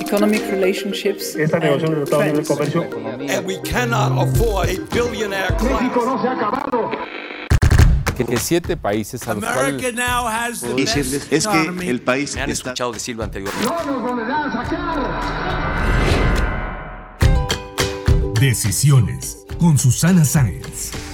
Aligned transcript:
economic 0.00 0.42
relationships. 0.50 1.34
Esta 1.36 1.58
negociación 1.58 2.04
Tratado 2.04 2.22
de 2.22 2.28
Libre 2.28 2.44
Comercio. 2.44 2.82
And 3.28 3.46
we 3.46 3.58
cannot 3.62 4.12
afford 4.18 4.68
a 4.68 4.78
billionaire 4.92 5.54
class. 5.56 5.94
no 5.94 6.22
se 6.22 6.28
ha 6.28 6.32
acabado. 6.32 6.90
que 8.24 8.36
siete 8.38 8.76
países 8.76 9.28
a 9.28 9.34
los 9.34 9.44
America 9.44 9.78
cuales 9.78 9.94
now 9.94 10.26
has 10.26 10.60
the 10.60 10.74
decirles 10.74 11.28
best 11.28 11.32
es 11.32 11.46
que 11.46 11.90
el 11.90 12.00
país 12.00 12.34
Me 12.34 12.42
han 12.42 12.50
está 12.50 12.70
escuchado 12.70 12.92
decirlo 12.92 13.24
anteriormente. 13.24 13.66
No 13.66 13.84
nos 13.84 14.02
volverán 14.02 14.50
a 14.50 14.52
sacar. 14.64 14.96
Decisiones 18.40 19.44
con 19.58 19.78
Susana 19.78 20.24
Sáenz. 20.24 21.05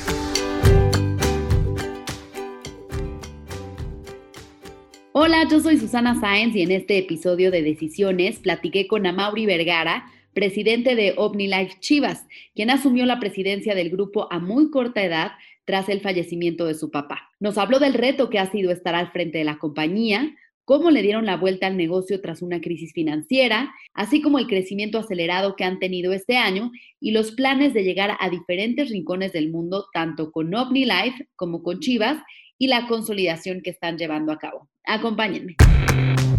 Hola, 5.24 5.46
yo 5.48 5.60
soy 5.60 5.78
Susana 5.78 6.18
Sáenz 6.18 6.56
y 6.56 6.62
en 6.62 6.72
este 6.72 6.98
episodio 6.98 7.52
de 7.52 7.62
Decisiones 7.62 8.40
platiqué 8.40 8.88
con 8.88 9.06
Amaury 9.06 9.46
Vergara, 9.46 10.10
presidente 10.34 10.96
de 10.96 11.14
OmniLife 11.16 11.78
Chivas, 11.78 12.26
quien 12.56 12.70
asumió 12.70 13.06
la 13.06 13.20
presidencia 13.20 13.76
del 13.76 13.90
grupo 13.90 14.26
a 14.32 14.40
muy 14.40 14.72
corta 14.72 15.00
edad 15.00 15.30
tras 15.64 15.88
el 15.88 16.00
fallecimiento 16.00 16.64
de 16.64 16.74
su 16.74 16.90
papá. 16.90 17.30
Nos 17.38 17.56
habló 17.56 17.78
del 17.78 17.94
reto 17.94 18.30
que 18.30 18.40
ha 18.40 18.50
sido 18.50 18.72
estar 18.72 18.96
al 18.96 19.12
frente 19.12 19.38
de 19.38 19.44
la 19.44 19.58
compañía, 19.58 20.34
cómo 20.64 20.90
le 20.90 21.02
dieron 21.02 21.24
la 21.24 21.36
vuelta 21.36 21.68
al 21.68 21.76
negocio 21.76 22.20
tras 22.20 22.42
una 22.42 22.60
crisis 22.60 22.92
financiera, 22.92 23.72
así 23.94 24.22
como 24.22 24.40
el 24.40 24.48
crecimiento 24.48 24.98
acelerado 24.98 25.54
que 25.54 25.62
han 25.62 25.78
tenido 25.78 26.12
este 26.12 26.36
año 26.36 26.72
y 26.98 27.12
los 27.12 27.30
planes 27.30 27.74
de 27.74 27.84
llegar 27.84 28.16
a 28.18 28.28
diferentes 28.28 28.90
rincones 28.90 29.32
del 29.32 29.52
mundo, 29.52 29.86
tanto 29.94 30.32
con 30.32 30.52
OmniLife 30.52 31.28
como 31.36 31.62
con 31.62 31.78
Chivas, 31.78 32.20
y 32.58 32.66
la 32.66 32.88
consolidación 32.88 33.60
que 33.62 33.70
están 33.70 33.98
llevando 33.98 34.32
a 34.32 34.38
cabo. 34.38 34.71
Acompáñenme. 34.84 35.56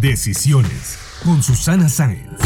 Decisiones 0.02 1.00
con 1.24 1.42
Susana 1.42 1.88
Sáenz. 1.88 2.40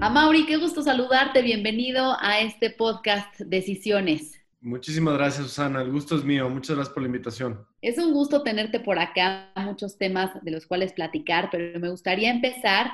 Amaury, 0.00 0.46
qué 0.46 0.56
gusto 0.56 0.82
saludarte. 0.82 1.42
Bienvenido 1.42 2.16
a 2.20 2.40
este 2.40 2.70
podcast 2.70 3.40
Decisiones. 3.40 4.40
Muchísimas 4.60 5.14
gracias, 5.14 5.48
Susana. 5.48 5.82
El 5.82 5.90
gusto 5.90 6.16
es 6.16 6.24
mío. 6.24 6.48
Muchas 6.48 6.76
gracias 6.76 6.94
por 6.94 7.02
la 7.02 7.08
invitación. 7.08 7.66
Es 7.80 7.98
un 7.98 8.12
gusto 8.12 8.42
tenerte 8.42 8.78
por 8.78 9.00
acá, 9.00 9.50
muchos 9.56 9.98
temas 9.98 10.30
de 10.42 10.52
los 10.52 10.66
cuales 10.66 10.92
platicar, 10.92 11.48
pero 11.50 11.78
me 11.80 11.90
gustaría 11.90 12.30
empezar 12.30 12.92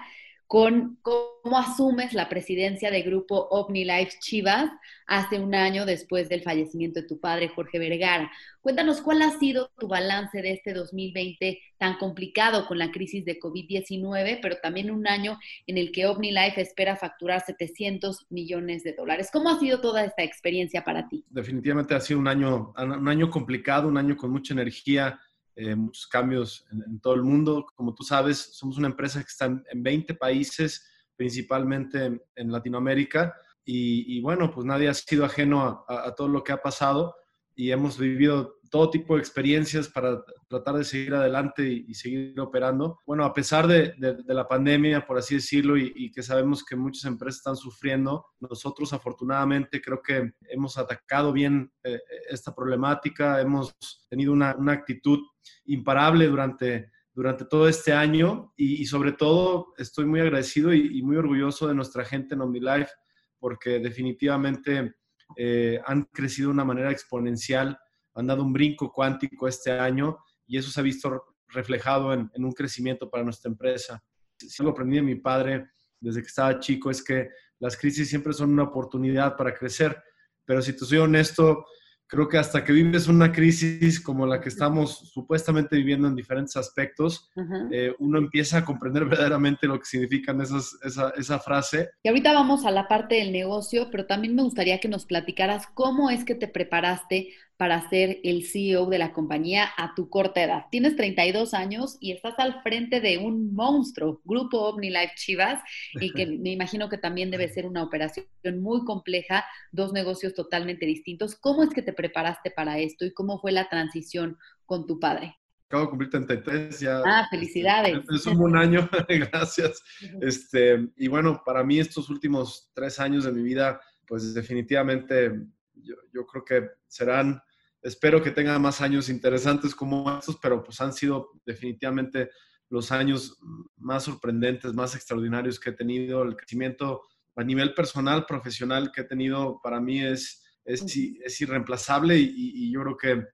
con 0.48 0.96
cómo 1.02 1.58
asumes 1.58 2.14
la 2.14 2.30
presidencia 2.30 2.90
de 2.90 3.02
grupo 3.02 3.48
OmniLife 3.50 4.18
Chivas 4.18 4.70
hace 5.06 5.38
un 5.38 5.54
año 5.54 5.84
después 5.84 6.30
del 6.30 6.42
fallecimiento 6.42 7.02
de 7.02 7.06
tu 7.06 7.20
padre, 7.20 7.48
Jorge 7.48 7.78
Vergara. 7.78 8.32
Cuéntanos 8.62 9.02
cuál 9.02 9.20
ha 9.20 9.38
sido 9.38 9.70
tu 9.78 9.88
balance 9.88 10.40
de 10.40 10.52
este 10.52 10.72
2020 10.72 11.60
tan 11.76 11.98
complicado 11.98 12.66
con 12.66 12.78
la 12.78 12.90
crisis 12.90 13.26
de 13.26 13.38
COVID-19, 13.38 14.38
pero 14.40 14.56
también 14.62 14.90
un 14.90 15.06
año 15.06 15.38
en 15.66 15.76
el 15.76 15.92
que 15.92 16.06
OmniLife 16.06 16.62
espera 16.62 16.96
facturar 16.96 17.42
700 17.44 18.26
millones 18.30 18.82
de 18.84 18.94
dólares. 18.94 19.28
¿Cómo 19.30 19.50
ha 19.50 19.60
sido 19.60 19.82
toda 19.82 20.02
esta 20.02 20.22
experiencia 20.22 20.82
para 20.82 21.08
ti? 21.10 21.26
Definitivamente 21.28 21.94
ha 21.94 22.00
sido 22.00 22.20
un 22.20 22.28
año, 22.28 22.72
un 22.78 23.08
año 23.08 23.28
complicado, 23.28 23.86
un 23.86 23.98
año 23.98 24.16
con 24.16 24.30
mucha 24.30 24.54
energía, 24.54 25.20
eh, 25.58 25.74
muchos 25.74 26.06
cambios 26.06 26.64
en, 26.70 27.00
todo 27.00 27.14
el 27.14 27.24
mundo. 27.24 27.66
Como 27.74 27.92
tú 27.92 28.04
sabes, 28.04 28.38
somos 28.52 28.78
una 28.78 28.86
empresa 28.86 29.20
que 29.20 29.26
está 29.26 29.46
en, 29.46 29.64
en 29.72 29.82
20 29.82 30.14
países, 30.14 30.88
principalmente 31.16 32.20
en, 32.36 32.52
Latinoamérica. 32.52 33.34
Y, 33.64 34.20
bueno, 34.20 34.52
pues 34.52 34.64
nadie 34.64 34.88
ha 34.88 34.94
sido 34.94 35.24
ajeno 35.24 35.84
a, 35.88 36.14
todo 36.14 36.28
lo 36.28 36.42
que 36.44 36.52
ha 36.52 36.62
pasado 36.62 37.16
y 37.54 37.72
hemos 37.72 37.98
vivido 37.98 38.57
todo 38.70 38.90
tipo 38.90 39.14
de 39.14 39.20
experiencias 39.20 39.88
para 39.88 40.22
tratar 40.48 40.76
de 40.76 40.84
seguir 40.84 41.14
adelante 41.14 41.66
y, 41.66 41.84
y 41.88 41.94
seguir 41.94 42.38
operando. 42.40 42.98
Bueno, 43.06 43.24
a 43.24 43.32
pesar 43.32 43.66
de, 43.66 43.94
de, 43.98 44.14
de 44.22 44.34
la 44.34 44.46
pandemia, 44.46 45.06
por 45.06 45.18
así 45.18 45.36
decirlo, 45.36 45.76
y, 45.76 45.92
y, 45.94 46.10
que 46.10 46.22
sabemos 46.22 46.64
que 46.64 46.76
muchas 46.76 47.04
empresas 47.04 47.38
están 47.38 47.56
sufriendo, 47.56 48.26
nosotros 48.40 48.92
afortunadamente 48.92 49.80
creo 49.80 50.02
que 50.02 50.32
hemos 50.48 50.78
atacado 50.78 51.32
bien 51.32 51.72
eh, 51.82 52.00
esta 52.30 52.54
problemática, 52.54 53.40
hemos 53.40 53.74
tenido 54.08 54.32
una, 54.32 54.54
una 54.56 54.72
actitud 54.72 55.20
imparable 55.66 56.26
durante, 56.26 56.90
durante 57.12 57.44
todo 57.44 57.68
este 57.68 57.92
año 57.92 58.52
y, 58.56 58.82
y, 58.82 58.86
sobre 58.86 59.12
todo 59.12 59.74
estoy 59.78 60.04
muy 60.06 60.20
agradecido 60.20 60.72
y, 60.72 60.98
y, 60.98 61.02
muy 61.02 61.16
orgulloso 61.16 61.68
de 61.68 61.74
nuestra 61.74 62.04
gente 62.04 62.34
en 62.34 62.42
OmniLife 62.42 62.90
porque 63.38 63.78
definitivamente 63.78 64.94
eh, 65.36 65.80
han 65.86 66.04
crecido 66.04 66.48
de 66.48 66.54
una 66.54 66.64
manera 66.64 66.90
exponencial, 66.90 67.78
han 68.18 68.26
dado 68.26 68.42
un 68.42 68.52
brinco 68.52 68.92
cuántico 68.92 69.46
este 69.46 69.70
año 69.70 70.18
y 70.46 70.58
eso 70.58 70.70
se 70.70 70.80
ha 70.80 70.82
visto 70.82 71.36
reflejado 71.48 72.12
en, 72.12 72.30
en 72.34 72.44
un 72.44 72.52
crecimiento 72.52 73.08
para 73.08 73.24
nuestra 73.24 73.50
empresa. 73.50 74.02
Si 74.36 74.60
algo 74.60 74.72
aprendí 74.72 74.96
de 74.96 75.02
mi 75.02 75.14
padre 75.14 75.68
desde 76.00 76.20
que 76.20 76.26
estaba 76.26 76.58
chico 76.60 76.90
es 76.90 77.02
que 77.02 77.28
las 77.60 77.76
crisis 77.76 78.08
siempre 78.08 78.32
son 78.32 78.52
una 78.52 78.64
oportunidad 78.64 79.36
para 79.36 79.54
crecer, 79.54 79.96
pero 80.44 80.62
si 80.62 80.72
te 80.72 80.84
soy 80.84 80.98
honesto, 80.98 81.64
creo 82.08 82.26
que 82.26 82.38
hasta 82.38 82.64
que 82.64 82.72
vives 82.72 83.06
una 83.06 83.30
crisis 83.30 84.00
como 84.00 84.26
la 84.26 84.40
que 84.40 84.48
estamos 84.48 85.10
supuestamente 85.12 85.76
viviendo 85.76 86.08
en 86.08 86.16
diferentes 86.16 86.56
aspectos, 86.56 87.30
uh 87.36 87.42
-huh. 87.42 87.68
eh, 87.70 87.94
uno 87.98 88.18
empieza 88.18 88.58
a 88.58 88.64
comprender 88.64 89.04
verdaderamente 89.04 89.66
lo 89.66 89.78
que 89.78 89.84
significan 89.84 90.40
esas, 90.40 90.76
esa, 90.82 91.10
esa, 91.10 91.38
frase. 91.38 91.90
Y 92.02 92.08
ahorita 92.08 92.32
vamos 92.32 92.64
a 92.64 92.70
la 92.70 92.88
parte 92.88 93.16
del 93.16 93.30
negocio, 93.30 93.88
pero 93.90 94.06
también 94.06 94.34
me 94.34 94.42
gustaría 94.42 94.80
que 94.80 94.88
nos 94.88 95.04
platicaras 95.04 95.66
cómo 95.74 96.08
es 96.08 96.24
que 96.24 96.34
te 96.34 96.48
preparaste 96.48 97.34
para 97.58 97.88
ser 97.90 98.20
el 98.22 98.46
CEO 98.46 98.86
de 98.86 98.98
la 98.98 99.12
compañía 99.12 99.68
a 99.76 99.92
tu 99.96 100.08
corta 100.08 100.42
edad. 100.42 100.66
Tienes 100.70 100.94
32 100.94 101.54
años 101.54 101.98
y 102.00 102.12
estás 102.12 102.38
al 102.38 102.62
frente 102.62 103.00
de 103.00 103.18
un 103.18 103.52
monstruo, 103.52 104.22
Grupo 104.24 104.60
OmniLife 104.68 105.14
Chivas, 105.16 105.60
y 105.94 106.12
que 106.12 106.24
me 106.40 106.52
imagino 106.52 106.88
que 106.88 106.98
también 106.98 107.32
debe 107.32 107.48
ser 107.48 107.66
una 107.66 107.82
operación 107.82 108.26
muy 108.60 108.84
compleja, 108.84 109.44
dos 109.72 109.92
negocios 109.92 110.34
totalmente 110.34 110.86
distintos. 110.86 111.34
¿Cómo 111.34 111.64
es 111.64 111.70
que 111.70 111.82
te 111.82 111.92
preparaste 111.92 112.52
para 112.52 112.78
esto 112.78 113.04
y 113.04 113.12
cómo 113.12 113.40
fue 113.40 113.50
la 113.50 113.68
transición 113.68 114.38
con 114.64 114.86
tu 114.86 115.00
padre? 115.00 115.36
Acabo 115.66 115.82
de 115.82 115.90
cumplir 115.90 116.10
33 116.10 116.78
ya. 116.78 117.02
Ah, 117.04 117.26
felicidades. 117.28 117.98
Es 118.08 118.24
un 118.26 118.56
año, 118.56 118.88
gracias. 119.08 119.82
Este, 120.20 120.88
y 120.96 121.08
bueno, 121.08 121.42
para 121.44 121.64
mí 121.64 121.80
estos 121.80 122.08
últimos 122.08 122.70
tres 122.72 123.00
años 123.00 123.24
de 123.24 123.32
mi 123.32 123.42
vida, 123.42 123.80
pues 124.06 124.32
definitivamente 124.32 125.32
yo, 125.74 125.96
yo 126.12 126.24
creo 126.24 126.44
que 126.44 126.70
serán 126.86 127.42
espero 127.82 128.22
que 128.22 128.30
tenga 128.30 128.58
más 128.58 128.80
años 128.80 129.08
interesantes 129.08 129.74
como 129.74 130.18
estos, 130.18 130.38
pero 130.42 130.62
pues 130.62 130.80
han 130.80 130.92
sido 130.92 131.30
definitivamente 131.44 132.30
los 132.70 132.92
años 132.92 133.38
más 133.76 134.04
sorprendentes, 134.04 134.74
más 134.74 134.94
extraordinarios 134.94 135.58
que 135.58 135.70
he 135.70 135.72
tenido. 135.72 136.22
El 136.22 136.36
crecimiento 136.36 137.02
a 137.36 137.44
nivel 137.44 137.72
personal, 137.74 138.26
profesional 138.26 138.90
que 138.92 139.02
he 139.02 139.04
tenido 139.04 139.60
para 139.62 139.80
mí 139.80 140.02
es, 140.04 140.44
es, 140.64 140.82
es 140.84 141.40
irreemplazable 141.40 142.16
y, 142.16 142.32
y, 142.36 142.72
yo 142.72 142.82
creo 142.82 142.96
que 142.96 143.26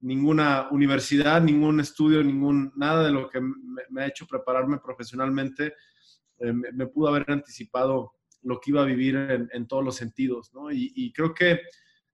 ninguna 0.00 0.68
universidad, 0.70 1.40
ningún 1.40 1.80
estudio, 1.80 2.22
ningún, 2.22 2.72
nada 2.76 3.04
de 3.04 3.12
lo 3.12 3.28
que 3.28 3.40
me, 3.40 3.82
me 3.88 4.02
ha 4.02 4.06
hecho 4.06 4.26
prepararme 4.26 4.78
profesionalmente 4.78 5.74
eh, 6.38 6.52
me, 6.52 6.70
me, 6.72 6.86
pudo 6.86 7.08
haber 7.08 7.24
anticipado 7.30 8.12
lo 8.42 8.60
que 8.60 8.70
iba 8.70 8.82
a 8.82 8.86
vivir 8.86 9.16
en, 9.16 9.48
en 9.52 9.66
todos 9.66 9.82
los 9.82 9.96
sentidos, 9.96 10.52
¿no? 10.52 10.70
Y, 10.70 10.92
y 10.94 11.12
creo 11.12 11.32
que 11.32 11.60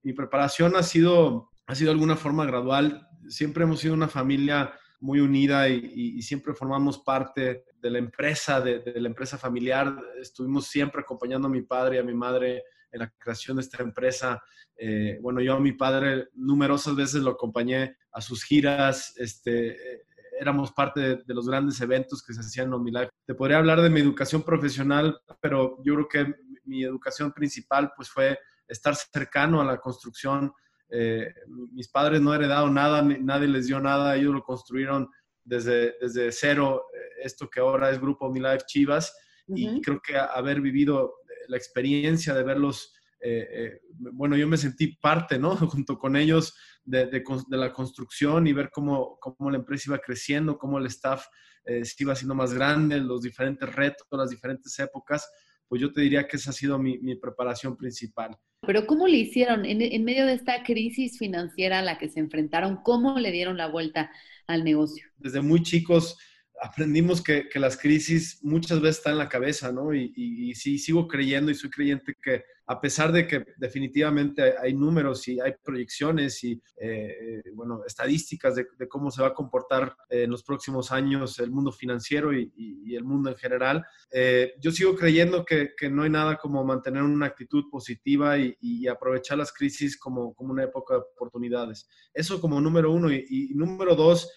mi 0.03 0.13
preparación 0.13 0.77
ha 0.77 0.83
sido 0.83 1.52
ha 1.73 1.75
sido 1.75 1.89
de 1.89 1.95
alguna 1.95 2.17
forma 2.17 2.45
gradual. 2.45 3.09
Siempre 3.29 3.65
hemos 3.65 3.81
sido 3.81 3.95
una 3.95 4.09
familia 4.09 4.75
muy 5.01 5.21
unida 5.21 5.71
y, 5.71 5.77
y, 5.95 6.19
y 6.19 6.23
siempre 6.23 6.53
formamos 6.53 6.99
parte 6.99 7.65
de 7.81 7.91
la 7.91 7.99
empresa, 7.99 8.61
de, 8.61 8.81
de, 8.81 9.01
la 9.01 9.09
empresa 9.09 9.39
familiar. 9.39 9.97
Estuvimos 10.21 10.67
siempre 10.67 11.01
acompañando 11.01 11.49
a 11.49 11.51
mi 11.51 11.63
padre 11.63 11.97
y 11.97 11.99
a 11.99 12.03
mi 12.03 12.13
madre 12.13 12.63
en 12.91 13.01
la 13.01 13.11
creación 13.19 13.57
de 13.57 13.63
esta 13.63 13.83
empresa. 13.83 14.43
Eh, 14.77 15.19
bueno, 15.23 15.41
yo 15.41 15.55
a 15.55 15.61
mi 15.61 15.73
padre 15.73 16.29
numerosas 16.35 16.95
veces 16.95 17.23
lo 17.23 17.31
acompañé 17.31 17.97
a 18.13 18.21
sus 18.21 18.45
giras, 18.45 19.15
este, 19.17 20.05
éramos 20.39 20.73
parte 20.73 21.01
de, 21.01 21.23
de, 21.27 21.35
los 21.35 21.49
grandes 21.49 21.81
eventos 21.81 22.23
que 22.23 22.35
se 22.35 22.41
hacían 22.41 22.67
en 22.67 22.75
OmniLife. 22.75 23.11
Te 23.25 23.35
podría 23.35 23.57
hablar 23.57 23.81
de 23.81 23.89
mi 23.89 24.01
educación 24.01 24.43
profesional, 24.43 25.19
pero 25.41 25.79
yo 25.83 25.95
creo 25.95 26.09
que 26.09 26.35
mi 26.65 26.85
educación 26.85 27.33
principal 27.33 27.93
pues 27.97 28.11
fue 28.11 28.39
estar 28.69 28.95
cercano 28.95 29.63
a 29.63 29.65
la 29.65 29.79
construcción 29.79 30.53
eh, 30.93 31.35
mis 31.73 31.89
padres 31.89 32.21
no 32.21 32.35
heredaron 32.35 32.75
nada, 32.75 33.03
nadie 33.03 33.49
les 33.49 33.67
dio 33.67 33.81
nada, 33.81 34.15
ellos 34.15 34.35
lo 34.35 34.43
construyeron 34.43 35.09
desde, 35.43 35.95
desde 36.01 36.31
cero, 36.31 36.85
eh, 36.95 37.25
esto 37.25 37.49
que 37.49 37.61
ahora 37.61 37.91
es 37.91 38.01
Grupo 38.01 38.27
OmniLife 38.27 38.67
Chivas, 38.67 39.13
uh 39.47 39.55
-huh. 39.55 39.79
y 39.79 39.81
creo 39.81 40.01
que 40.01 40.17
haber 40.17 40.61
vivido 40.61 41.15
la 41.49 41.57
experiencia 41.57 42.35
de 42.35 42.43
verlos, 42.43 42.95
eh, 43.21 43.49
eh, 43.51 43.81
bueno, 44.13 44.37
yo 44.37 44.47
me 44.47 44.57
sentí 44.57 44.97
parte, 44.97 45.39
¿no? 45.39 45.57
Junto 45.81 45.99
con 45.99 46.17
ellos 46.17 46.55
de, 46.85 47.07
de, 47.07 47.23
de, 47.49 47.57
la 47.57 47.73
construcción 47.73 48.47
y 48.47 48.53
ver 48.53 48.71
cómo, 48.71 49.19
cómo 49.21 49.51
la 49.51 49.59
empresa 49.59 49.91
iba 49.91 49.99
creciendo, 49.99 50.59
cómo 50.59 50.79
el 50.79 50.87
staff 50.87 51.27
eh, 51.65 51.85
se 51.85 52.03
iba 52.03 52.13
haciendo 52.13 52.35
más 52.35 52.53
grande, 52.53 52.99
los 52.99 53.23
diferentes 53.23 53.73
retos, 53.75 54.07
las 54.11 54.31
diferentes 54.31 54.77
épocas, 54.79 55.31
pues 55.73 55.81
yo 55.81 55.91
te 55.91 56.03
diría 56.03 56.29
que 56.29 56.37
esa 56.37 56.51
ha 56.51 56.53
sido 56.53 56.79
mi, 56.79 56.99
mi 56.99 57.17
preparación 57.17 57.79
principal. 57.79 58.37
Pero 58.67 58.87
¿cómo 58.87 59.09
le 59.09 59.17
hicieron 59.17 59.65
en, 59.65 59.81
en, 59.81 60.05
medio 60.05 60.27
de 60.27 60.35
esta 60.35 60.65
crisis 60.65 61.17
financiera 61.17 61.79
a 61.79 61.83
la 61.83 61.97
que 61.97 62.11
se 62.11 62.21
enfrentaron? 62.21 62.81
¿Cómo 62.83 63.19
le 63.19 63.33
dieron 63.33 63.57
la 63.57 63.69
vuelta 63.69 64.11
al 64.47 64.65
negocio? 64.65 65.07
Desde 65.17 65.41
muy 65.41 65.63
chicos 65.63 66.19
aprendimos 66.63 67.21
que, 67.21 67.49
que, 67.49 67.59
las 67.59 67.77
crisis 67.77 68.39
muchas 68.43 68.81
veces 68.81 68.99
están 68.99 69.15
en 69.15 69.19
la 69.19 69.29
cabeza, 69.29 69.73
¿no? 69.73 69.93
Y, 69.93 70.13
y, 70.15 70.55
sí, 70.55 70.79
sigo 70.79 71.09
creyendo 71.09 71.51
y 71.51 71.57
soy 71.57 71.71
creyente 71.71 72.15
que 72.23 72.45
a 72.67 72.81
pesar 72.81 73.11
de 73.11 73.27
que 73.27 73.45
definitivamente 73.57 74.55
hay, 74.57 74.73
números 74.73 75.27
y 75.27 75.41
hay 75.41 75.55
proyecciones 75.63 76.43
y, 76.45 76.63
eh, 76.81 77.43
bueno, 77.55 77.83
estadísticas 77.85 78.55
de, 78.55 78.67
de, 78.79 78.89
cómo 78.89 79.11
se 79.11 79.23
va 79.23 79.29
a 79.29 79.35
comportar 79.35 79.97
en 80.09 80.31
los 80.31 80.45
próximos 80.45 80.93
años 80.93 81.41
el 81.41 81.51
mundo 81.51 81.73
financiero 81.73 82.33
y, 82.33 82.53
y 82.57 82.95
el 82.95 83.05
mundo 83.05 83.31
en 83.31 83.37
general, 83.37 83.85
eh, 84.11 84.55
yo 84.61 84.71
sigo 84.71 84.95
creyendo 84.95 85.45
que, 85.45 85.71
que, 85.77 85.91
no 85.91 86.05
hay 86.05 86.11
nada 86.11 86.37
como 86.37 86.65
mantener 86.65 87.03
una 87.03 87.27
actitud 87.27 87.65
positiva 87.71 88.39
y, 88.39 88.87
aprovechar 88.87 89.39
las 89.39 89.53
crisis 89.53 89.97
como, 89.99 90.35
como 90.35 90.53
una 90.53 90.65
época 90.65 90.95
de 90.95 91.01
oportunidades. 91.01 91.89
Eso 92.13 92.41
como 92.41 92.61
número 92.61 92.93
uno. 92.93 93.11
y 93.11 93.51
número 93.55 93.95
dos, 93.95 94.29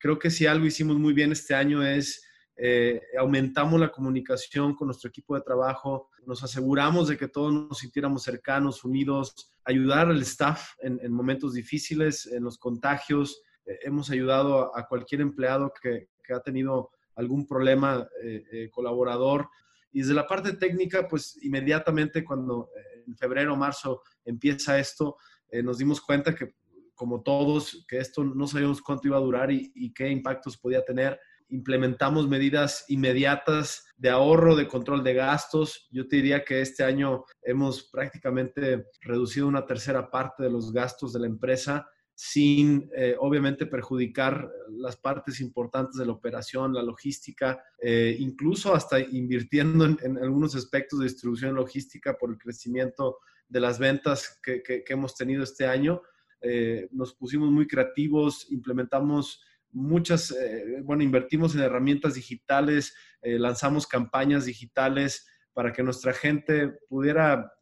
creo 0.00 0.18
que 0.18 0.30
si 0.30 0.46
algo 0.46 0.66
hicimos 0.66 0.98
muy 0.98 1.12
bien 1.12 1.30
este 1.30 1.54
año 1.54 1.84
es 1.84 2.24
eh, 2.62 3.00
aumentamos 3.18 3.80
la 3.80 3.90
comunicación 3.90 4.74
con 4.74 4.88
nuestro 4.88 5.08
equipo 5.08 5.34
de 5.34 5.40
trabajo, 5.40 6.10
nos 6.26 6.42
aseguramos 6.42 7.08
de 7.08 7.16
que 7.16 7.26
todos 7.26 7.52
nos 7.52 7.78
sintiéramos 7.78 8.22
cercanos, 8.22 8.84
unidos, 8.84 9.50
ayudar 9.64 10.08
al 10.08 10.20
staff 10.20 10.74
en, 10.80 11.10
momentos 11.10 11.54
difíciles, 11.54 12.26
en 12.26 12.44
los 12.44 12.58
contagios. 12.58 13.42
Eh, 13.64 13.78
hemos 13.84 14.10
ayudado 14.10 14.76
a, 14.76 14.86
cualquier 14.86 15.22
empleado 15.22 15.72
que, 15.80 16.08
que, 16.22 16.34
ha 16.34 16.40
tenido 16.40 16.90
algún 17.14 17.46
problema 17.46 18.06
eh, 18.22 18.68
colaborador. 18.70 19.48
Y 19.90 20.00
desde 20.00 20.12
la 20.12 20.26
parte 20.26 20.52
técnica, 20.52 21.08
pues 21.08 21.42
inmediatamente 21.42 22.22
cuando 22.22 22.68
en 23.06 23.16
febrero 23.16 23.54
o 23.54 23.56
marzo 23.56 24.02
empieza 24.24 24.78
esto, 24.78 25.16
nos 25.64 25.78
dimos 25.78 26.00
cuenta 26.00 26.32
que 26.32 26.54
como 27.00 27.22
todos, 27.22 27.86
que 27.88 27.96
esto 27.96 28.22
no 28.22 28.46
sabíamos 28.46 28.82
cuánto 28.82 29.08
iba 29.08 29.16
a 29.16 29.20
durar 29.20 29.50
y, 29.50 29.90
qué 29.94 30.10
impactos 30.10 30.58
podía 30.58 30.84
tener. 30.84 31.18
Implementamos 31.48 32.28
medidas 32.28 32.84
inmediatas 32.88 33.86
de 33.96 34.10
ahorro, 34.10 34.54
de 34.54 34.68
control 34.68 35.02
de 35.02 35.14
gastos. 35.14 35.88
Yo 35.90 36.06
te 36.06 36.16
diría 36.16 36.44
que 36.44 36.60
este 36.60 36.84
año 36.84 37.24
hemos 37.40 37.84
prácticamente 37.84 38.84
reducido 39.00 39.48
una 39.48 39.64
tercera 39.64 40.10
parte 40.10 40.42
de 40.42 40.50
los 40.50 40.74
gastos 40.74 41.14
de 41.14 41.20
la 41.20 41.26
empresa 41.26 41.88
sin 42.14 42.90
eh, 42.94 43.16
obviamente 43.18 43.64
perjudicar 43.64 44.52
las 44.68 44.98
partes 44.98 45.40
importantes 45.40 45.96
de 45.96 46.04
la 46.04 46.12
operación, 46.12 46.74
la 46.74 46.82
logística, 46.82 47.64
eh, 47.80 48.14
incluso 48.18 48.74
hasta 48.74 49.00
invirtiendo 49.00 49.86
en, 49.86 50.18
algunos 50.18 50.54
aspectos 50.54 50.98
de 50.98 51.06
distribución 51.06 51.54
logística 51.54 52.18
por 52.18 52.28
el 52.28 52.36
crecimiento 52.36 53.20
de 53.48 53.60
las 53.60 53.78
ventas 53.78 54.38
que 54.42 54.84
hemos 54.86 55.14
tenido 55.14 55.42
este 55.42 55.64
año. 55.64 56.02
Eh, 56.40 56.88
nos 56.92 57.14
pusimos 57.14 57.50
muy 57.50 57.66
creativos, 57.66 58.50
implementamos 58.50 59.42
muchas, 59.72 60.30
eh, 60.32 60.80
bueno, 60.82 61.02
invertimos 61.02 61.54
en 61.54 61.60
herramientas 61.60 62.14
digitales, 62.14 62.94
eh, 63.22 63.38
lanzamos 63.38 63.86
campañas 63.86 64.46
digitales 64.46 65.26
para 65.52 65.72
que 65.72 65.82
nuestra 65.82 66.12
gente 66.12 66.72
pudiera 66.88 67.52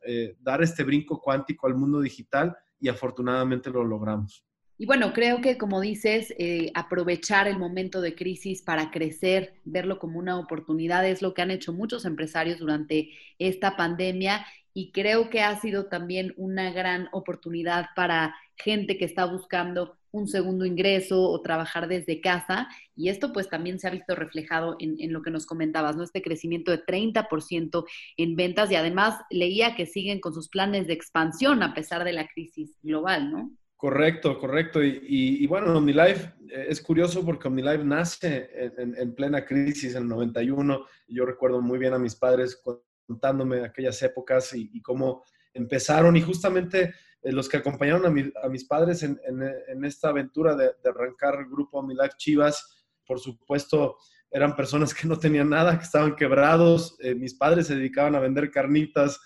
dar 0.40 0.62
este 0.62 0.84
brinco 0.84 1.20
cuántico 1.20 1.66
al 1.66 1.75
mundo 1.75 2.00
digital 2.00 2.56
y 2.78 2.88
afortunadamente 2.88 3.70
lo 3.70 3.82
logramos. 3.82 4.47
Y 4.80 4.86
bueno, 4.86 5.12
creo 5.12 5.40
que 5.40 5.58
como 5.58 5.80
dices, 5.80 6.32
aprovechar 6.72 7.48
el 7.48 7.58
momento 7.58 8.00
de 8.00 8.14
crisis 8.14 8.62
para 8.62 8.92
crecer, 8.92 9.54
verlo 9.64 9.98
como 9.98 10.20
una 10.20 10.38
oportunidad 10.38 11.06
es 11.06 11.20
lo 11.20 11.34
que 11.34 11.42
han 11.42 11.50
hecho 11.50 11.72
muchos 11.72 12.04
empresarios 12.04 12.60
durante 12.60 13.10
esta 13.40 13.76
pandemia 13.76 14.46
y 14.78 14.92
creo 14.92 15.28
que 15.28 15.40
ha 15.40 15.60
sido 15.60 15.86
también 15.86 16.32
una 16.36 16.70
gran 16.70 17.08
oportunidad 17.10 17.86
para 17.96 18.36
gente 18.54 18.96
que 18.96 19.04
está 19.04 19.25
buscando 19.25 19.98
un 20.12 20.28
segundo 20.28 20.64
ingreso 20.64 21.20
o 21.20 21.42
trabajar 21.42 21.88
desde 21.88 22.20
casa. 22.20 22.69
Y 22.94 23.08
esto 23.08 23.32
pues 23.32 23.48
también 23.48 23.80
se 23.80 23.88
ha 23.88 23.90
visto 23.90 24.14
reflejado 24.14 24.76
en, 24.78 25.12
lo 25.12 25.22
que 25.22 25.32
nos 25.32 25.46
comentabas, 25.46 25.96
¿no? 25.96 26.04
Este 26.04 26.22
crecimiento 26.22 26.70
de 26.70 26.84
30% 26.84 27.84
en 28.16 28.36
ventas 28.36 28.70
y 28.70 28.76
además 28.76 29.20
leía 29.30 29.75
que 29.75 29.86
siguen 29.86 30.20
con 30.20 30.32
sus 30.32 30.48
planes 30.48 30.86
de 30.86 30.92
expansión 30.92 31.62
a 31.64 31.75
pesar 31.75 32.04
de 32.04 32.12
la 32.12 32.28
crisis 32.28 32.76
global, 32.80 33.32
¿no? 33.32 33.50
Correcto, 33.78 34.40
correcto. 34.40 34.82
Y, 34.82 34.98
y, 35.08 35.46
bueno, 35.46 35.78
OmniLife 35.78 36.34
eh, 36.50 36.66
es 36.69 36.82
curioso 36.82 37.25
porque 37.25 37.46
OmniLife 37.46 37.84
nace 37.84 38.50
en, 38.76 39.14
plena 39.14 39.44
crisis 39.44 39.94
en 39.94 40.02
el 40.02 40.08
91. 40.08 40.84
Yo 41.06 41.25
recuerdo 41.25 41.62
muy 41.62 41.78
bien 41.78 41.94
a 41.94 41.98
mis 41.98 42.16
padres 42.16 42.60
contándome 43.06 43.64
aquellas 43.64 44.02
épocas 44.02 44.52
y, 44.52 44.82
cómo 44.82 45.22
empezaron 45.54 46.16
y 46.16 46.22
justamente 46.22 46.92
eh, 47.22 47.30
los 47.30 47.48
que 47.48 47.58
acompañaron 47.58 48.04
a, 48.04 48.48
mis 48.48 48.64
padres 48.64 49.04
en, 49.04 49.84
esta 49.84 50.08
aventura 50.08 50.56
de, 50.56 50.72
arrancar 50.84 51.36
el 51.36 51.46
grupo 51.48 51.80
Mi 51.80 51.94
Life 51.94 52.16
Chivas, 52.16 52.84
por 53.06 53.20
supuesto, 53.20 53.96
eran 54.28 54.56
personas 54.56 54.92
que 54.92 55.06
no 55.06 55.20
tenían 55.20 55.50
nada, 55.50 55.78
que 55.78 55.84
estaban 55.84 56.16
quebrados, 56.16 56.96
eh, 56.98 57.14
mis 57.14 57.34
padres 57.34 57.69
se 57.69 57.76
dedicaban 57.76 58.16
a 58.16 58.20
vender 58.20 58.50
carnitas, 58.50 59.20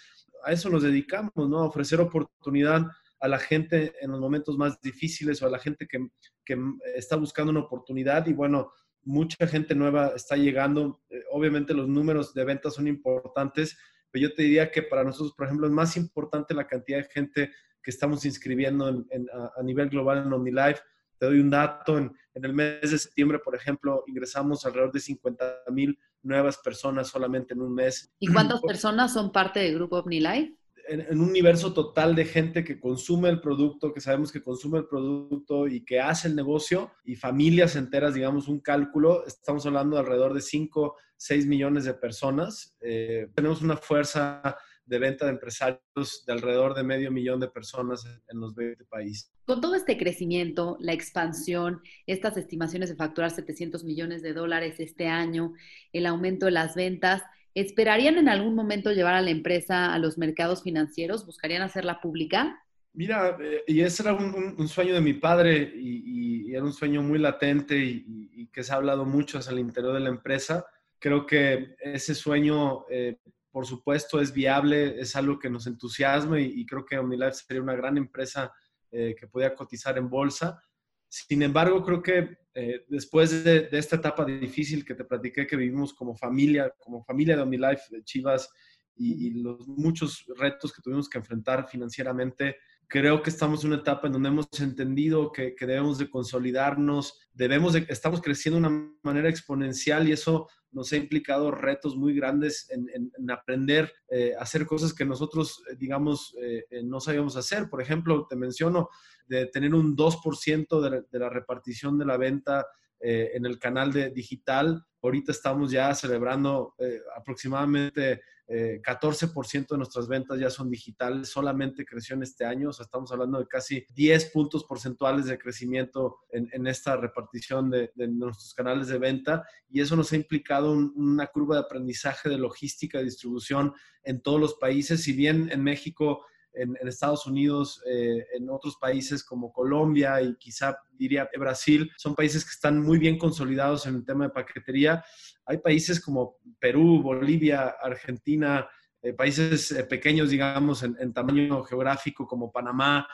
a 0.44 0.52
eso 0.52 0.68
nos 0.68 0.82
dedicamos, 0.82 1.32
¿no? 1.48 1.60
A 1.60 1.68
ofrecer 1.68 2.02
oportunidad 2.02 2.82
a 3.22 3.28
la 3.28 3.38
gente 3.38 3.94
en 4.00 4.10
los 4.10 4.20
momentos 4.20 4.58
más 4.58 4.80
difíciles 4.80 5.40
o 5.40 5.46
a 5.46 5.50
la 5.50 5.60
gente 5.60 5.86
que, 5.86 6.08
que 6.44 6.58
está 6.96 7.14
buscando 7.14 7.52
una 7.52 7.60
oportunidad 7.60 8.26
y 8.26 8.32
bueno, 8.32 8.72
mucha 9.04 9.46
gente 9.46 9.76
nueva 9.76 10.08
está 10.16 10.36
llegando. 10.36 11.00
Eh, 11.08 11.22
obviamente 11.30 11.72
los 11.72 11.88
números 11.88 12.34
de 12.34 12.44
ventas 12.44 12.74
son 12.74 12.88
importantes, 12.88 13.78
pero 14.10 14.28
yo 14.28 14.34
te 14.34 14.42
diría 14.42 14.72
que 14.72 14.82
para 14.82 15.04
nosotros, 15.04 15.34
por 15.36 15.46
ejemplo, 15.46 15.68
es 15.68 15.72
más 15.72 15.96
importante 15.96 16.52
la 16.52 16.66
cantidad 16.66 16.98
de 16.98 17.08
gente 17.08 17.52
que 17.80 17.90
estamos 17.92 18.24
inscribiendo 18.24 18.86
a, 18.86 19.62
nivel 19.62 19.88
global 19.88 20.18
en 20.18 20.32
OmniLife. 20.32 20.80
Te 21.18 21.26
doy 21.26 21.38
un 21.38 21.50
dato, 21.50 21.98
en, 21.98 22.12
en, 22.34 22.44
el 22.44 22.52
mes 22.52 22.90
de 22.90 22.98
septiembre, 22.98 23.38
por 23.38 23.54
ejemplo, 23.54 24.02
ingresamos 24.08 24.66
alrededor 24.66 24.92
de 24.92 25.00
50 25.00 25.62
mil 25.70 25.96
nuevas 26.22 26.58
personas 26.58 27.08
solamente 27.08 27.54
en 27.54 27.60
un 27.60 27.72
mes. 27.72 28.12
¿Y 28.18 28.26
cuántas 28.26 28.60
personas 28.60 29.12
son 29.12 29.30
parte 29.30 29.60
del 29.60 29.76
grupo 29.76 29.98
OmniLife? 29.98 30.56
En, 30.88 31.18
un 31.18 31.28
universo 31.28 31.72
total 31.72 32.14
de 32.14 32.24
gente 32.24 32.64
que 32.64 32.80
consume 32.80 33.28
el 33.28 33.40
producto, 33.40 33.92
que 33.92 34.00
sabemos 34.00 34.32
que 34.32 34.42
consume 34.42 34.78
el 34.78 34.86
producto 34.86 35.66
y 35.68 35.84
que 35.84 36.00
hace 36.00 36.28
el 36.28 36.36
negocio 36.36 36.92
y 37.04 37.16
familias 37.16 37.76
enteras, 37.76 38.14
digamos, 38.14 38.48
un 38.48 38.60
cálculo, 38.60 39.26
estamos 39.26 39.64
hablando 39.66 39.96
de 39.96 40.02
alrededor 40.02 40.34
de 40.34 40.40
5, 40.40 40.96
6 41.16 41.46
millones 41.46 41.84
de 41.84 41.94
personas. 41.94 42.76
Eh, 42.80 43.28
tenemos 43.34 43.62
una 43.62 43.76
fuerza 43.76 44.56
de 44.84 44.98
venta 44.98 45.26
de 45.26 45.32
empresarios 45.32 46.24
de 46.26 46.32
alrededor 46.32 46.74
de 46.74 46.82
medio 46.82 47.10
millón 47.10 47.40
de 47.40 47.48
personas 47.48 48.04
en 48.28 48.40
los 48.40 48.54
20 48.54 48.84
países. 48.86 49.32
Con 49.44 49.60
todo 49.60 49.74
este 49.74 49.96
crecimiento, 49.96 50.76
la 50.80 50.92
expansión, 50.92 51.80
estas 52.06 52.36
estimaciones 52.36 52.90
de 52.90 52.96
facturar 52.96 53.30
700 53.30 53.84
millones 53.84 54.22
de 54.22 54.32
dólares 54.32 54.76
este 54.78 55.06
año, 55.06 55.54
el 55.92 56.06
aumento 56.06 56.46
de 56.46 56.52
las 56.52 56.74
ventas, 56.74 57.22
¿Esperarían 57.54 58.16
en 58.16 58.28
algún 58.28 58.54
momento 58.54 58.92
llevar 58.92 59.14
a 59.14 59.20
la 59.20 59.30
empresa 59.30 59.92
a 59.92 59.98
los 59.98 60.16
mercados 60.18 60.62
financieros? 60.62 61.26
¿Buscarían 61.26 61.62
hacerla 61.62 62.00
pública? 62.00 62.62
Mira, 62.94 63.38
eh, 63.40 63.64
y 63.66 63.80
ese 63.80 64.02
era 64.02 64.14
un, 64.14 64.68
sueño 64.68 64.94
de 64.94 65.00
mi 65.00 65.14
padre 65.14 65.72
y, 65.74 66.54
era 66.54 66.64
un 66.64 66.72
sueño 66.72 67.02
muy 67.02 67.18
latente 67.18 67.78
y, 67.78 68.48
que 68.52 68.62
se 68.62 68.72
ha 68.72 68.76
hablado 68.76 69.06
mucho 69.06 69.38
hacia 69.38 69.52
el 69.52 69.60
interior 69.60 69.94
de 69.94 70.00
la 70.00 70.10
empresa. 70.10 70.66
Creo 70.98 71.26
que 71.26 71.74
ese 71.80 72.14
sueño, 72.14 72.84
eh, 72.90 73.16
por 73.50 73.66
supuesto, 73.66 74.20
es 74.20 74.30
viable, 74.30 75.00
es 75.00 75.16
algo 75.16 75.38
que 75.38 75.48
nos 75.48 75.66
entusiasma 75.66 76.38
y, 76.38 76.66
creo 76.66 76.84
que 76.84 76.98
OmniLife 76.98 77.32
sería 77.32 77.62
una 77.62 77.74
gran 77.74 77.96
empresa 77.96 78.52
eh, 78.90 79.14
que 79.18 79.26
podía 79.26 79.54
cotizar 79.54 79.96
en 79.96 80.10
bolsa. 80.10 80.62
Sin 81.08 81.42
embargo, 81.42 81.82
creo 81.82 82.02
que 82.02 82.41
eh, 82.54 82.84
después 82.88 83.44
de, 83.44 83.68
esta 83.72 83.96
etapa 83.96 84.24
difícil 84.24 84.84
que 84.84 84.94
te 84.94 85.04
platiqué 85.04 85.46
que 85.46 85.56
vivimos 85.56 85.94
como 85.94 86.14
familia, 86.14 86.72
como 86.78 87.02
familia 87.02 87.36
de 87.36 87.42
OmniLife, 87.42 88.02
Chivas, 88.04 88.50
y, 88.94 89.30
los 89.42 89.66
muchos 89.66 90.24
retos 90.36 90.72
que 90.72 90.82
tuvimos 90.82 91.08
que 91.08 91.18
enfrentar 91.18 91.66
financieramente, 91.68 92.56
creo 92.86 93.22
que 93.22 93.30
estamos 93.30 93.64
en 93.64 93.72
una 93.72 93.80
etapa 93.80 94.06
en 94.06 94.12
donde 94.12 94.28
hemos 94.28 94.48
entendido 94.60 95.32
que, 95.32 95.54
debemos 95.58 95.98
de 95.98 96.10
consolidarnos, 96.10 97.18
debemos 97.32 97.72
de, 97.72 97.86
estamos 97.88 98.20
creciendo 98.20 98.60
de 98.60 98.66
una 98.66 98.92
manera 99.02 99.28
exponencial 99.28 100.08
y 100.08 100.12
eso 100.12 100.48
nos 100.72 100.92
ha 100.92 100.96
implicado 100.96 101.50
retos 101.50 101.96
muy 101.96 102.14
grandes 102.14 102.68
en, 102.70 103.30
aprender 103.30 103.92
eh, 104.08 104.34
a 104.38 104.42
hacer 104.42 104.66
cosas 104.66 104.92
que 104.92 105.04
nosotros, 105.04 105.62
eh, 105.70 105.76
digamos, 105.78 106.34
eh, 106.40 106.64
no 106.84 107.00
sabíamos 107.00 107.36
hacer. 107.36 107.68
Por 107.68 107.80
ejemplo, 107.80 108.26
te 108.28 108.36
menciono 108.36 108.88
de 109.26 109.46
tener 109.46 109.74
un 109.74 109.96
2% 109.96 110.80
de, 110.80 111.04
de, 111.10 111.18
la 111.18 111.28
repartición 111.28 111.98
de 111.98 112.06
la 112.06 112.16
venta 112.16 112.66
en 113.04 113.44
el 113.46 113.58
canal 113.58 113.92
de 113.92 114.10
digital. 114.10 114.86
Ahorita 115.02 115.32
estamos 115.32 115.72
ya 115.72 115.92
celebrando 115.92 116.76
aproximadamente 117.16 118.22
14% 118.52 119.68
de 119.68 119.78
nuestras 119.78 120.08
ventas 120.08 120.38
ya 120.38 120.50
son 120.50 120.70
digitales, 120.70 121.30
solamente 121.30 121.84
creció 121.84 122.16
en 122.16 122.22
este 122.22 122.44
año, 122.44 122.68
o 122.68 122.72
sea, 122.72 122.84
estamos 122.84 123.10
hablando 123.10 123.38
de 123.38 123.46
casi 123.46 123.86
10 123.94 124.26
puntos 124.26 124.64
porcentuales 124.64 125.26
de 125.26 125.38
crecimiento 125.38 126.18
en, 126.30 126.66
esta 126.66 126.96
repartición 126.96 127.70
de, 127.70 127.90
nuestros 127.96 128.52
canales 128.54 128.88
de 128.88 128.98
venta 128.98 129.44
y 129.70 129.80
eso 129.80 129.96
nos 129.96 130.12
ha 130.12 130.16
implicado 130.16 130.72
una 130.72 131.26
curva 131.28 131.56
de 131.56 131.62
aprendizaje 131.62 132.28
de 132.28 132.38
logística, 132.38 132.98
de 132.98 133.04
distribución 133.04 133.72
en 134.04 134.20
todos 134.20 134.40
los 134.40 134.54
países, 134.54 135.02
si 135.02 135.12
bien 135.12 135.48
en 135.50 135.62
México 135.62 136.24
en, 136.54 136.76
Estados 136.86 137.26
Unidos, 137.26 137.82
eh, 137.86 138.26
en 138.34 138.48
otros 138.50 138.76
países 138.76 139.24
como 139.24 139.52
Colombia 139.52 140.20
y 140.20 140.36
quizá 140.36 140.76
diría 140.92 141.28
Brasil, 141.38 141.90
son 141.96 142.14
países 142.14 142.44
que 142.44 142.50
están 142.50 142.80
muy 142.80 142.98
bien 142.98 143.18
consolidados 143.18 143.86
en 143.86 143.96
el 143.96 144.04
tema 144.04 144.24
de 144.24 144.30
paquetería. 144.30 145.04
Hay 145.46 145.58
países 145.58 146.00
como 146.00 146.36
Perú, 146.58 147.02
Bolivia, 147.02 147.74
Argentina, 147.80 148.68
eh, 149.00 149.12
países 149.12 149.72
eh, 149.72 149.84
pequeños, 149.84 150.30
digamos, 150.30 150.82
en, 150.82 151.12
tamaño 151.12 151.62
geográfico 151.64 152.26
como 152.26 152.52
Panamá, 152.52 153.06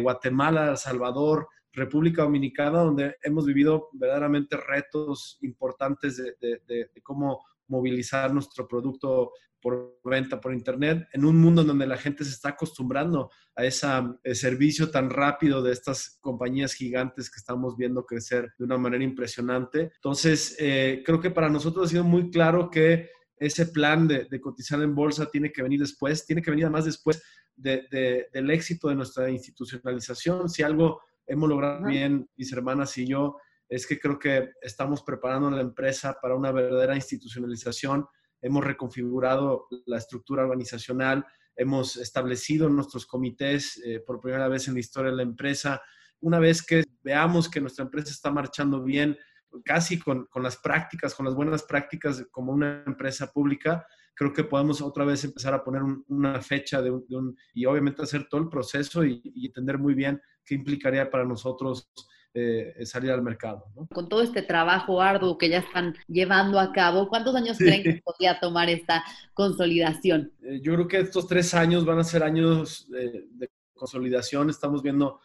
Guatemala, 0.00 0.70
El 0.70 0.78
Salvador, 0.78 1.48
República 1.70 2.22
Dominicana, 2.22 2.78
donde 2.78 3.16
hemos 3.22 3.44
vivido 3.44 3.90
verdaderamente 3.92 4.56
retos 4.56 5.36
importantes 5.42 6.16
de 6.16 7.02
cómo 7.02 7.44
movilizar 7.68 8.32
nuestro 8.32 8.66
producto 8.66 9.32
por 9.66 9.98
venta 10.04 10.40
por 10.40 10.54
internet 10.54 11.08
en 11.12 11.24
un 11.24 11.38
mundo 11.38 11.64
donde 11.64 11.88
la 11.88 11.96
gente 11.96 12.22
se 12.22 12.30
está 12.30 12.50
acostumbrando 12.50 13.32
a 13.56 13.64
ese 13.64 13.88
servicio 14.32 14.92
tan 14.92 15.10
rápido 15.10 15.60
de 15.60 15.72
estas 15.72 16.20
compañías 16.20 16.72
gigantes 16.72 17.28
que 17.28 17.40
estamos 17.40 17.76
viendo 17.76 18.06
crecer 18.06 18.52
de 18.56 18.64
una 18.64 18.78
manera 18.78 19.02
impresionante. 19.02 19.90
Entonces, 19.96 20.54
eh, 20.60 21.02
creo 21.04 21.20
que 21.20 21.32
para 21.32 21.48
nosotros 21.48 21.86
ha 21.86 21.90
sido 21.90 22.04
muy 22.04 22.30
claro 22.30 22.70
que 22.70 23.10
ese 23.38 23.66
plan 23.66 24.06
de, 24.06 24.28
cotizar 24.40 24.80
en 24.82 24.94
bolsa 24.94 25.26
tiene 25.32 25.50
que 25.50 25.64
venir 25.64 25.80
después, 25.80 26.24
tiene 26.24 26.42
que 26.42 26.52
venir 26.52 26.66
además 26.66 26.84
después 26.84 27.20
del 27.56 28.50
éxito 28.52 28.88
de 28.88 28.94
nuestra 28.94 29.28
institucionalización. 29.28 30.48
Si 30.48 30.62
algo 30.62 31.00
hemos 31.26 31.48
logrado 31.48 31.84
bien, 31.88 32.30
mis 32.36 32.52
hermanas 32.52 32.96
y 32.98 33.08
yo, 33.08 33.36
es 33.68 33.84
que 33.84 33.98
creo 33.98 34.16
que 34.16 34.50
estamos 34.62 35.02
preparando 35.02 35.50
la 35.50 35.60
empresa 35.60 36.16
para 36.22 36.36
una 36.36 36.52
verdadera 36.52 36.94
institucionalización. 36.94 38.06
Hemos 38.46 38.64
reconfigurado 38.64 39.66
la 39.86 39.98
estructura 39.98 40.44
organizacional, 40.44 41.26
hemos 41.56 41.96
establecido 41.96 42.68
nuestros 42.68 43.04
comités 43.04 43.82
eh, 43.84 43.98
por 43.98 44.20
primera 44.20 44.46
vez 44.46 44.68
en 44.68 44.74
la 44.74 44.80
historia 44.80 45.10
de 45.10 45.16
la 45.16 45.24
empresa. 45.24 45.82
Una 46.20 46.38
vez 46.38 46.64
que 46.64 46.84
veamos 47.02 47.48
que 47.48 47.60
nuestra 47.60 47.84
empresa 47.84 48.10
está 48.10 48.30
marchando 48.30 48.84
bien, 48.84 49.18
casi 49.64 49.98
con, 49.98 50.28
las 50.36 50.58
prácticas, 50.58 51.12
con 51.12 51.26
las 51.26 51.34
buenas 51.34 51.64
prácticas 51.64 52.24
como 52.30 52.52
una 52.52 52.84
empresa 52.86 53.32
pública, 53.32 53.84
creo 54.14 54.32
que 54.32 54.44
podemos 54.44 54.80
otra 54.80 55.04
vez 55.04 55.24
empezar 55.24 55.52
a 55.52 55.64
poner 55.64 55.82
una 56.06 56.40
fecha 56.40 56.80
de 56.80 56.92
un, 56.92 57.36
y 57.52 57.66
obviamente 57.66 58.02
hacer 58.02 58.28
todo 58.28 58.42
el 58.42 58.48
proceso 58.48 59.04
y, 59.04 59.20
y 59.24 59.46
entender 59.46 59.76
muy 59.76 59.94
bien 59.94 60.22
qué 60.44 60.54
implicaría 60.54 61.10
para 61.10 61.24
nosotros 61.24 61.90
eh, 62.38 62.84
salir 62.84 63.10
al 63.10 63.22
mercado. 63.22 63.64
Con 63.94 64.10
todo 64.10 64.20
este 64.20 64.42
trabajo 64.42 65.00
arduo 65.00 65.38
que 65.38 65.48
ya 65.48 65.60
están 65.60 65.94
llevando 66.06 66.60
a 66.60 66.70
cabo, 66.70 67.08
¿cuántos 67.08 67.34
años 67.34 67.56
creen 67.56 67.82
que 67.82 68.02
podría 68.04 68.38
tomar 68.38 68.68
esta 68.68 69.02
consolidación? 69.32 70.30
Eh, 70.42 70.60
yo 70.62 70.74
creo 70.74 70.86
que 70.86 70.98
estos 70.98 71.26
tres 71.26 71.54
años 71.54 71.86
van 71.86 71.98
a 71.98 72.04
ser 72.04 72.22
años 72.22 72.90
de, 72.90 73.48
consolidación. 73.72 74.50
Estamos 74.50 74.82
viendo 74.82 75.18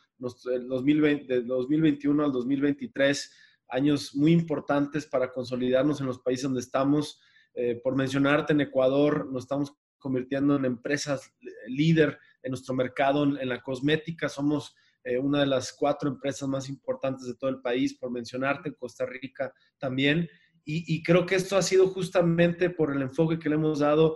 el 0.54 0.70
2020, 0.70 1.34
del 1.34 1.48
2021 1.48 2.24
al 2.24 2.32
2023 2.32 3.32
años 3.68 4.16
muy 4.16 4.32
importantes 4.32 5.06
para 5.06 5.34
consolidarnos 5.34 6.00
en 6.00 6.08
los 6.08 6.20
países 6.20 6.44
donde 6.44 6.62
estamos. 6.62 7.20
Eh, 7.54 7.82
por 7.84 7.98
mencionarte, 7.98 8.54
en 8.54 8.62
Ecuador 8.62 9.30
nos 9.30 9.44
estamos 9.44 9.74
convirtiendo 9.98 10.56
en 10.56 10.64
empresas 10.64 11.34
líder 11.68 12.18
en 12.42 12.52
nuestro 12.52 12.74
mercado 12.74 13.24
en 13.24 13.50
la 13.50 13.62
cosmética. 13.62 14.30
Somos 14.30 14.76
eh, 15.04 15.18
una 15.18 15.42
de 15.42 15.48
las 15.48 15.74
cuatro 15.74 16.10
empresas 16.10 16.48
más 16.48 16.70
importantes 16.70 17.28
de 17.28 17.36
todo 17.36 17.50
el 17.50 17.62
país, 17.62 17.98
por 17.98 18.12
mencionarte, 18.12 18.70
en 18.70 18.76
Costa 18.76 19.06
Rica 19.06 19.54
también. 19.78 20.30
Y, 20.64 21.02
creo 21.02 21.26
que 21.26 21.36
esto 21.36 21.58
ha 21.58 21.62
sido 21.64 21.88
justamente 21.88 22.70
por 22.70 22.96
el 22.96 23.02
enfoque 23.02 23.40
que 23.40 23.50
le 23.50 23.56
hemos 23.56 23.80
dado 23.80 24.16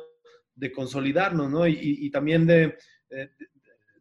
de 0.53 0.71
consolidarnos, 0.71 1.49
¿no? 1.49 1.67
Y, 1.67 2.09
también 2.11 2.45
de, 2.45 2.77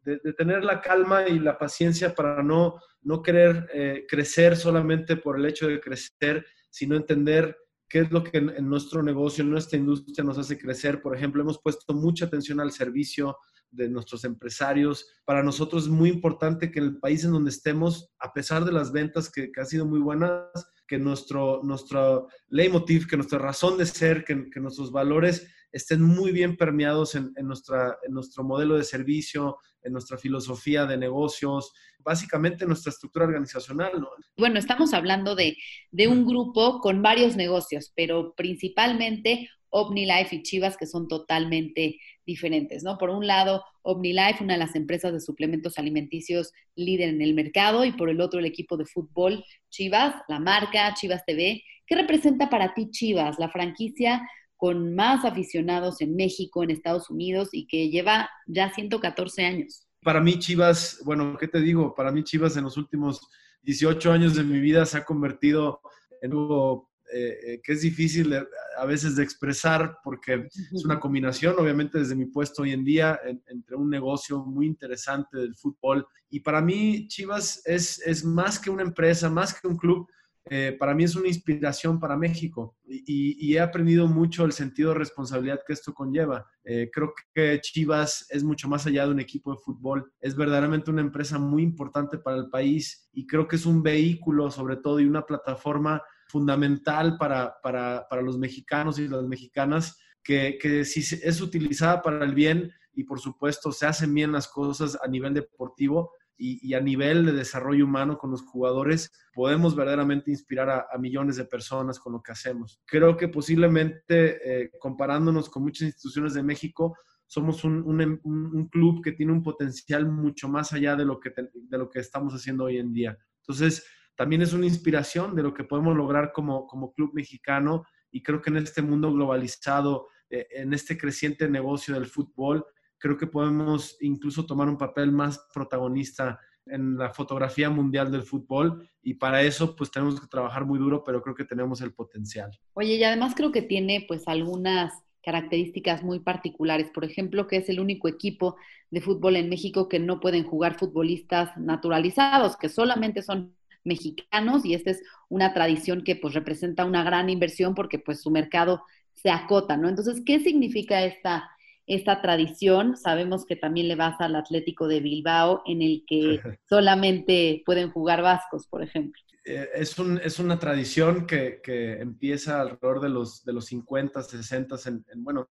de, 0.05 0.33
tener 0.35 0.63
la 0.63 0.81
calma 0.81 1.27
y 1.27 1.39
la 1.39 1.59
paciencia 1.59 2.15
para 2.15 2.43
no, 2.43 2.79
no 3.03 3.23
querer 3.23 3.69
eh, 3.73 4.05
crecer 4.09 4.57
solamente 4.57 5.17
por 5.17 5.39
el 5.39 5.47
hecho 5.47 5.69
de 5.69 5.81
crecer, 5.81 6.45
sino 6.71 6.97
entender 6.97 7.57
qué 7.89 8.01
es 8.01 8.11
lo 8.11 8.25
que 8.25 8.39
en, 8.39 8.69
nuestro 8.69 9.03
negocio, 9.03 9.45
en 9.45 9.51
nuestra 9.51 9.79
industria 9.79 10.25
nos 10.25 10.39
hace 10.39 10.59
crecer. 10.59 11.01
Por 11.01 11.17
ejemplo, 11.17 11.43
hemos 11.43 11.61
puesto 11.61 11.95
mucha 11.95 12.25
atención 12.27 12.61
al 12.61 12.73
servicio, 12.73 13.37
de 13.75 13.89
nuestros 13.89 14.25
empresarios. 14.25 15.07
Para 15.25 15.43
nosotros 15.43 15.85
es 15.85 15.89
muy 15.89 16.09
importante 16.09 16.71
que 16.71 16.81
el 16.81 16.99
país 16.99 17.25
en 17.25 17.33
donde 17.33 17.51
estemos, 17.51 18.11
a 18.19 18.33
pesar 18.33 18.65
de 18.65 18.73
las 18.73 18.93
ventas 18.93 19.31
que, 19.31 19.51
que 19.51 19.61
han 19.61 19.67
sido 19.67 19.87
muy 19.87 20.01
buenas, 20.01 20.49
que 20.87 20.99
nuestro, 20.99 21.61
nuestro 21.63 22.29
leitmotiv, 22.49 23.07
que 23.07 23.17
nuestra 23.17 23.39
razón 23.39 23.79
de 23.79 23.87
ser, 23.87 24.25
que, 24.25 24.35
nuestros 24.61 24.93
valores 24.93 25.49
estén 25.73 26.03
muy 26.03 26.31
bien 26.31 26.57
permeados 26.57 27.15
en, 27.15 27.33
en, 27.37 27.47
nuestra, 27.47 27.97
en 28.07 28.15
nuestro 28.15 28.45
modelo 28.45 28.77
de 28.77 28.85
servicio, 28.85 29.59
en 29.83 29.93
nuestra 29.93 30.17
filosofía 30.17 30.87
de 30.87 30.97
negocios, 30.97 31.73
básicamente 31.99 32.65
en 32.65 32.69
nuestra 32.69 32.91
estructura 32.91 33.27
organizacional. 33.27 33.93
¿no? 34.01 34.09
Bueno, 34.37 34.59
estamos 34.59 34.93
hablando 34.95 35.35
de, 35.35 35.57
de 35.91 36.09
un 36.09 36.27
grupo 36.27 36.81
con 36.81 37.03
varios 37.03 37.37
negocios, 37.37 37.93
pero 37.95 38.35
principalmente 38.37 39.49
OmniLife 39.71 40.37
y 40.37 40.43
Chivas, 40.43 40.77
que 40.77 40.87
son 40.87 41.09
totalmente 41.09 41.99
diferentes, 42.27 42.83
¿no? 42.83 42.99
Por 42.99 43.11
un 43.11 43.27
lado, 43.27 43.65
OmniLife, 43.83 44.43
una 44.43 44.55
de 44.55 44.61
las 44.61 44.75
empresas 44.75 45.13
de 45.13 45.21
suplementos 45.21 45.79
alimenticios 45.79 46.53
líder 46.75 47.11
en 47.11 47.23
el 47.23 47.35
mercado, 47.35 47.85
y 47.85 47.93
por 47.93 48.09
el 48.09 48.21
otro, 48.21 48.41
el 48.41 48.47
equipo 48.47 48.77
de 48.77 48.87
fútbol 48.87 49.45
Chivas, 49.71 50.15
la 50.29 50.41
marca 50.41 50.95
Chivas 50.95 51.25
TV. 51.27 51.63
¿Qué 51.87 51.95
representa 51.95 52.49
para 52.49 52.75
ti 52.75 52.91
Chivas, 52.91 53.39
la 53.39 53.49
franquicia 53.49 54.27
con 54.57 54.95
más 54.95 55.25
aficionados 55.25 56.01
en 56.01 56.17
México, 56.17 56.63
en 56.63 56.71
Estados 56.71 57.11
Unidos 57.11 57.51
y 57.53 57.67
que 57.67 57.91
lleva 57.91 58.31
ya 58.47 58.73
114 58.73 59.45
años? 59.45 59.87
Para 60.03 60.21
mí 60.21 60.39
Chivas, 60.39 61.01
bueno, 61.05 61.37
¿qué 61.39 61.49
te 61.49 61.61
digo? 61.61 61.95
Para 61.95 62.13
mí 62.13 62.25
Chivas 62.25 62.57
en 62.57 62.65
los 62.65 62.77
últimos 62.77 63.27
18 63.63 64.13
años 64.13 64.35
de 64.35 64.45
mi 64.45 64.61
vida 64.61 64.87
se 64.87 64.99
ha 64.99 65.05
convertido 65.05 65.81
en 66.23 66.33
algo 66.33 66.91
eh, 67.13 67.39
eh, 67.47 67.61
que 67.63 67.73
es 67.73 67.83
difícil 67.83 68.35
a 68.79 68.87
veces 68.87 69.15
de 69.17 69.23
expresar 69.23 69.99
porque 70.03 70.49
es 70.51 70.85
una 70.85 70.99
combinación, 70.99 71.55
obviamente 71.59 71.99
desde 71.99 72.15
mi 72.15 72.25
puesto 72.25 72.63
hoy 72.63 72.73
en 72.73 72.85
día, 72.85 73.21
entre 73.47 73.77
un 73.77 73.91
negocio 73.91 74.45
muy 74.45 74.67
interesante 74.67 75.37
del 75.37 75.55
fútbol. 75.55 76.07
Y 76.31 76.41
para 76.41 76.63
mí 76.63 77.07
Chivas 77.09 77.63
es, 77.67 78.01
es 78.07 78.25
más 78.25 78.59
que 78.59 78.71
una 78.71 78.83
empresa, 78.83 79.29
más 79.29 79.59
que 79.59 79.69
un 79.69 79.77
club. 79.77 80.09
Eh, 80.47 80.77
para 80.79 80.95
mí 80.95 81.05
es 81.05 81.15
una 81.15 81.29
inspiración 81.29 81.99
para 81.99 82.19
México 82.19 82.77
y, 82.85 83.55
he 83.55 83.61
aprendido 83.61 84.07
mucho 84.07 84.45
el 84.45 84.53
sentido 84.53 84.91
de 84.91 84.99
responsabilidad 84.99 85.61
que 85.67 85.73
esto 85.73 85.95
conlleva. 85.95 86.47
creo 86.63 87.15
que 87.35 87.61
Chivas 87.63 88.27
es 88.29 88.45
mucho 88.45 88.69
más 88.69 88.87
allá 88.87 89.07
de 89.07 89.13
un 89.13 89.21
equipo 89.21 89.53
de 89.53 89.59
fútbol, 89.65 90.13
es 90.21 90.37
verdaderamente 90.37 90.91
una 90.91 91.01
empresa 91.01 91.39
muy 91.39 91.63
importante 91.63 92.19
para 92.19 92.37
el 92.37 92.51
país 92.51 93.09
y 93.13 93.27
creo 93.27 93.49
que 93.49 93.57
es 93.57 93.65
un 93.65 93.83
vehículo 93.83 94.51
sobre 94.51 94.77
todo 94.77 95.01
y 95.01 95.07
una 95.07 95.25
plataforma 95.25 96.03
fundamental 96.35 97.17
para, 97.17 97.61
para, 97.63 98.09
para 98.11 98.21
los 98.21 98.39
mexicanos 98.39 98.99
y 98.99 99.07
las 99.07 99.23
mexicanas, 99.23 99.97
que, 100.21 100.59
que, 100.61 100.85
si 100.85 100.99
es 101.23 101.41
utilizada 101.41 102.03
para 102.03 102.25
el 102.25 102.35
bien 102.35 102.73
y 102.93 103.05
por 103.05 103.21
supuesto 103.21 103.71
se 103.71 103.87
hacen 103.87 104.13
bien 104.13 104.33
las 104.33 104.49
cosas 104.49 104.99
a 105.01 105.07
nivel 105.07 105.33
deportivo 105.33 106.11
y, 106.37 106.75
a 106.75 106.81
nivel 106.81 107.25
de 107.25 107.33
desarrollo 107.35 107.85
humano 107.85 108.19
con 108.19 108.33
los 108.33 108.43
jugadores, 108.43 109.13
podemos 109.33 109.77
verdaderamente 109.77 110.33
inspirar 110.33 110.89
a, 110.93 110.99
millones 110.99 111.37
de 111.37 111.45
personas 111.45 112.01
con 112.01 112.15
lo 112.15 112.21
que 112.21 112.33
hacemos. 112.33 112.83
Creo 112.85 113.17
que 113.17 113.29
posiblemente 113.29 114.65
eh, 114.65 114.71
comparándonos 114.81 115.49
con 115.49 115.63
muchas 115.63 115.83
instituciones 115.83 116.35
de 116.35 116.43
México, 116.43 116.97
somos 117.27 117.63
un, 117.63 117.81
un, 117.85 118.21
un, 118.25 118.69
club 118.71 119.05
que 119.05 119.13
tiene 119.13 119.31
un 119.31 119.45
potencial 119.45 120.11
mucho 120.11 120.49
más 120.49 120.73
allá 120.73 120.97
de 120.97 121.05
lo 121.05 121.21
que, 121.21 121.31
de 121.31 121.79
lo 121.79 121.89
que 121.89 122.01
estamos 122.01 122.35
haciendo 122.35 122.65
hoy 122.65 122.79
en 122.79 122.93
día. 122.93 123.17
Entonces, 123.43 123.87
también 124.17 124.43
es 124.43 124.53
una 124.53 124.67
inspiración 124.67 125.35
de 125.35 125.43
lo 125.43 125.55
que 125.55 125.65
podemos 125.65 125.97
lograr 125.97 126.33
como, 126.33 126.67
como 126.67 126.93
club 126.93 127.13
mexicano 127.15 127.85
y 128.11 128.23
creo 128.23 128.41
que 128.41 128.51
en 128.51 128.59
este 128.59 128.83
mundo 128.83 129.13
globalizado, 129.13 130.09
eh, 130.31 130.47
en 130.51 130.73
este 130.73 130.97
creciente 130.97 131.49
negocio 131.49 131.95
del 131.95 132.07
fútbol, 132.07 132.65
creo 132.99 133.17
que 133.17 133.27
podemos 133.27 133.97
incluso 134.01 134.47
tomar 134.47 134.69
un 134.69 134.79
papel 134.79 135.13
más 135.13 135.47
protagonista 135.53 136.39
en 136.67 136.97
la 136.97 137.13
fotografía 137.13 137.69
mundial 137.69 138.11
del 138.11 138.23
fútbol 138.23 138.89
y 139.03 139.15
para 139.15 139.43
eso 139.43 139.77
pues 139.77 139.91
tenemos 139.91 140.21
que 140.21 140.27
trabajar 140.27 140.65
muy 140.65 140.79
duro, 140.79 141.05
pero 141.05 141.21
creo 141.23 141.35
que 141.35 141.45
tenemos 141.45 141.81
el 141.81 141.93
potencial. 141.93 142.51
Oye, 142.75 142.95
y 142.95 143.05
además 143.05 143.35
creo 143.37 143.53
que 143.53 143.63
tiene 143.63 144.05
pues 144.09 144.27
algunas 144.27 144.93
características 145.23 146.03
muy 146.03 146.21
particulares, 146.21 146.91
por 146.91 147.05
ejemplo, 147.05 147.47
que 147.47 147.57
es 147.57 147.69
el 147.69 147.81
único 147.81 148.09
equipo 148.09 148.57
de 148.91 149.01
fútbol 149.01 149.37
en 149.37 149.49
México 149.49 149.89
que 149.89 149.99
no 149.99 150.21
pueden 150.21 150.45
jugar 150.45 150.79
futbolistas 150.79 151.57
naturalizados, 151.57 152.57
que 152.57 152.69
solamente 152.69 153.23
son 153.23 153.57
mexicanos 153.85 154.65
y 154.65 154.75
esta 154.75 154.91
es 154.91 155.03
una 155.29 155.55
tradición 155.55 156.03
que 156.03 156.17
pues 156.17 156.35
representa 156.35 156.85
una 156.85 157.05
gran 157.05 157.31
inversión 157.31 157.75
porque 157.75 157.99
pues 157.99 158.23
su 158.23 158.31
mercado 158.31 158.83
se 159.15 159.31
acota, 159.31 159.77
¿no? 159.77 159.89
Entonces, 159.89 160.23
¿qué 160.25 160.41
significa 160.41 161.05
esta, 161.05 161.51
esta 161.87 162.21
tradición? 162.21 162.97
Sabemos 162.97 163.47
que 163.47 163.57
también 163.57 163.89
le 163.89 163.95
vas 163.95 164.21
al 164.21 164.37
Atlético 164.37 164.89
de 164.89 165.01
Bilbao 165.01 165.63
en 165.67 165.83
el 165.83 166.05
que 166.07 166.41
solamente 166.69 167.63
pueden 167.65 167.91
jugar 167.91 168.23
vascos, 168.23 168.67
por 168.67 168.83
ejemplo. 168.83 169.21
Eh, 169.45 169.69
es, 169.75 169.99
un, 169.99 170.19
es 170.19 170.39
una 170.39 170.59
tradición 170.59 171.27
que, 171.27 171.61
que, 171.63 172.01
empieza 172.01 172.61
alrededor 172.61 173.01
de 173.01 173.11
los, 173.11 173.45
de 173.45 173.53
los 173.53 173.67
50, 173.67 174.23
60, 174.23 174.77
en, 174.87 175.05
bueno, 175.23 175.51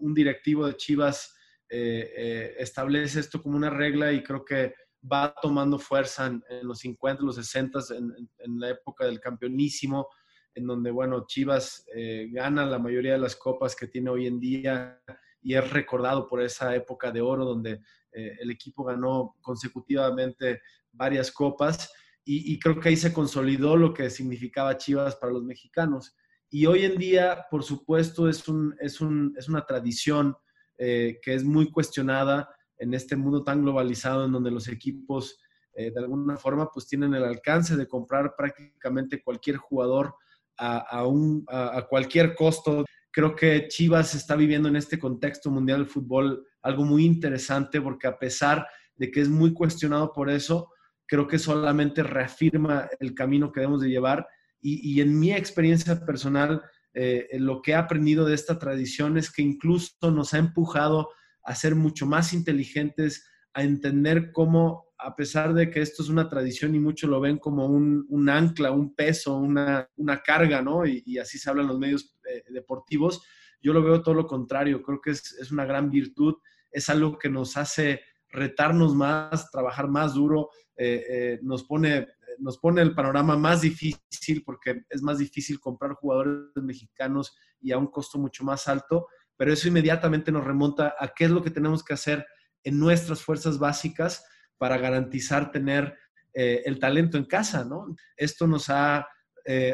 un 0.00 0.14
directivo 0.14 0.66
de 0.66 0.76
Chivas 0.76 1.36
eh, 1.68 2.12
eh, 2.16 2.54
establece 2.58 3.18
esto 3.18 3.42
como 3.42 3.56
una 3.56 3.70
regla 3.70 4.12
y 4.12 4.22
creo 4.22 4.44
que 4.44 4.74
va 5.10 5.34
tomando 5.40 5.78
fuerza 5.78 6.26
en, 6.26 6.42
los 6.62 6.80
50, 6.80 7.22
los 7.22 7.36
60, 7.36 7.80
en, 7.96 8.30
en, 8.38 8.60
la 8.60 8.70
época 8.70 9.04
del 9.04 9.20
campeonísimo, 9.20 10.08
en 10.54 10.66
donde, 10.66 10.90
bueno, 10.90 11.24
Chivas 11.26 11.84
eh, 11.94 12.28
gana 12.32 12.64
la 12.64 12.78
mayoría 12.78 13.12
de 13.12 13.18
las 13.18 13.36
copas 13.36 13.76
que 13.76 13.86
tiene 13.86 14.10
hoy 14.10 14.26
en 14.26 14.40
día 14.40 15.00
y 15.42 15.54
es 15.54 15.70
recordado 15.70 16.26
por 16.26 16.42
esa 16.42 16.74
época 16.74 17.12
de 17.12 17.20
oro 17.20 17.44
donde 17.44 17.80
el 18.10 18.50
equipo 18.50 18.82
ganó 18.82 19.36
consecutivamente 19.42 20.62
varias 20.90 21.30
copas 21.30 21.92
y, 22.28 22.58
creo 22.58 22.80
que 22.80 22.88
ahí 22.88 22.96
se 22.96 23.12
consolidó 23.12 23.76
lo 23.76 23.94
que 23.94 24.10
significaba 24.10 24.76
Chivas 24.76 25.14
para 25.14 25.32
los 25.32 25.44
mexicanos. 25.44 26.16
Y 26.50 26.66
hoy 26.66 26.84
en 26.84 26.98
día, 26.98 27.46
por 27.52 27.62
supuesto, 27.62 28.28
es, 28.28 28.48
un, 28.48 28.74
es, 28.80 29.00
un, 29.00 29.32
es 29.38 29.48
una 29.48 29.64
tradición 29.64 30.36
eh, 30.76 31.20
que 31.22 31.34
es 31.34 31.44
muy 31.44 31.70
cuestionada 31.70 32.48
en 32.78 32.94
este 32.94 33.16
mundo 33.16 33.42
tan 33.42 33.62
globalizado 33.62 34.24
en 34.24 34.32
donde 34.32 34.50
los 34.50 34.68
equipos 34.68 35.38
eh, 35.76 35.90
de 35.90 36.00
alguna 36.00 36.38
forma 36.38 36.70
pues 36.72 36.86
tienen 36.86 37.12
el 37.14 37.24
alcance 37.24 37.76
de 37.76 37.86
comprar 37.86 38.34
prácticamente 38.34 39.22
cualquier 39.22 39.56
jugador 39.56 40.14
a, 40.58 41.06
un, 41.06 41.44
a, 41.48 41.86
cualquier 41.86 42.34
costo. 42.34 42.86
Creo 43.10 43.36
que 43.36 43.68
Chivas 43.68 44.14
está 44.14 44.36
viviendo 44.36 44.70
en 44.70 44.76
este 44.76 44.98
contexto 44.98 45.50
mundial 45.50 45.80
del 45.80 45.88
fútbol 45.88 46.46
algo 46.62 46.82
muy 46.84 47.04
interesante 47.04 47.82
porque 47.82 48.06
a 48.06 48.18
pesar 48.18 48.66
de 48.94 49.10
que 49.10 49.20
es 49.20 49.28
muy 49.28 49.52
cuestionado 49.52 50.14
por 50.14 50.30
eso, 50.30 50.70
creo 51.06 51.28
que 51.28 51.38
solamente 51.38 52.02
reafirma 52.02 52.88
el 52.98 53.14
camino 53.14 53.52
que 53.52 53.60
debemos 53.60 53.82
de 53.82 53.90
llevar. 53.90 54.26
Y, 54.62 55.00
en 55.00 55.20
mi 55.20 55.32
experiencia 55.32 56.04
personal, 56.04 56.62
eh, 56.94 57.28
lo 57.34 57.60
que 57.60 57.72
he 57.72 57.74
aprendido 57.74 58.24
de 58.24 58.34
esta 58.34 58.58
tradición 58.58 59.16
es 59.18 59.30
que 59.30 59.42
incluso 59.42 60.10
nos 60.10 60.32
ha 60.34 60.38
empujado 60.38 61.10
a 61.46 61.54
ser 61.54 61.76
mucho 61.76 62.06
más 62.06 62.32
inteligentes, 62.32 63.26
a 63.54 63.62
entender 63.62 64.32
cómo, 64.32 64.92
a 64.98 65.14
pesar 65.14 65.54
de 65.54 65.70
que 65.70 65.80
esto 65.80 66.02
es 66.02 66.08
una 66.08 66.28
tradición 66.28 66.74
y 66.74 66.80
muchos 66.80 67.08
lo 67.08 67.20
ven 67.20 67.38
como 67.38 67.66
un, 67.66 68.28
ancla, 68.28 68.72
un 68.72 68.94
peso, 68.94 69.36
una, 69.36 69.88
carga, 70.24 70.60
¿no? 70.60 70.84
Y, 70.84 71.18
así 71.18 71.38
se 71.38 71.48
habla 71.48 71.62
en 71.62 71.68
los 71.68 71.78
medios 71.78 72.16
eh, 72.28 72.42
deportivos, 72.50 73.22
yo 73.62 73.72
lo 73.72 73.82
veo 73.82 74.02
todo 74.02 74.14
lo 74.14 74.26
contrario, 74.26 74.82
creo 74.82 75.00
que 75.00 75.12
es, 75.12 75.32
es 75.40 75.50
una 75.52 75.64
gran 75.64 75.88
virtud, 75.88 76.34
es 76.70 76.88
algo 76.88 77.16
que 77.16 77.30
nos 77.30 77.56
hace 77.56 78.00
retarnos 78.28 78.94
más, 78.94 79.50
trabajar 79.50 79.88
más 79.88 80.14
duro, 80.14 80.50
eh, 80.76 81.04
eh, 81.08 81.38
nos, 81.42 81.64
pone, 81.64 82.08
nos 82.38 82.58
pone 82.58 82.82
el 82.82 82.94
panorama 82.94 83.36
más 83.36 83.62
difícil 83.62 84.42
porque 84.44 84.82
es 84.90 85.00
más 85.00 85.18
difícil 85.18 85.60
comprar 85.60 85.94
jugadores 85.94 86.50
mexicanos 86.56 87.36
y 87.60 87.72
a 87.72 87.78
un 87.78 87.86
costo 87.86 88.18
mucho 88.18 88.44
más 88.44 88.68
alto, 88.68 89.06
pero 89.36 89.52
eso 89.52 89.68
inmediatamente 89.68 90.32
nos 90.32 90.44
remonta 90.44 90.94
a 90.98 91.08
qué 91.08 91.24
es 91.24 91.30
lo 91.30 91.42
que 91.42 91.50
tenemos 91.50 91.84
que 91.84 91.94
hacer 91.94 92.26
en 92.64 92.78
nuestras 92.78 93.22
fuerzas 93.22 93.58
básicas 93.58 94.24
para 94.58 94.78
garantizar 94.78 95.50
tener 95.50 95.96
eh, 96.34 96.62
el 96.64 96.78
talento 96.78 97.18
en 97.18 97.24
casa, 97.24 97.64
¿no? 97.64 97.94
Esto 98.16 98.46
nos 98.46 98.70
ha 98.70 99.06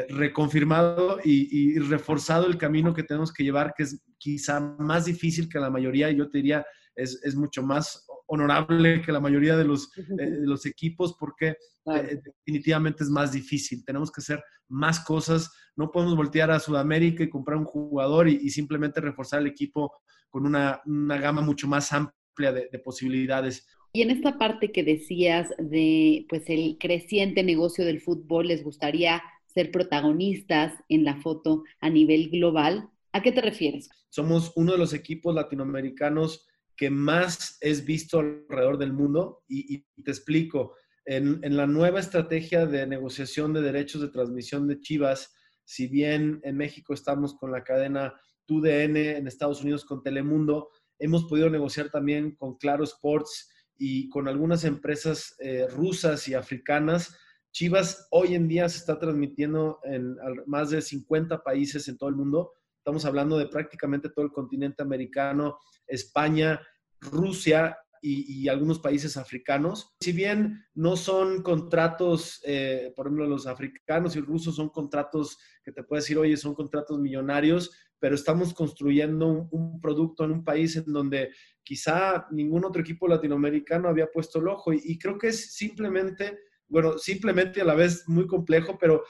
reconfirmado 0.07 1.17
y, 1.23 1.79
reforzado 1.79 2.45
el 2.45 2.59
camino 2.59 2.93
que 2.93 3.01
tenemos 3.01 3.33
que 3.33 3.43
llevar, 3.43 3.73
que 3.75 3.81
es 3.81 4.03
quizá 4.19 4.59
más 4.59 5.05
difícil 5.05 5.49
que 5.49 5.57
la 5.57 5.71
mayoría, 5.71 6.11
yo 6.11 6.29
te 6.29 6.37
diría, 6.37 6.63
es 6.95 7.35
mucho 7.35 7.63
más 7.63 8.05
honorable 8.33 9.01
que 9.01 9.11
la 9.11 9.19
mayoría 9.19 9.55
de 9.55 9.63
los, 9.63 9.89
eh, 10.19 10.37
los 10.41 10.65
equipos 10.65 11.15
porque 11.19 11.55
eh, 11.93 12.19
definitivamente 12.23 13.03
es 13.03 13.09
más 13.09 13.31
difícil. 13.31 13.83
Tenemos 13.85 14.11
que 14.11 14.21
hacer 14.21 14.43
más 14.67 14.99
cosas. 14.99 15.51
No 15.75 15.91
podemos 15.91 16.15
voltear 16.15 16.51
a 16.51 16.59
Sudamérica 16.59 17.23
y 17.23 17.29
comprar 17.29 17.57
un 17.57 17.65
jugador 17.65 18.27
y, 18.27 18.49
simplemente 18.49 19.01
reforzar 19.01 19.41
el 19.41 19.47
equipo 19.47 19.91
con 20.29 20.45
una, 20.45 20.81
una 20.85 21.17
gama 21.17 21.41
mucho 21.41 21.67
más 21.67 21.91
amplia 21.93 22.51
de, 22.51 22.69
de, 22.71 22.79
posibilidades. 22.79 23.67
Y 23.93 24.01
en 24.01 24.09
esta 24.09 24.39
parte 24.39 24.71
que 24.71 24.83
decías 24.83 25.49
de 25.59 26.25
pues 26.27 26.49
el 26.49 26.77
creciente 26.79 27.43
negocio 27.43 27.85
del 27.85 28.01
fútbol, 28.01 28.47
les 28.47 28.63
gustaría 28.63 29.21
ser 29.53 29.71
protagonistas 29.71 30.73
en 30.89 31.03
la 31.03 31.21
foto 31.21 31.63
a 31.79 31.89
nivel 31.89 32.29
global. 32.29 32.89
¿A 33.11 33.21
qué 33.21 33.31
te 33.31 33.41
refieres? 33.41 33.89
Somos 34.09 34.51
uno 34.55 34.71
de 34.71 34.79
los 34.79 34.93
equipos 34.93 35.35
latinoamericanos 35.35 36.47
que 36.75 36.89
más 36.89 37.57
es 37.61 37.85
visto 37.85 38.19
alrededor 38.19 38.77
del 38.77 38.93
mundo. 38.93 39.43
Y, 39.47 39.85
te 40.03 40.11
explico, 40.11 40.75
en, 41.05 41.39
la 41.55 41.67
nueva 41.67 41.99
estrategia 41.99 42.65
de 42.65 42.87
negociación 42.87 43.53
de 43.53 43.61
derechos 43.61 44.01
de 44.01 44.09
transmisión 44.09 44.67
de 44.67 44.79
Chivas, 44.79 45.33
si 45.65 45.87
bien 45.87 46.41
en 46.43 46.57
México 46.57 46.93
estamos 46.93 47.35
con 47.35 47.51
la 47.51 47.63
cadena 47.63 48.13
TUDN, 48.45 48.97
en 48.97 49.27
Estados 49.27 49.61
Unidos 49.61 49.85
con 49.85 50.03
Telemundo, 50.03 50.69
hemos 50.99 51.25
podido 51.25 51.49
negociar 51.49 51.89
también 51.89 52.35
con 52.35 52.57
Claro 52.57 52.83
Sports 52.83 53.49
y 53.77 54.09
con 54.09 54.27
algunas 54.27 54.63
empresas 54.63 55.35
eh, 55.39 55.67
rusas 55.69 56.27
y 56.27 56.33
africanas. 56.33 57.17
Chivas 57.51 58.07
hoy 58.11 58.35
en 58.35 58.47
día 58.47 58.67
se 58.67 58.79
está 58.79 58.99
transmitiendo 58.99 59.79
en 59.83 60.15
más 60.47 60.71
de 60.71 60.81
50 60.81 61.43
países 61.43 61.87
en 61.87 61.97
todo 61.97 62.09
el 62.09 62.15
mundo 62.15 62.51
Estamos 62.83 63.05
hablando 63.05 63.37
de 63.37 63.47
prácticamente 63.47 64.09
todo 64.09 64.25
el 64.25 64.33
continente 64.33 64.83
americano, 64.83 65.57
España, 65.87 66.59
Rusia 66.99 67.77
y, 68.01 68.49
algunos 68.49 68.79
países 68.79 69.15
africanos. 69.15 69.95
Si 70.01 70.11
bien 70.11 70.65
no 70.73 70.97
son 70.97 71.43
contratos, 71.43 72.41
eh, 72.43 72.91
por 72.93 73.05
ejemplo, 73.05 73.25
los 73.25 73.47
africanos 73.47 74.17
y 74.17 74.19
rusos 74.19 74.57
son 74.57 74.67
contratos 74.67 75.37
que 75.63 75.71
te 75.71 75.83
puedes 75.83 76.03
decir, 76.03 76.17
oye, 76.17 76.35
son 76.35 76.55
contratos 76.55 76.99
millonarios, 76.99 77.71
pero 77.99 78.15
estamos 78.15 78.53
construyendo 78.53 79.47
un, 79.49 79.79
producto 79.79 80.25
en 80.25 80.31
un 80.31 80.43
país 80.43 80.75
en 80.75 80.91
donde 80.91 81.31
quizá 81.63 82.27
ningún 82.31 82.65
otro 82.65 82.81
equipo 82.81 83.07
latinoamericano 83.07 83.87
había 83.87 84.11
puesto 84.11 84.39
el 84.39 84.49
ojo. 84.49 84.73
Y, 84.73 84.99
creo 84.99 85.17
que 85.17 85.27
es 85.29 85.53
simplemente, 85.53 86.37
bueno, 86.67 86.97
simplemente 86.97 87.61
a 87.61 87.65
la 87.65 87.75
vez 87.75 88.03
muy 88.09 88.27
complejo, 88.27 88.77
pero 88.77 89.05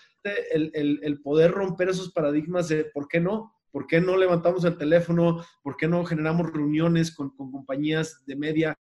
el, 0.52 1.00
el 1.02 1.22
poder 1.24 1.50
romper 1.50 1.90
esos 1.90 2.12
paradigmas 2.12 2.68
de 2.68 2.86
por 2.86 3.08
qué 3.08 3.20
no, 3.20 3.52
¿Por 3.74 3.88
qué 3.88 4.00
no 4.00 4.16
levantamos 4.16 4.64
el 4.66 4.78
teléfono? 4.78 5.44
¿Por 5.64 5.76
qué 5.76 5.88
no 5.88 6.06
generamos 6.06 6.54
reuniones 6.54 7.12
con, 7.12 7.36
compañías 7.36 8.24
de 8.28 8.36
media 8.36 8.80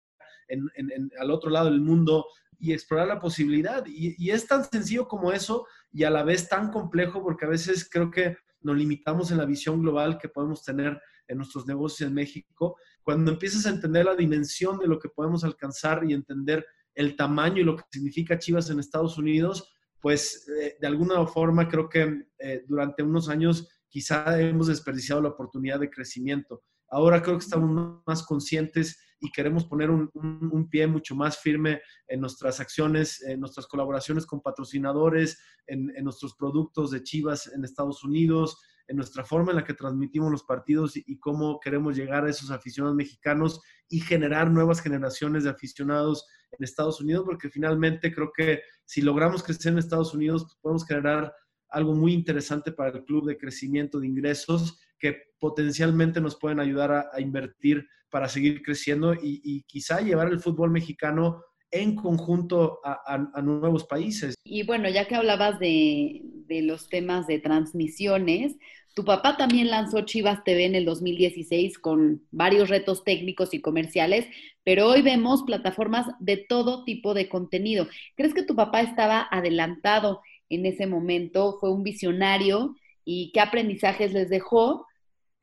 en, 0.49 0.69
al 1.17 1.31
otro 1.31 1.49
lado 1.49 1.71
del 1.71 1.79
mundo 1.79 2.25
y 2.59 2.73
explorar 2.73 3.07
la 3.07 3.21
posibilidad? 3.21 3.85
Y, 3.87 4.29
es 4.29 4.45
tan 4.47 4.65
sencillo 4.65 5.07
como 5.07 5.31
eso 5.31 5.65
y 5.93 6.03
a 6.03 6.09
la 6.09 6.23
vez 6.23 6.49
tan 6.49 6.71
complejo 6.71 7.23
porque 7.23 7.45
a 7.45 7.47
veces 7.49 7.87
creo 7.89 8.11
que 8.11 8.35
nos 8.59 8.75
limitamos 8.75 9.31
en 9.31 9.37
la 9.37 9.45
visión 9.45 9.81
global 9.81 10.17
que 10.17 10.27
podemos 10.27 10.61
tener 10.61 11.01
en 11.25 11.37
nuestros 11.37 11.65
negocios 11.65 12.09
en 12.09 12.13
México. 12.13 12.75
Cuando 13.01 13.31
empiezas 13.31 13.65
a 13.65 13.69
entender 13.69 14.03
la 14.03 14.15
dimensión 14.17 14.77
de 14.77 14.87
lo 14.87 14.99
que 14.99 15.07
podemos 15.07 15.45
alcanzar 15.45 16.03
y 16.03 16.13
entender 16.13 16.65
el 16.95 17.15
tamaño 17.15 17.61
y 17.61 17.63
lo 17.63 17.77
que 17.77 17.83
significa 17.89 18.37
Chivas 18.37 18.69
en 18.69 18.81
Estados 18.81 19.17
Unidos, 19.17 19.73
pues 20.01 20.49
eh, 20.49 20.75
de 20.81 20.87
alguna 20.87 21.25
forma 21.27 21.69
creo 21.69 21.87
que 21.87 22.25
eh, 22.39 22.65
durante 22.67 23.03
unos 23.03 23.29
años 23.29 23.69
quizá 23.91 24.39
hemos 24.41 24.67
desperdiciado 24.67 25.21
la 25.21 25.29
oportunidad 25.29 25.79
de 25.79 25.89
crecimiento. 25.89 26.63
Ahora 26.89 27.21
creo 27.21 27.37
que 27.37 27.43
estamos 27.43 28.01
más 28.07 28.23
conscientes 28.23 28.99
y 29.19 29.31
queremos 29.31 29.65
poner 29.65 29.91
un, 29.91 30.67
pie 30.69 30.87
mucho 30.87 31.15
más 31.15 31.37
firme 31.37 31.81
en 32.07 32.21
nuestras 32.21 32.59
acciones, 32.59 33.21
en 33.21 33.39
nuestras 33.39 33.67
colaboraciones 33.67 34.25
con 34.25 34.41
patrocinadores, 34.41 35.39
en, 35.67 35.91
nuestros 36.03 36.35
productos 36.35 36.89
de 36.89 37.03
Chivas 37.03 37.47
en 37.53 37.63
Estados 37.63 38.03
Unidos, 38.03 38.59
en 38.87 38.95
nuestra 38.95 39.23
forma 39.23 39.51
en 39.51 39.57
la 39.57 39.63
que 39.63 39.75
transmitimos 39.75 40.31
los 40.31 40.43
partidos 40.43 40.97
y, 40.97 41.19
cómo 41.19 41.59
queremos 41.59 41.95
llegar 41.95 42.25
a 42.25 42.29
esos 42.29 42.49
aficionados 42.49 42.95
mexicanos 42.95 43.61
y 43.89 43.99
generar 43.99 44.49
nuevas 44.49 44.81
generaciones 44.81 45.43
de 45.43 45.51
aficionados 45.51 46.25
en 46.51 46.63
Estados 46.63 46.99
Unidos, 46.99 47.23
porque 47.25 47.49
finalmente 47.49 48.13
creo 48.13 48.31
que 48.35 48.61
si 48.85 49.01
logramos 49.01 49.43
crecer 49.43 49.71
en 49.73 49.79
Estados 49.79 50.13
Unidos, 50.13 50.43
pues 50.43 50.57
podemos 50.61 50.85
generar 50.85 51.33
algo 51.71 51.93
muy 51.93 52.13
interesante 52.13 52.71
para 52.71 52.91
el 52.91 53.05
club 53.05 53.25
de 53.25 53.37
crecimiento 53.37 53.99
de 53.99 54.07
ingresos 54.07 54.79
que 54.99 55.17
potencialmente 55.39 56.21
nos 56.21 56.37
pueden 56.37 56.59
ayudar 56.59 57.09
a, 57.11 57.19
invertir 57.19 57.87
para 58.09 58.27
seguir 58.27 58.61
creciendo 58.61 59.13
y, 59.13 59.63
quizá 59.63 60.01
llevar 60.01 60.27
el 60.27 60.39
fútbol 60.39 60.69
mexicano 60.69 61.43
en 61.71 61.95
conjunto 61.95 62.79
a, 62.83 63.41
nuevos 63.41 63.85
países. 63.85 64.35
Y 64.43 64.63
bueno, 64.63 64.89
ya 64.89 65.07
que 65.07 65.15
hablabas 65.15 65.59
de, 65.59 66.21
de, 66.23 66.61
los 66.61 66.89
temas 66.89 67.25
de 67.27 67.39
transmisiones, 67.39 68.57
tu 68.93 69.05
papá 69.05 69.37
también 69.37 69.69
lanzó 69.69 70.01
Chivas 70.01 70.43
TV 70.43 70.65
en 70.65 70.75
el 70.75 70.83
2016 70.83 71.79
con 71.79 72.21
varios 72.29 72.69
retos 72.69 73.05
técnicos 73.05 73.53
y 73.53 73.61
comerciales, 73.61 74.27
pero 74.65 74.89
hoy 74.89 75.01
vemos 75.01 75.43
plataformas 75.43 76.07
de 76.19 76.35
todo 76.35 76.83
tipo 76.83 77.13
de 77.13 77.29
contenido. 77.29 77.87
¿Crees 78.17 78.33
que 78.33 78.43
tu 78.43 78.53
papá 78.53 78.81
estaba 78.81 79.25
adelantado 79.31 80.21
en 80.55 80.65
ese 80.65 80.87
momento, 80.87 81.57
fue 81.59 81.71
un 81.71 81.83
visionario 81.83 82.75
y 83.03 83.31
qué 83.33 83.39
aprendizajes 83.39 84.13
les 84.13 84.29
dejó, 84.29 84.85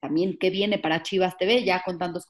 también 0.00 0.38
qué 0.38 0.50
viene 0.50 0.78
para 0.78 1.02
Chivas 1.02 1.36
TV 1.36 1.64
ya 1.64 1.82
con 1.84 1.98
tantos, 1.98 2.26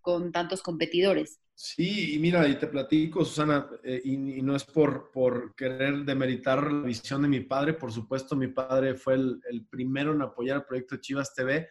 con 0.00 0.32
tantos 0.32 0.62
competidores. 0.62 1.40
Sí, 1.54 2.14
y 2.14 2.18
mira, 2.18 2.46
y 2.46 2.58
te 2.58 2.66
platico, 2.66 3.24
Susana, 3.24 3.66
eh, 3.82 4.02
y, 4.04 4.42
no 4.42 4.54
es 4.54 4.64
por, 4.64 5.10
por 5.10 5.54
querer 5.54 6.04
demeritar 6.04 6.70
la 6.70 6.86
visión 6.86 7.22
de 7.22 7.28
mi 7.28 7.40
padre, 7.40 7.72
por 7.72 7.90
supuesto, 7.90 8.36
mi 8.36 8.48
padre 8.48 8.94
fue 8.94 9.14
el, 9.14 9.40
el 9.48 9.66
primero 9.66 10.12
en 10.12 10.20
apoyar 10.20 10.58
el 10.58 10.64
proyecto 10.64 10.98
Chivas 10.98 11.32
TV, 11.32 11.66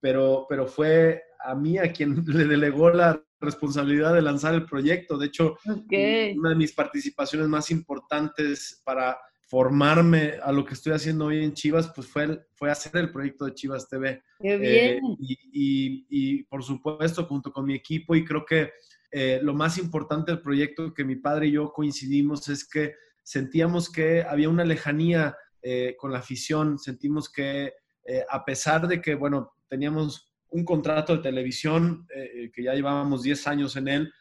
pero, 0.00 0.44
pero 0.48 0.66
fue 0.66 1.22
a, 1.42 1.54
mí, 1.54 1.78
a 1.78 1.90
quien 1.92 2.22
le 2.26 2.44
delegó 2.44 2.90
la 2.90 3.22
responsabilidad 3.40 4.14
de 4.14 4.22
lanzar 4.22 4.54
el 4.54 4.66
proyecto. 4.66 5.16
De 5.16 5.26
hecho, 5.26 5.56
una 5.64 6.50
de 6.50 6.56
mis 6.56 6.72
participaciones 6.72 7.48
más 7.48 7.70
importantes 7.70 8.82
para 8.84 9.18
formarme 9.52 10.38
a 10.42 10.50
lo 10.50 10.64
que 10.64 10.72
estoy 10.72 10.94
haciendo 10.94 11.26
hoy 11.26 11.44
en 11.44 11.52
Chivas, 11.52 11.92
pues 11.94 12.06
fue, 12.06 12.42
fue 12.54 12.70
hacer 12.70 12.96
el 12.96 13.12
proyecto 13.12 13.44
de 13.44 13.52
Chivas 13.52 13.86
TV. 13.86 14.22
¡Qué 14.40 14.56
bien! 14.56 14.98
y, 15.20 16.06
y, 16.08 16.42
por 16.44 16.64
supuesto, 16.64 17.26
junto 17.26 17.52
con 17.52 17.66
mi 17.66 17.74
equipo, 17.74 18.14
y 18.14 18.24
creo 18.24 18.46
que 18.46 18.70
eh, 19.10 19.40
lo 19.42 19.52
más 19.52 19.76
importante 19.76 20.32
del 20.32 20.40
proyecto 20.40 20.94
que 20.94 21.04
mi 21.04 21.16
padre 21.16 21.48
y 21.48 21.50
yo 21.50 21.70
coincidimos 21.70 22.48
es 22.48 22.66
que 22.66 22.94
sentíamos 23.22 23.92
que 23.92 24.22
había 24.22 24.48
una 24.48 24.64
lejanía 24.64 25.36
eh, 25.60 25.96
con 25.98 26.12
la 26.12 26.20
afición, 26.20 26.78
sentimos 26.78 27.30
que 27.30 27.74
eh, 28.06 28.24
a 28.30 28.46
pesar 28.46 28.88
de 28.88 29.02
que, 29.02 29.14
bueno, 29.16 29.52
teníamos 29.68 30.32
un 30.48 30.64
contrato 30.64 31.14
de 31.14 31.22
televisión, 31.22 32.06
que 32.54 32.62
ya 32.62 32.74
llevábamos 32.74 33.22
10 33.22 33.46
años 33.46 33.76
en 33.76 33.88
él, 33.88 34.12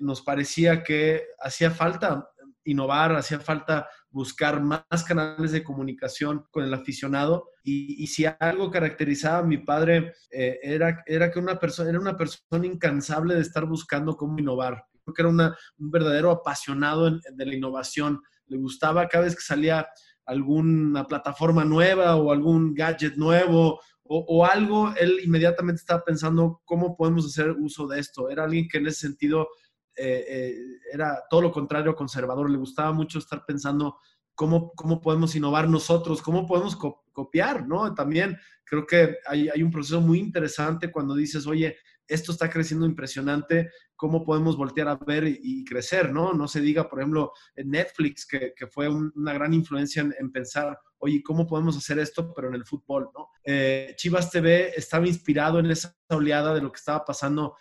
nos 0.00 0.20
parecía 0.20 0.82
que 0.82 1.24
hacía 1.40 1.70
falta 1.70 2.28
innovar, 2.64 3.14
hacía 3.14 3.40
falta 3.40 3.88
buscar 4.10 4.62
más 4.62 5.04
canales 5.06 5.52
de 5.52 5.64
comunicación 5.64 6.44
con 6.50 6.64
el 6.64 6.74
aficionado. 6.74 7.50
Y, 7.62 8.06
si 8.06 8.24
algo 8.40 8.70
caracterizaba 8.70 9.38
a 9.38 9.42
mi 9.42 9.58
padre 9.58 10.14
eh, 10.30 10.58
era, 10.62 11.02
era 11.06 11.30
que 11.30 11.38
una 11.38 11.58
persona, 11.58 11.90
era 11.90 12.00
una 12.00 12.16
persona 12.16 12.66
incansable 12.66 13.34
de 13.34 13.42
estar 13.42 13.66
buscando 13.66 14.16
cómo 14.16 14.38
innovar. 14.38 14.84
Creo 15.04 15.14
que 15.14 15.22
era 15.22 15.56
un 15.78 15.90
verdadero 15.90 16.30
apasionado 16.30 17.10
de 17.10 17.46
la 17.46 17.54
innovación. 17.54 18.20
Le 18.46 18.58
gustaba 18.58 19.08
cada 19.08 19.24
vez 19.24 19.34
que 19.34 19.42
salía 19.42 19.86
alguna 20.26 21.06
plataforma 21.06 21.64
nueva 21.64 22.16
o 22.16 22.32
algún 22.32 22.74
gadget 22.74 23.16
nuevo 23.16 23.80
o, 24.10 24.24
o, 24.26 24.44
algo, 24.44 24.94
él 24.96 25.20
inmediatamente 25.22 25.80
estaba 25.80 26.02
pensando 26.02 26.62
cómo 26.64 26.96
podemos 26.96 27.26
hacer 27.26 27.50
uso 27.50 27.86
de 27.86 28.00
esto. 28.00 28.30
Era 28.30 28.44
alguien 28.44 28.66
que 28.68 28.78
en 28.78 28.86
ese 28.86 29.00
sentido 29.00 29.48
eh, 29.98 30.24
eh, 30.28 30.56
era 30.92 31.24
todo 31.28 31.42
lo 31.42 31.52
contrario 31.52 31.94
conservador, 31.94 32.50
le 32.50 32.58
gustaba 32.58 32.92
mucho 32.92 33.18
estar 33.18 33.44
pensando 33.44 33.98
cómo, 34.34 34.72
cómo 34.74 35.00
podemos 35.00 35.34
innovar 35.34 35.68
nosotros, 35.68 36.22
cómo 36.22 36.46
podemos 36.46 36.76
copiar, 37.12 37.66
¿no? 37.66 37.92
También 37.94 38.38
creo 38.64 38.86
que 38.86 39.16
hay, 39.26 39.48
hay, 39.48 39.62
un 39.62 39.70
proceso 39.70 40.00
muy 40.00 40.18
interesante 40.18 40.90
cuando 40.92 41.14
dices, 41.14 41.46
oye, 41.46 41.76
esto 42.08 42.32
está 42.32 42.50
creciendo 42.50 42.86
impresionante, 42.86 43.70
¿cómo 43.94 44.24
podemos 44.24 44.56
voltear 44.56 44.88
a 44.88 44.96
ver 44.96 45.24
y, 45.26 45.64
crecer, 45.64 46.12
¿no? 46.12 46.32
No 46.32 46.48
se 46.48 46.60
diga, 46.60 46.88
por 46.88 47.00
ejemplo, 47.00 47.32
en 47.54 47.70
Netflix, 47.70 48.26
que, 48.26 48.54
que 48.56 48.66
fue 48.66 48.88
una 48.88 49.32
gran 49.32 49.52
influencia 49.54 50.02
en, 50.02 50.14
en, 50.18 50.32
pensar, 50.32 50.78
oye, 50.98 51.22
¿cómo 51.22 51.46
podemos 51.46 51.76
hacer 51.76 51.98
esto, 51.98 52.32
pero 52.34 52.48
en 52.48 52.54
el 52.54 52.64
fútbol, 52.64 53.10
¿no? 53.14 53.28
Eh, 53.44 53.94
Chivas 53.96 54.30
TV 54.30 54.72
estaba 54.76 55.06
inspirado 55.06 55.58
en 55.58 55.70
esa 55.70 55.96
oleada 56.08 56.54
de 56.54 56.60
lo 56.60 56.70
que 56.72 56.78
estaba 56.78 57.04
pasando 57.04 57.56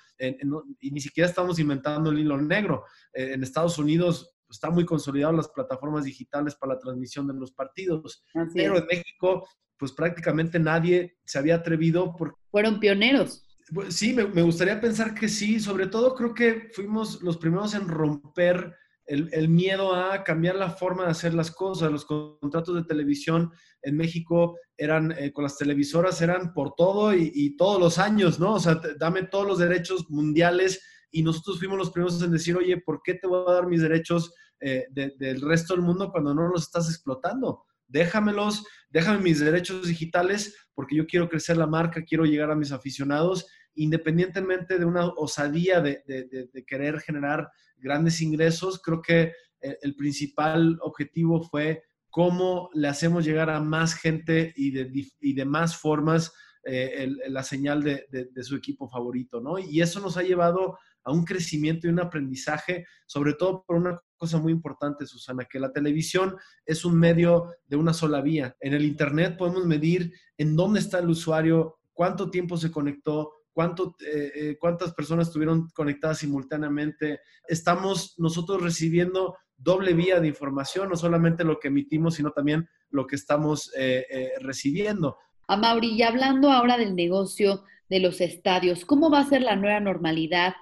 y 0.79 0.91
ni 0.91 0.99
siquiera 0.99 1.29
estamos 1.29 1.59
inventando 1.59 2.09
el 2.09 2.19
hilo 2.19 2.41
negro. 2.41 2.85
Eh, 3.13 3.33
en 3.33 3.43
Estados 3.43 3.77
Unidos 3.77 4.35
está 4.49 4.69
muy 4.69 4.85
consolidado 4.85 5.33
las 5.33 5.49
plataformas 5.49 6.05
digitales 6.05 6.55
para 6.55 6.73
la 6.73 6.79
transmisión 6.79 7.27
de 7.27 7.33
los 7.33 7.51
partidos, 7.51 8.23
pero 8.53 8.77
en 8.77 8.85
México, 8.85 9.47
pues 9.77 9.91
prácticamente 9.91 10.59
nadie 10.59 11.17
se 11.25 11.37
había 11.37 11.55
atrevido. 11.55 12.15
Porque, 12.17 12.37
Fueron 12.51 12.79
pioneros. 12.79 13.46
Pues, 13.73 13.95
sí, 13.95 14.13
me, 14.13 14.41
gustaría 14.41 14.79
pensar 14.79 15.13
que 15.13 15.27
sí. 15.27 15.59
Sobre 15.59 15.87
todo 15.87 16.15
creo 16.15 16.33
que 16.33 16.69
fuimos 16.73 17.21
los 17.21 17.37
primeros 17.37 17.73
en 17.73 17.87
romper 17.87 18.75
el, 19.05 19.47
miedo 19.47 19.95
a 19.95 20.23
cambiar 20.23 20.55
la 20.55 20.69
forma 20.69 21.05
de 21.05 21.11
hacer 21.11 21.33
las 21.33 21.51
cosas. 21.51 21.91
Los 21.91 22.05
contratos 22.05 22.75
de 22.75 22.83
televisión 22.83 23.51
en 23.81 23.97
México 23.97 24.57
eran, 24.77 25.11
eh, 25.13 25.31
con 25.31 25.43
las 25.43 25.57
televisoras 25.57 26.21
eran 26.21 26.53
por 26.53 26.75
todo 26.75 27.13
y, 27.13 27.55
todos 27.57 27.79
los 27.79 27.97
años, 27.97 28.39
¿no? 28.39 28.55
O 28.55 28.59
sea, 28.59 28.79
dame 28.99 29.23
todos 29.23 29.47
los 29.47 29.59
derechos 29.59 30.09
mundiales 30.09 30.81
y 31.11 31.23
nosotros 31.23 31.59
fuimos 31.59 31.77
los 31.77 31.91
primeros 31.91 32.21
en 32.21 32.31
decir, 32.31 32.55
oye, 32.57 32.81
¿por 32.81 33.01
qué 33.03 33.13
te 33.15 33.27
voy 33.27 33.43
a 33.47 33.53
dar 33.53 33.67
mis 33.67 33.81
derechos 33.81 34.33
eh, 34.59 34.85
del 34.91 35.41
resto 35.41 35.73
del 35.73 35.83
mundo 35.83 36.11
cuando 36.11 36.33
no 36.33 36.47
los 36.47 36.63
estás 36.63 36.89
explotando? 36.89 37.63
Déjamelos, 37.87 38.65
déjame 38.89 39.19
mis 39.19 39.39
derechos 39.39 39.87
digitales 39.87 40.53
porque 40.77 40.95
yo 40.95 41.07
quiero 41.07 41.27
crecer 41.27 41.57
la 41.57 41.65
marca, 41.65 42.05
quiero 42.05 42.23
llegar 42.23 42.51
a 42.51 42.55
mis 42.55 42.71
aficionados, 42.71 43.47
independientemente 43.73 44.77
de 44.77 44.85
una 44.85 45.07
osadía 45.07 45.81
de, 45.81 46.03
de 46.05 46.65
querer 46.67 46.99
generar 46.99 47.49
grandes 47.77 48.21
ingresos, 48.21 48.79
creo 48.79 49.01
que 49.01 49.33
eh, 49.61 49.77
el 49.81 49.95
principal 49.95 50.77
objetivo 50.81 51.41
fue 51.41 51.83
cómo 52.09 52.69
le 52.73 52.87
hacemos 52.87 53.25
llegar 53.25 53.49
a 53.49 53.59
más 53.59 53.95
gente 53.95 54.53
y 54.55 54.71
de, 54.71 54.91
y 55.19 55.33
de 55.33 55.45
más 55.45 55.77
formas 55.77 56.31
eh, 56.63 57.09
la 57.29 57.43
señal 57.43 57.83
de, 57.83 58.43
su 58.43 58.55
equipo 58.55 58.87
favorito, 58.89 59.39
¿no? 59.39 59.57
Y 59.57 59.81
eso 59.81 59.99
nos 59.99 60.17
ha 60.17 60.23
llevado 60.23 60.77
a 61.03 61.11
un 61.11 61.23
crecimiento 61.23 61.87
y 61.87 61.91
un 61.91 61.99
aprendizaje, 61.99 62.85
sobre 63.05 63.33
todo 63.33 63.63
por 63.65 63.77
una 63.77 63.99
cosa 64.17 64.39
muy 64.39 64.51
importante, 64.51 65.05
Susana, 65.05 65.45
que 65.45 65.59
la 65.59 65.71
televisión 65.71 66.35
es 66.65 66.83
un 66.83 66.99
medio 66.99 67.51
de 67.67 67.77
una 67.77 67.93
sola 67.93 68.21
vía. 68.21 68.55
En 68.59 68.73
el 68.73 68.85
Internet 68.85 69.37
podemos 69.37 69.65
medir 69.65 70.11
en 70.37 70.55
dónde 70.55 70.79
está 70.79 70.99
el 70.99 71.09
usuario, 71.09 71.79
cuánto 71.93 72.29
tiempo 72.29 72.57
se 72.57 72.71
conectó, 72.71 73.33
cuánto, 73.53 73.95
eh, 74.05 74.31
eh, 74.35 74.57
cuántas 74.59 74.93
personas 74.93 75.27
estuvieron 75.27 75.69
conectadas 75.69 76.19
simultáneamente. 76.19 77.21
Estamos 77.47 78.15
nosotros 78.17 78.61
recibiendo 78.61 79.35
doble 79.55 79.93
vía 79.93 80.19
de 80.19 80.27
información, 80.27 80.89
no 80.89 80.95
solamente 80.95 81.43
lo 81.43 81.59
que 81.59 81.69
emitimos, 81.69 82.15
sino 82.15 82.31
también 82.31 82.67
lo 82.89 83.07
que 83.07 83.15
estamos 83.15 83.71
eh, 83.75 84.05
recibiendo. 84.41 85.17
A 85.47 85.57
Mauri, 85.57 85.93
y 85.93 86.03
hablando 86.03 86.51
ahora 86.51 86.77
del 86.77 86.95
negocio 86.95 87.63
de 87.89 87.99
los 87.99 88.21
estadios, 88.21 88.85
¿cómo 88.85 89.09
va 89.09 89.21
a 89.21 89.29
ser 89.29 89.41
la 89.41 89.55
nueva 89.55 89.79
normalidad 89.79 90.53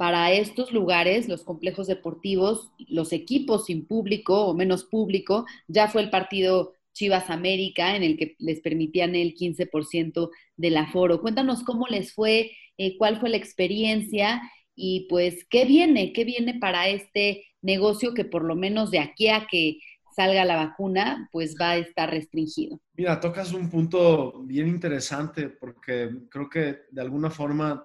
para 0.00 0.32
estos 0.32 0.72
lugares, 0.72 1.28
los 1.28 1.44
complejos 1.44 1.86
deportivos, 1.86 2.72
los 2.88 3.12
equipos 3.12 3.66
sin 3.66 3.86
público 3.86 4.46
o 4.46 4.54
menos 4.54 4.84
público? 4.84 5.44
Ya 5.68 5.88
fue 5.88 6.00
el 6.00 6.08
partido 6.08 6.72
Chivas 6.94 7.28
América, 7.28 7.94
en 7.94 8.02
el 8.02 8.16
que 8.16 8.34
les 8.38 8.60
permitían 8.60 9.14
el 9.14 9.34
15% 9.34 10.30
del 10.56 10.78
aforo. 10.78 11.20
Cuéntanos 11.20 11.64
cómo 11.64 11.86
les 11.86 12.14
fue, 12.14 12.50
eh, 12.78 12.96
cuál 12.96 13.20
fue 13.20 13.28
la 13.28 13.36
experiencia 13.36 14.40
y 14.74 15.06
pues 15.10 15.44
qué 15.50 15.66
viene, 15.66 16.14
qué 16.14 16.24
viene 16.24 16.54
para 16.58 16.88
este 16.88 17.44
negocio 17.60 18.14
que 18.14 18.24
por 18.24 18.42
lo 18.42 18.56
menos 18.56 18.90
de 18.90 19.00
aquí 19.00 19.28
a 19.28 19.46
que 19.50 19.80
salga 20.16 20.46
la 20.46 20.56
vacuna, 20.56 21.28
pues 21.30 21.56
va 21.60 21.72
a 21.72 21.76
estar 21.76 22.08
restringido. 22.08 22.80
Mira, 22.94 23.20
tocas 23.20 23.52
un 23.52 23.68
punto 23.68 24.42
bien 24.44 24.66
interesante 24.66 25.50
porque 25.50 26.10
creo 26.30 26.48
que 26.48 26.78
de 26.90 27.00
alguna 27.02 27.28
forma, 27.28 27.84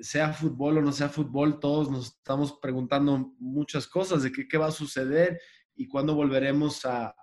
sea 0.00 0.32
fútbol 0.32 0.78
o 0.78 0.82
no 0.82 0.92
sea 0.92 1.08
fútbol, 1.08 1.60
todos 1.60 1.90
nos 1.90 2.06
estamos 2.16 2.58
preguntando 2.60 3.34
muchas 3.38 3.86
cosas 3.86 4.22
de 4.22 4.32
qué, 4.32 4.46
qué 4.48 4.58
va 4.58 4.66
a 4.66 4.72
suceder 4.72 5.40
y 5.74 5.86
cuándo 5.88 6.14
volveremos 6.14 6.84
a 6.84 7.14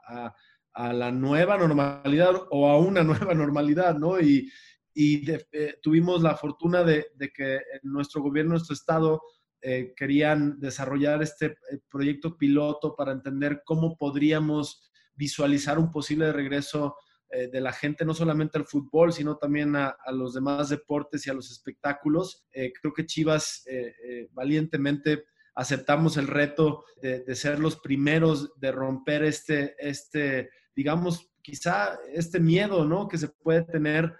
a 0.73 0.93
la 0.93 1.11
nueva 1.11 1.57
normalidad 1.57 2.35
o 2.49 2.67
a 2.69 2.77
una 2.77 3.03
nueva 3.03 3.33
normalidad, 3.33 3.97
¿no? 3.97 4.19
Y, 4.19 4.51
y 4.93 5.29
eh, 5.31 5.77
tuvimos 5.81 6.21
la 6.21 6.35
fortuna 6.35 6.83
de, 6.83 7.07
que 7.33 7.59
nuestro 7.83 8.21
gobierno, 8.21 8.51
nuestro 8.51 8.73
estado, 8.73 9.21
eh, 9.63 9.93
querían 9.95 10.59
desarrollar 10.59 11.21
este 11.21 11.45
eh, 11.45 11.79
proyecto 11.89 12.35
piloto 12.35 12.95
para 12.95 13.11
entender 13.11 13.61
cómo 13.63 13.95
podríamos 13.95 14.91
visualizar 15.13 15.77
un 15.77 15.91
posible 15.91 16.31
regreso 16.31 16.95
de 17.31 17.61
la 17.61 17.71
gente, 17.71 18.03
no 18.03 18.13
solamente 18.13 18.57
al 18.57 18.65
fútbol, 18.65 19.13
sino 19.13 19.37
también 19.37 19.75
a, 19.75 19.95
los 20.11 20.33
demás 20.33 20.69
deportes 20.69 21.25
y 21.25 21.29
a 21.29 21.33
los 21.33 21.49
espectáculos. 21.51 22.45
creo 22.51 22.93
que 22.93 23.05
Chivas 23.05 23.65
valientemente 24.31 25.25
aceptamos 25.55 26.17
el 26.17 26.27
reto 26.27 26.83
de, 27.01 27.23
de, 27.23 27.35
ser 27.35 27.59
los 27.59 27.77
primeros 27.77 28.51
de 28.59 28.71
romper 28.71 29.23
este, 29.23 29.75
este 29.79 30.49
digamos, 30.75 31.31
quizá 31.41 31.99
este 32.13 32.39
miedo, 32.39 32.85
¿no? 32.85 33.07
Que 33.07 33.17
se 33.17 33.27
puede 33.27 33.63
tener, 33.63 34.13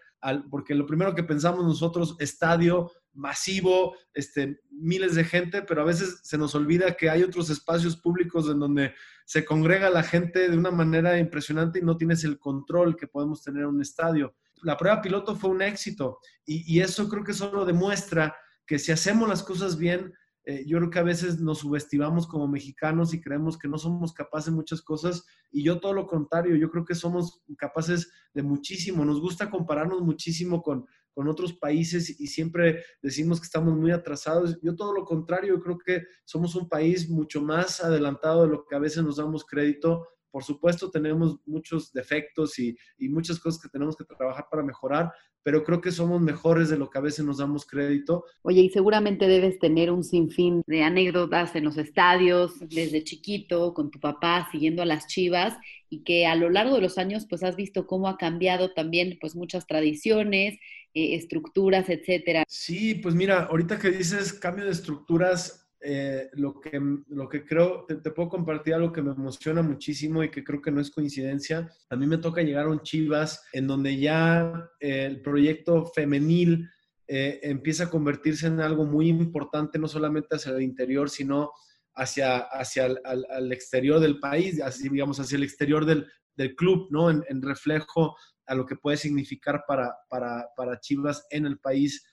porque 0.50 0.76
lo 0.76 0.86
primero 0.86 1.16
que 1.16 1.24
pensamos 1.24 1.66
nosotros, 1.66 2.16
estadio 2.20 2.92
masivo, 3.14 3.96
este, 4.14 4.62
miles 4.70 5.16
de 5.16 5.24
gente, 5.24 5.62
pero 5.64 5.82
a 5.82 5.86
veces 5.86 6.20
se 6.24 6.38
nos 6.38 6.56
olvida 6.56 6.96
que 6.96 7.10
hay 7.10 7.24
otros 7.24 7.50
espacios 7.50 7.98
públicos 7.98 8.50
en 8.50 8.60
donde 8.60 8.94
se 9.26 9.44
congrega 9.44 9.90
la 9.90 10.04
gente 10.04 10.50
de 10.50 10.58
una 10.58 10.72
manera 10.72 11.18
impresionante 11.18 11.80
y 11.80 11.84
no 11.84 11.98
tienes 11.98 12.24
el 12.24 12.40
control 12.40 12.96
que 12.96 13.08
podemos 13.08 13.44
tener 13.44 13.64
en 13.64 13.70
un 13.70 13.82
estadio. 13.82 14.36
La 14.64 14.78
prueba 14.78 15.02
piloto 15.02 15.36
fue 15.36 15.50
un 15.50 15.62
éxito 15.62 16.20
y 16.46 16.80
eso 16.80 17.10
creo 17.10 17.24
que 17.24 17.34
solo 17.34 17.66
demuestra 17.66 18.36
que 18.66 18.80
si 18.80 18.92
hacemos 18.92 19.28
las 19.28 19.44
cosas 19.44 19.78
bien, 19.78 20.14
eh, 20.44 20.64
yo 20.66 20.78
creo 20.80 20.90
que 20.90 21.00
a 21.00 21.04
veces 21.04 21.40
nos 21.40 21.60
subestimamos 21.60 22.26
como 22.26 22.48
mexicanos 22.48 23.14
y 23.14 23.22
creemos 23.22 23.58
que 23.58 23.68
no 23.68 23.78
somos 23.78 24.12
capaces 24.12 24.52
de 24.52 24.56
muchas 24.56 24.82
cosas 24.82 25.26
y 25.52 25.64
yo 25.64 25.80
todo 25.80 25.94
lo 25.94 26.08
contrario, 26.08 26.56
yo 26.56 26.72
creo 26.72 26.84
que 26.84 26.96
somos 26.96 27.44
capaces 27.58 28.12
de 28.34 28.42
muchísimo, 28.42 29.06
nos 29.06 29.22
gusta 29.22 29.52
compararnos 29.52 30.02
muchísimo 30.02 30.64
con, 30.64 30.86
con 31.14 31.28
otros 31.28 31.54
países 31.54 32.20
y 32.20 32.28
siempre 32.28 32.84
decimos 33.02 33.40
que 33.40 33.46
estamos 33.46 33.78
muy 33.78 33.92
atrasados. 33.92 34.60
Yo 34.62 34.76
todo 34.76 34.94
lo 34.94 35.06
contrario, 35.06 35.56
yo 35.56 35.62
creo 35.62 35.78
que 35.78 36.04
somos 36.26 36.56
un 36.56 36.68
país 36.68 37.10
mucho 37.10 37.42
más 37.42 37.84
adelantado 37.84 38.44
de 38.44 38.50
lo 38.50 38.66
que 38.66 38.76
a 38.76 38.80
veces 38.80 39.04
nos 39.04 39.18
damos 39.18 39.46
crédito 39.46 40.08
por 40.32 40.44
supuesto 40.44 40.90
tenemos 40.90 41.38
muchos 41.46 41.92
defectos 41.92 42.58
y, 42.58 42.76
y, 42.98 43.10
muchas 43.10 43.40
cosas 43.40 43.62
que 43.62 43.70
tenemos 43.70 43.96
que 43.96 44.06
trabajar 44.06 44.46
para 44.50 44.64
mejorar, 44.64 45.12
pero 45.44 45.64
creo 45.64 45.82
que 45.82 45.92
somos 45.92 46.22
mejores 46.22 46.70
de 46.70 46.78
lo 46.78 46.90
que 46.90 46.98
a 46.98 47.02
veces 47.02 47.26
nos 47.26 47.38
damos 47.38 47.66
crédito. 47.66 48.26
Oye, 48.44 48.62
y 48.62 48.70
seguramente 48.70 49.28
debes 49.28 49.60
tener 49.60 49.92
un 49.92 50.04
sinfín 50.04 50.64
de 50.68 50.84
anécdotas 50.84 51.56
en 51.56 51.66
los 51.66 51.78
estadios, 51.78 52.54
desde 52.70 53.04
chiquito, 53.04 53.74
con 53.74 53.92
tu 53.92 54.00
papá, 54.00 54.48
siguiendo 54.52 54.82
a 54.82 54.86
las 54.86 55.08
chivas, 55.08 55.58
y 55.90 56.04
que 56.04 56.26
a 56.26 56.36
lo 56.36 56.50
largo 56.50 56.76
de 56.76 56.82
los 56.82 56.98
años, 56.98 57.26
pues 57.30 57.44
has 57.44 57.56
visto 57.56 57.86
cómo 57.86 58.08
ha 58.08 58.18
cambiado 58.18 58.74
también, 58.74 59.18
pues 59.20 59.36
muchas 59.36 59.68
tradiciones, 59.68 60.58
eh, 60.94 61.16
estructuras, 61.16 61.90
etcétera. 61.90 62.44
Sí, 62.48 62.96
pues 62.96 63.16
mira, 63.16 63.44
ahorita 63.44 63.80
que 63.80 63.92
dices 63.92 64.34
cambio 64.34 64.66
de 64.66 64.72
estructuras, 64.72 65.61
eh, 65.84 66.30
lo, 66.34 66.60
que, 66.60 66.80
lo 67.08 67.28
que 67.28 67.44
creo, 67.44 67.86
te, 67.88 68.12
puedo 68.12 68.30
compartir 68.30 68.76
algo 68.76 68.92
que 68.92 69.02
me 69.02 69.12
emociona 69.12 69.64
muchísimo 69.64 70.24
y 70.24 70.30
que 70.30 70.44
creo 70.44 70.62
que 70.62 70.72
no 70.72 70.80
es 70.80 70.92
coincidencia. 70.92 71.72
A 71.90 71.96
mí 71.96 72.06
me 72.06 72.20
toca 72.20 72.44
llegar 72.44 72.66
a 72.66 72.70
un 72.70 72.82
Chivas 72.82 73.44
en 73.52 73.66
donde 73.66 73.98
ya 73.98 74.70
eh, 74.80 75.06
el 75.06 75.22
proyecto 75.22 75.88
femenil 75.88 76.70
eh, 77.08 77.40
empieza 77.42 77.86
a 77.86 77.90
convertirse 77.90 78.46
en 78.46 78.60
algo 78.60 78.86
muy 78.86 79.10
importante, 79.10 79.80
no 79.80 79.88
solamente 79.88 80.36
hacia 80.36 80.52
el 80.52 80.62
interior, 80.62 81.10
sino 81.10 81.52
hacia, 81.96 82.38
hacia 82.38 82.86
el 82.86 83.52
exterior 83.52 84.00
del 84.00 84.20
país, 84.20 84.62
así, 84.62 84.88
digamos, 84.88 85.20
hacia 85.20 85.36
el 85.36 85.44
exterior 85.44 85.86
del, 85.86 86.08
del 86.36 86.56
club, 86.56 86.90
¿no? 86.92 87.10
En, 87.10 87.24
en, 87.28 87.42
reflejo 87.42 88.16
a 88.46 88.54
lo 88.54 88.66
que 88.66 88.76
puede 88.76 88.98
significar 88.98 89.64
para, 89.68 89.96
para, 90.10 90.48
para 90.56 90.80
Chivas 90.80 91.26
en 91.32 91.48
el 91.48 91.60
país 91.60 92.06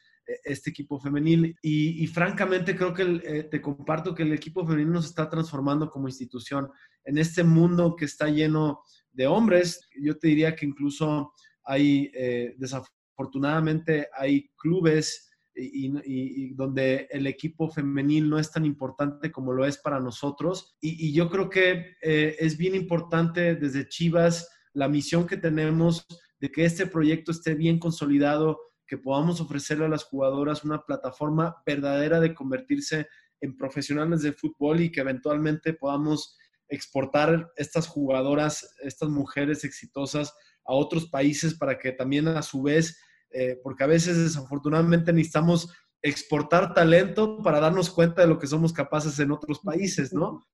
este 0.44 0.70
equipo 0.70 1.00
femenil. 1.00 1.56
Y, 1.62 2.06
francamente 2.08 2.76
creo 2.76 2.94
que 2.94 3.20
eh, 3.24 3.44
te 3.44 3.60
comparto 3.60 4.14
que 4.14 4.22
el 4.22 4.32
equipo 4.32 4.66
femenil 4.66 4.92
nos 4.92 5.06
está 5.06 5.28
transformando 5.28 5.90
como 5.90 6.08
institución 6.08 6.70
en 7.04 7.18
este 7.18 7.44
mundo 7.44 7.96
que 7.96 8.04
está 8.04 8.28
lleno 8.28 8.82
de 9.12 9.26
hombres. 9.26 9.88
Yo 10.00 10.18
te 10.18 10.28
diría 10.28 10.54
que 10.54 10.66
incluso 10.66 11.32
hay, 11.64 12.10
eh, 12.14 12.54
desafortunadamente, 12.58 14.08
hay 14.16 14.50
clubes 14.56 15.30
y, 15.54 16.54
donde 16.54 17.08
el 17.10 17.26
equipo 17.26 17.68
femenil 17.68 18.28
no 18.28 18.38
es 18.38 18.50
tan 18.52 18.64
importante 18.64 19.32
como 19.32 19.52
lo 19.52 19.64
es 19.64 19.78
para 19.78 20.00
nosotros. 20.00 20.76
Y, 20.80 21.12
yo 21.12 21.28
creo 21.28 21.50
que 21.50 21.96
eh, 22.02 22.36
es 22.38 22.56
bien 22.56 22.74
importante 22.74 23.56
desde 23.56 23.88
Chivas 23.88 24.48
la 24.72 24.88
misión 24.88 25.26
que 25.26 25.36
tenemos 25.36 26.06
de 26.40 26.50
que 26.50 26.64
este 26.64 26.86
proyecto 26.86 27.32
esté 27.32 27.54
bien 27.54 27.78
consolidado 27.78 28.58
que 28.88 28.98
podamos 28.98 29.40
ofrecerle 29.40 29.84
a 29.84 29.88
las 29.88 30.04
jugadoras 30.04 30.64
una 30.64 30.82
plataforma 30.82 31.62
verdadera 31.64 32.18
de 32.18 32.34
convertirse 32.34 33.06
en 33.40 33.56
profesionales 33.56 34.22
de 34.22 34.32
fútbol 34.32 34.80
y 34.80 34.90
que 34.90 35.00
eventualmente 35.00 35.74
podamos 35.74 36.36
exportar 36.68 37.52
estas 37.56 37.86
jugadoras, 37.86 38.74
estas 38.82 39.10
mujeres 39.10 39.62
exitosas 39.64 40.34
a 40.64 40.72
otros 40.72 41.08
países 41.08 41.54
para 41.54 41.78
que 41.78 41.92
también 41.92 42.28
a 42.28 42.42
su 42.42 42.62
vez, 42.62 42.98
eh, 43.30 43.60
porque 43.62 43.84
a 43.84 43.88
veces 43.88 44.16
desafortunadamente 44.16 45.12
necesitamos 45.12 45.72
exportar 46.02 46.74
talento 46.74 47.42
para 47.42 47.60
darnos 47.60 47.90
cuenta 47.90 48.22
de 48.22 48.28
lo 48.28 48.38
que 48.38 48.46
somos 48.46 48.72
capaces 48.72 49.18
en 49.18 49.32
otros 49.32 49.60
países, 49.60 50.12
¿no? 50.12 50.46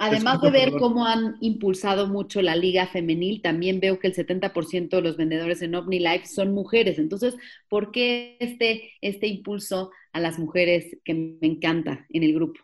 Además 0.00 0.40
de 0.40 0.52
ver 0.52 0.70
cómo 0.78 1.06
han 1.06 1.36
impulsado 1.40 2.06
mucho 2.06 2.40
la 2.40 2.54
liga 2.54 2.86
femenil, 2.86 3.42
también 3.42 3.80
veo 3.80 3.98
que 3.98 4.06
el 4.06 4.14
70% 4.14 4.90
de 4.90 5.02
los 5.02 5.16
vendedores 5.16 5.60
en 5.60 5.74
OmniLife 5.74 6.26
son 6.26 6.52
mujeres. 6.52 7.00
Entonces, 7.00 7.34
¿por 7.68 7.90
qué 7.90 8.36
este, 8.38 8.92
este 9.00 9.26
impulso 9.26 9.90
a 10.12 10.20
las 10.20 10.38
mujeres 10.38 10.96
que 11.04 11.14
me 11.14 11.48
encanta 11.48 12.06
en 12.10 12.22
el 12.22 12.32
grupo? 12.32 12.60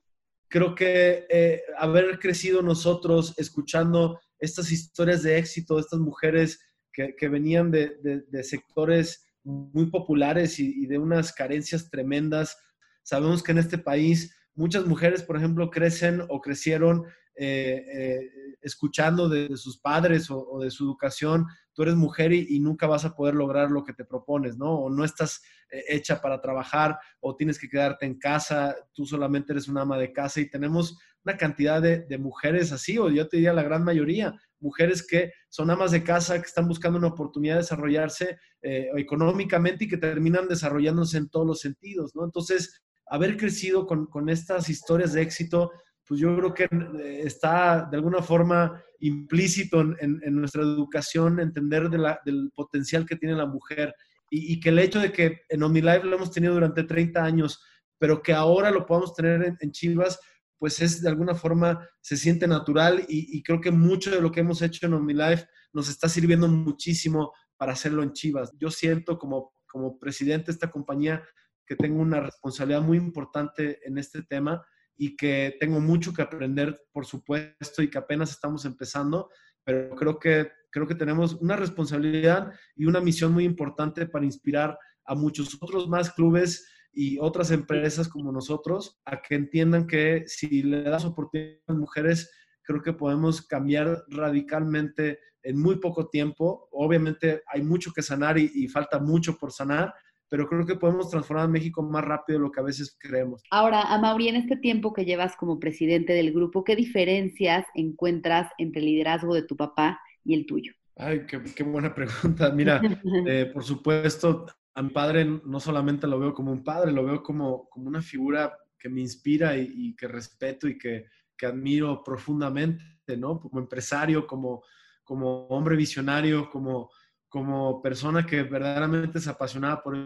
Creo 0.49 0.77
que 0.77 1.27
eh, 1.29 1.63
haber 1.77 2.21
crecido 2.21 2.63
nosotros 2.63 3.35
escuchando 3.37 4.21
estas 4.39 4.71
historias 4.71 5.25
de 5.25 5.37
éxito 5.39 5.75
de 5.75 5.81
estas 5.81 5.99
mujeres 5.99 6.61
que, 6.93 7.29
venían 7.29 7.73
de, 7.73 8.45
sectores 8.45 9.27
muy 9.43 9.87
populares 9.91 10.61
y 10.61 10.87
de 10.87 10.99
unas 10.99 11.33
carencias 11.33 11.91
tremendas. 11.91 12.57
Sabemos 13.03 13.43
que 13.43 13.51
en 13.51 13.59
este 13.59 13.79
país 13.79 14.37
muchas 14.55 14.87
mujeres, 14.87 15.25
por 15.25 15.37
ejemplo, 15.37 15.71
crecen 15.71 16.23
o 16.29 16.41
crecieron 16.41 17.05
eh, 17.37 17.85
eh, 17.93 18.31
escuchando 18.63 19.29
de, 19.29 19.57
sus 19.57 19.79
padres 19.79 20.31
o, 20.31 20.61
de 20.61 20.71
su 20.71 20.85
educación, 20.85 21.47
tú 21.73 21.83
eres 21.83 21.97
mujer 21.97 22.33
y, 22.33 22.61
nunca 22.61 22.87
vas 22.87 23.05
a 23.05 23.15
poder 23.15 23.35
lograr 23.35 23.71
lo 23.71 23.83
que 23.85 23.93
te 23.93 24.05
propones, 24.05 24.57
¿no? 24.57 24.73
O 24.73 24.89
no 24.89 25.05
estás 25.05 25.43
eh, 25.71 25.83
hecha 25.89 26.21
para 26.23 26.41
trabajar 26.41 26.97
o 27.21 27.35
tienes 27.35 27.59
que 27.59 27.69
quedarte 27.69 28.07
en 28.07 28.19
casa, 28.19 28.77
tú 28.93 29.05
solamente 29.05 29.53
eres 29.53 29.69
una 29.69 29.83
ama 29.83 29.99
de 29.99 30.13
casa 30.13 30.41
y 30.41 30.49
tenemos 30.49 30.97
una 31.25 31.37
cantidad 31.37 31.83
de, 31.83 32.19
mujeres 32.19 32.71
así, 32.71 32.99
o 32.99 33.11
yo 33.11 33.29
te 33.29 33.39
diría 33.39 33.53
la 33.53 33.63
gran 33.63 33.83
mayoría, 33.83 34.35
mujeres 34.61 35.05
que 35.07 35.33
son 35.49 35.71
amas 35.71 35.91
de 35.91 36.05
casa, 36.05 36.41
que 36.41 36.47
están 36.47 36.69
buscando 36.69 36.99
una 36.99 37.09
oportunidad 37.09 37.55
de 37.55 37.63
desarrollarse 37.63 38.39
económicamente 38.63 39.85
y 39.85 39.89
que 39.89 39.97
terminan 39.97 40.49
desarrollándose 40.49 41.19
en 41.19 41.29
todos 41.29 41.47
los 41.47 41.61
sentidos, 41.61 42.15
¿no? 42.15 42.25
Entonces, 42.25 42.83
haber 43.07 43.37
crecido 43.37 43.87
con, 43.87 44.07
con 44.07 44.29
estas 44.29 44.69
historias 44.69 45.13
de 45.13 45.23
éxito 45.23 45.71
pues 46.07 46.21
yo 46.21 46.37
creo 46.37 46.55
que 46.55 46.65
eh, 46.65 47.23
está 47.25 47.89
de 47.91 47.97
alguna 47.97 48.23
forma 48.23 48.83
implícito 49.01 49.81
en, 49.81 50.21
nuestra 50.35 50.63
educación 50.63 51.41
entender 51.41 51.89
del 51.91 52.51
potencial 52.55 53.07
que 53.07 53.17
tiene 53.17 53.35
la 53.35 53.47
mujer 53.47 53.95
y, 54.31 54.59
que 54.59 54.71
el 54.71 54.79
hecho 54.79 54.99
de 54.99 55.13
que 55.13 55.43
en 55.49 55.63
OmniLife 55.63 56.05
lo 56.05 56.17
hemos 56.17 56.31
tenido 56.31 56.55
durante 56.55 56.83
30 56.83 57.23
años, 57.23 57.63
pero 57.99 58.23
que 58.23 58.33
ahora 58.33 58.71
lo 58.71 58.85
podamos 58.85 59.15
tener 59.15 59.57
en, 59.61 59.71
Chivas, 59.71 60.19
pues 60.59 60.81
es 60.81 61.03
de 61.03 61.09
alguna 61.09 61.35
forma, 61.35 61.89
se 62.01 62.17
siente 62.17 62.49
natural 62.49 63.05
y, 63.07 63.43
creo 63.43 63.61
que 63.61 63.71
mucho 63.71 64.11
de 64.11 64.21
lo 64.21 64.33
que 64.33 64.41
hemos 64.41 64.61
hecho 64.63 64.87
en 64.87 64.95
OmniLife 64.95 65.47
nos 65.73 65.89
está 65.89 66.09
sirviendo 66.09 66.49
muchísimo 66.49 67.33
para 67.57 67.73
hacerlo 67.73 68.03
en 68.03 68.13
Chivas. 68.13 68.51
Yo 68.59 68.71
siento 68.71 69.19
como, 69.19 69.53
como 69.67 69.99
presidente 69.99 70.47
de 70.47 70.53
esta 70.53 70.71
compañía 70.71 71.23
que 71.67 71.77
tengo 71.77 72.01
una 72.01 72.21
responsabilidad 72.21 72.83
muy 72.83 72.99
importante 72.99 73.79
en 73.87 73.99
este 73.99 74.23
tema 74.23 74.65
y 74.97 75.17
que 75.17 75.57
tengo 75.61 75.81
mucho 75.81 76.13
que 76.13 76.23
aprender, 76.23 76.81
por 76.93 77.07
supuesto, 77.07 77.83
y 77.83 77.91
que 77.91 77.99
apenas 77.99 78.31
estamos 78.31 78.65
empezando, 78.65 79.31
pero 79.65 79.95
creo 79.97 80.19
que, 80.19 80.49
creo 80.71 80.87
que 80.87 80.95
tenemos 80.95 81.35
una 81.35 81.57
responsabilidad 81.57 82.53
y 82.77 82.87
una 82.87 83.01
misión 83.01 83.33
muy 83.33 83.45
importante 83.45 84.07
para 84.07 84.25
inspirar 84.25 84.79
a 85.05 85.15
muchos 85.15 85.57
otros 85.61 85.89
más 85.89 86.11
clubes 86.11 86.69
y 86.93 87.19
otras 87.19 87.51
empresas 87.51 88.09
como 88.09 88.31
nosotros 88.31 89.01
a 89.05 89.21
que 89.21 89.35
entiendan 89.35 89.87
que 89.87 90.25
si 90.27 90.63
le 90.63 90.83
das 90.83 91.05
oportunidad 91.05 91.59
a 91.67 91.73
las 91.73 91.79
mujeres, 91.79 92.31
creo 92.63 92.83
que 92.83 92.93
podemos 92.93 93.43
cambiar 93.47 94.05
radicalmente 94.09 95.19
en 95.43 95.61
muy 95.61 95.77
poco 95.77 96.09
tiempo. 96.09 96.69
Obviamente 96.71 97.43
hay 97.47 97.63
mucho 97.63 97.93
que 97.93 98.03
sanar 98.03 98.39
y, 98.39 98.51
y 98.55 98.69
falta 98.69 98.99
mucho 98.99 99.37
por 99.37 99.53
sanar, 99.53 99.93
pero 100.35 100.49
creo 100.49 100.67
que 100.67 100.75
podemos 100.75 101.09
transformar 101.11 101.45
a 101.45 101.49
México 101.49 101.81
más 101.81 102.03
rápido 102.03 102.41
de 102.41 102.43
lo 102.43 102.51
que 102.51 102.59
a 102.59 102.65
veces 102.65 102.97
creemos. 102.99 103.41
Ahora, 103.53 103.83
Amaury, 103.83 104.27
en 104.27 104.35
este 104.35 104.57
tiempo 104.57 104.93
que 104.93 105.05
llevas 105.05 105.37
como 105.37 105.61
presidente 105.61 106.13
del 106.13 106.33
grupo, 106.33 106.65
¿qué 106.65 106.75
diferencias 106.75 107.65
encuentras 107.73 108.51
entre 108.59 108.81
el 108.81 108.87
liderazgo 108.87 109.33
de 109.33 109.45
tu 109.45 109.57
papá 109.57 110.01
y 110.25 110.35
el 110.35 110.45
tuyo? 110.45 110.73
Ay, 110.97 111.25
qué, 111.25 111.63
buena 111.63 111.95
pregunta. 111.95 112.51
Mira, 112.51 112.81
eh, 113.29 113.49
por 113.55 113.63
supuesto, 113.63 114.47
a 114.75 114.83
mi 114.83 114.91
padre 114.91 115.25
no 115.25 115.61
solamente 115.61 116.09
lo 116.09 116.19
veo 116.19 116.35
como 116.35 116.51
un 116.51 116.65
padre, 116.65 116.91
lo 116.91 117.05
veo 117.05 117.23
como, 117.23 117.69
como 117.69 117.87
una 117.87 118.03
figura 118.03 118.59
que 118.77 118.89
me 118.89 119.03
inspira 119.03 119.57
y, 119.57 119.95
que 119.95 120.09
respeto 120.09 120.67
y 120.67 120.77
que, 120.77 121.05
que, 121.39 121.47
admiro 121.47 122.03
profundamente, 122.03 123.17
¿no? 123.17 123.39
Como 123.39 123.61
empresario, 123.61 124.27
como, 124.27 124.65
como 125.05 125.47
hombre 125.47 125.77
visionario, 125.77 126.51
como 126.51 126.91
como 127.35 127.83
persona 127.83 128.25
que 128.25 128.45
verdaderamente 128.45 129.19
es 129.19 129.27
apasionada 129.27 129.83
por 129.83 129.97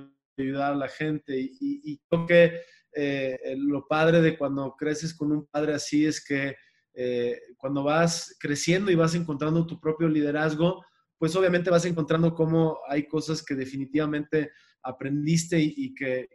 ayudar 0.43 0.73
a 0.73 0.77
la 0.77 0.89
gente. 0.89 1.35
Y, 1.39 2.01
creo 2.09 2.27
que 2.27 2.61
eh, 2.95 3.55
lo 3.57 3.87
padre 3.87 4.21
de 4.21 4.37
cuando 4.37 4.75
creces 4.77 5.15
con 5.15 5.33
un 5.33 5.47
padre 5.47 5.75
así 5.75 6.07
es 6.07 6.25
que 6.25 6.57
eh, 6.95 7.41
cuando 7.57 7.85
vas 7.85 8.37
creciendo 8.41 8.91
y 8.91 8.97
vas 8.97 9.15
encontrando 9.15 9.67
tu 9.67 9.81
propio 9.81 10.09
liderazgo, 10.09 10.85
pues 11.17 11.35
obviamente 11.37 11.71
vas 11.71 11.85
encontrando 11.85 12.35
cómo 12.35 12.79
hay 12.89 13.07
cosas 13.07 13.43
que 13.43 13.55
definitivamente 13.55 14.53
aprendiste 14.83 15.61
y, 15.61 15.95
que, 15.95 16.29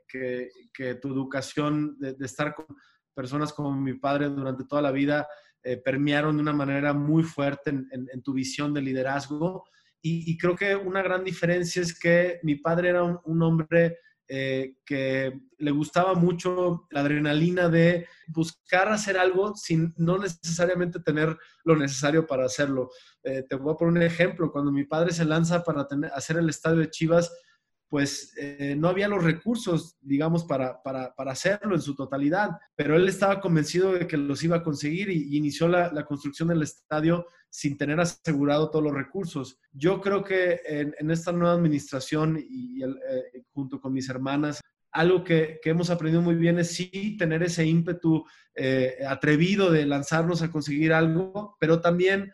tu 1.02 1.08
educación 1.08 1.98
de, 2.00 2.16
estar 2.22 2.54
con 2.54 2.66
personas 3.14 3.54
como 3.54 3.74
mi 3.74 3.94
padre 3.96 4.30
durante 4.30 4.66
toda 4.66 4.82
la 4.82 4.92
vida 4.92 5.28
eh, 5.64 5.78
permearon 5.78 6.36
de 6.36 6.42
una 6.42 6.54
manera 6.54 6.94
muy 6.94 7.24
fuerte 7.24 7.70
en 7.70 8.22
tu 8.22 8.34
visión 8.34 8.74
de 8.74 8.82
liderazgo. 8.82 9.66
Y, 10.06 10.38
creo 10.38 10.54
que 10.54 10.76
una 10.76 11.02
gran 11.02 11.24
diferencia 11.24 11.82
es 11.82 11.98
que 11.98 12.42
mi 12.44 12.56
padre 12.56 12.90
era 12.90 13.04
un, 13.04 13.42
hombre 13.42 14.00
eh, 14.28 14.76
que 14.86 15.34
le 15.58 15.72
gustaba 15.72 16.14
mucho 16.14 16.88
la 16.92 17.00
adrenalina 17.00 17.70
de 17.70 18.06
buscar 18.28 18.90
hacer 18.90 19.18
algo 19.18 19.56
sin 19.56 19.94
no 19.96 20.18
necesariamente 20.18 21.00
tener 21.00 21.38
lo 21.64 21.78
necesario 21.78 22.28
para 22.28 22.46
hacerlo. 22.46 22.90
Eh, 23.24 23.46
te 23.48 23.56
voy 23.56 23.74
a 23.74 23.78
poner 23.78 23.94
un 23.94 24.02
ejemplo. 24.02 24.52
Cuando 24.52 24.74
mi 24.74 24.84
padre 24.84 25.14
se 25.14 25.24
lanza 25.24 25.64
para 25.64 25.88
hacer 26.14 26.36
el 26.36 26.50
estadio 26.50 26.80
de 26.80 26.90
Chivas, 26.90 27.32
pues 27.94 28.34
eh, 28.38 28.76
no 28.76 28.90
había 28.90 29.08
los 29.08 29.24
recursos, 29.24 29.98
digamos, 30.02 30.46
para, 30.46 30.82
para, 30.82 31.14
para, 31.14 31.34
hacerlo 31.34 31.76
en 31.76 31.82
su 31.82 31.94
totalidad, 31.94 32.58
pero 32.76 32.96
él 32.96 33.08
estaba 33.08 33.40
convencido 33.40 33.94
de 33.94 34.08
que 34.08 34.18
los 34.18 34.44
iba 34.44 34.58
a 34.58 34.64
conseguir 34.64 35.12
y, 35.12 35.38
inició 35.38 35.68
la, 35.68 36.04
construcción 36.04 36.48
del 36.48 36.64
estadio 36.64 37.28
sin 37.52 37.78
tener 37.78 38.00
asegurado 38.00 38.72
todos 38.72 38.86
los 38.86 38.96
recursos. 38.96 39.60
Yo 39.72 40.02
creo 40.02 40.24
que 40.24 40.60
en, 40.66 41.12
esta 41.12 41.32
nueva 41.32 41.54
administración 41.54 42.44
y 42.44 42.82
eh, 42.84 43.44
junto 43.54 43.80
con 43.80 43.94
mis 43.94 44.10
hermanas, 44.10 44.60
algo 44.92 45.24
que, 45.24 45.60
hemos 45.64 45.92
aprendido 45.92 46.24
muy 46.24 46.34
bien 46.34 46.58
es 46.58 46.74
sí 46.74 47.16
tener 47.20 47.44
ese 47.44 47.64
ímpetu 47.64 48.26
eh, 48.56 49.04
atrevido 49.08 49.70
de 49.70 49.86
lanzarnos 49.86 50.42
a 50.42 50.50
conseguir 50.50 50.94
algo, 50.94 51.58
pero 51.60 51.80
también 51.80 52.34